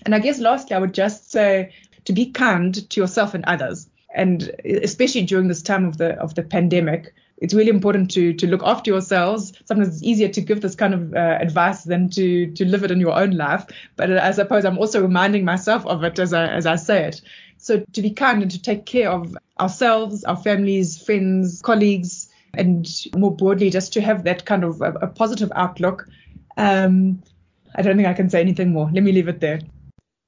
And 0.05 0.13
I 0.13 0.19
guess 0.19 0.39
lastly, 0.39 0.75
I 0.75 0.79
would 0.79 0.93
just 0.93 1.31
say 1.31 1.73
to 2.05 2.13
be 2.13 2.31
kind 2.31 2.89
to 2.89 3.01
yourself 3.01 3.33
and 3.33 3.45
others. 3.45 3.89
And 4.13 4.51
especially 4.65 5.23
during 5.23 5.47
this 5.47 5.61
time 5.61 5.85
of 5.85 5.97
the 5.97 6.13
of 6.19 6.35
the 6.35 6.43
pandemic 6.43 7.13
it's 7.43 7.53
really 7.53 7.69
important 7.69 8.11
to 8.11 8.33
to 8.33 8.47
look 8.47 8.61
after 8.63 8.89
yourselves. 8.89 9.51
Sometimes 9.65 9.95
it's 9.95 10.03
easier 10.03 10.29
to 10.29 10.41
give 10.41 10.61
this 10.61 10.75
kind 10.75 10.93
of 10.93 11.13
uh, 11.13 11.37
advice 11.41 11.83
than 11.83 12.09
to 12.11 12.51
to 12.53 12.65
live 12.65 12.85
it 12.85 12.91
in 12.91 13.01
your 13.01 13.13
own 13.19 13.31
life. 13.31 13.65
But 13.97 14.17
i 14.17 14.31
suppose 14.31 14.63
i'm 14.65 14.77
also 14.77 15.01
reminding 15.01 15.43
myself 15.43 15.85
of 15.85 16.03
it 16.03 16.19
as 16.19 16.31
i 16.31 16.47
as 16.47 16.65
i 16.65 16.77
say 16.77 17.03
it. 17.03 17.21
So 17.57 17.83
to 17.93 18.01
be 18.01 18.11
kind 18.11 18.41
and 18.41 18.51
to 18.51 18.61
take 18.61 18.85
care 18.85 19.11
of 19.11 19.35
ourselves 19.59 20.23
our 20.23 20.37
families 20.37 21.01
friends 21.03 21.61
colleagues 21.61 22.29
and 22.55 22.87
more 23.15 23.35
broadly 23.35 23.69
just 23.69 23.93
to 23.93 24.01
have 24.01 24.23
that 24.23 24.45
kind 24.45 24.63
of 24.63 24.81
a, 24.81 24.93
a 25.01 25.07
positive 25.07 25.51
outlook 25.55 26.07
um, 26.57 27.21
i 27.75 27.81
don't 27.81 27.95
think 27.95 28.07
i 28.07 28.13
can 28.13 28.29
say 28.29 28.39
anything 28.41 28.71
more. 28.71 28.89
Let 28.93 29.03
me 29.03 29.11
leave 29.11 29.27
it 29.27 29.39
there 29.39 29.59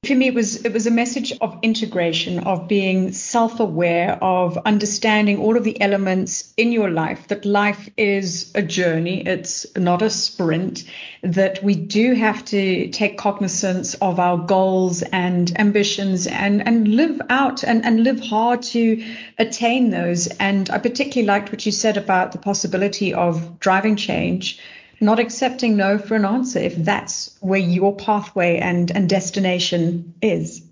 for 0.06 0.14
me, 0.14 0.28
it 0.28 0.34
was 0.34 0.64
it 0.64 0.72
was 0.72 0.86
a 0.86 0.90
message 0.90 1.32
of 1.40 1.58
integration, 1.62 2.38
of 2.40 2.68
being 2.68 3.12
self-aware, 3.12 4.22
of 4.22 4.56
understanding 4.58 5.38
all 5.38 5.56
of 5.56 5.64
the 5.64 5.80
elements 5.80 6.54
in 6.56 6.72
your 6.72 6.90
life. 6.90 7.28
That 7.28 7.44
life 7.44 7.90
is 7.96 8.52
a 8.54 8.62
journey; 8.62 9.26
it's 9.26 9.66
not 9.76 10.02
a 10.02 10.10
sprint. 10.10 10.84
That 11.22 11.62
we 11.62 11.74
do 11.74 12.14
have 12.14 12.44
to 12.46 12.88
take 12.88 13.18
cognizance 13.18 13.94
of 13.94 14.20
our 14.20 14.38
goals 14.38 15.02
and 15.02 15.52
ambitions, 15.58 16.26
and 16.26 16.66
and 16.66 16.88
live 16.88 17.20
out 17.28 17.64
and 17.64 17.84
and 17.84 18.04
live 18.04 18.20
hard 18.20 18.62
to 18.74 19.04
attain 19.38 19.90
those. 19.90 20.28
And 20.28 20.70
I 20.70 20.78
particularly 20.78 21.26
liked 21.26 21.50
what 21.50 21.66
you 21.66 21.72
said 21.72 21.96
about 21.96 22.32
the 22.32 22.38
possibility 22.38 23.12
of 23.12 23.58
driving 23.58 23.96
change 23.96 24.60
not 25.00 25.18
accepting 25.18 25.76
no 25.76 25.98
for 25.98 26.14
an 26.14 26.24
answer 26.24 26.58
if 26.58 26.74
that's 26.76 27.36
where 27.40 27.60
your 27.60 27.94
pathway 27.94 28.58
and, 28.58 28.90
and 28.90 29.08
destination 29.08 30.14
is. 30.22 30.62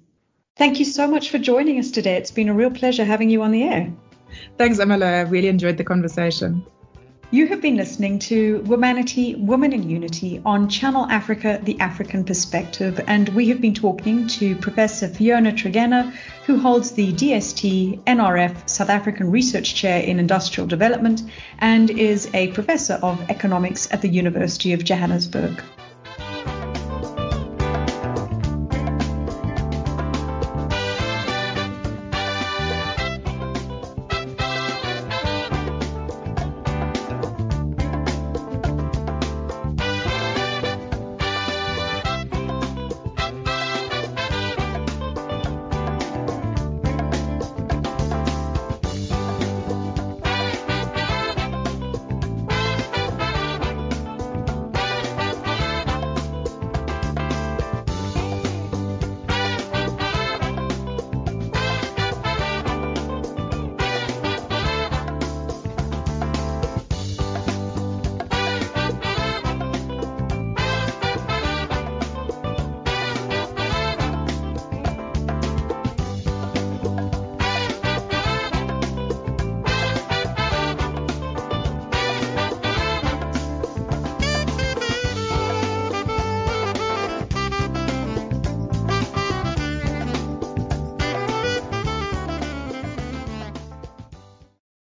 Thank 0.57 0.79
you 0.79 0.85
so 0.85 1.07
much 1.09 1.31
for 1.31 1.39
joining 1.39 1.79
us 1.79 1.91
today. 1.91 2.17
It's 2.17 2.31
been 2.31 2.49
a 2.49 2.55
real 2.55 2.71
pleasure 2.71 3.05
having 3.05 3.29
you 3.29 3.43
on 3.43 3.51
the 3.51 3.65
air. 3.65 3.93
Thanks, 4.57 4.79
Amala. 4.79 5.07
I 5.07 5.21
really 5.23 5.49
enjoyed 5.49 5.77
the 5.77 5.85
conversation. 5.85 6.65
You 7.35 7.49
have 7.49 7.61
been 7.61 7.75
listening 7.75 8.21
to 8.31 8.61
Womanity, 8.61 9.37
Women 9.37 9.73
in 9.73 9.91
Unity 9.91 10.41
on 10.47 10.69
Channel 10.69 11.07
Africa, 11.07 11.59
The 11.61 11.81
African 11.81 12.23
Perspective, 12.23 13.01
and 13.09 13.29
we 13.31 13.49
have 13.49 13.61
been 13.61 13.75
talking 13.75 14.29
to 14.29 14.55
Professor 14.55 15.09
Fiona 15.09 15.51
Tregenna, 15.51 16.15
who 16.47 16.61
holds 16.61 16.93
the 16.93 17.13
DST 17.13 18.05
NRF 18.05 18.71
South 18.71 18.89
African 18.89 19.33
Research 19.33 19.75
Chair 19.75 20.01
in 20.05 20.21
Industrial 20.21 20.69
Development 20.69 21.23
and 21.59 21.91
is 21.91 22.33
a 22.35 22.53
professor 22.53 23.01
of 23.03 23.21
economics 23.29 23.93
at 23.93 24.01
the 24.01 24.09
University 24.09 24.73
of 24.73 24.85
Johannesburg. 24.85 25.61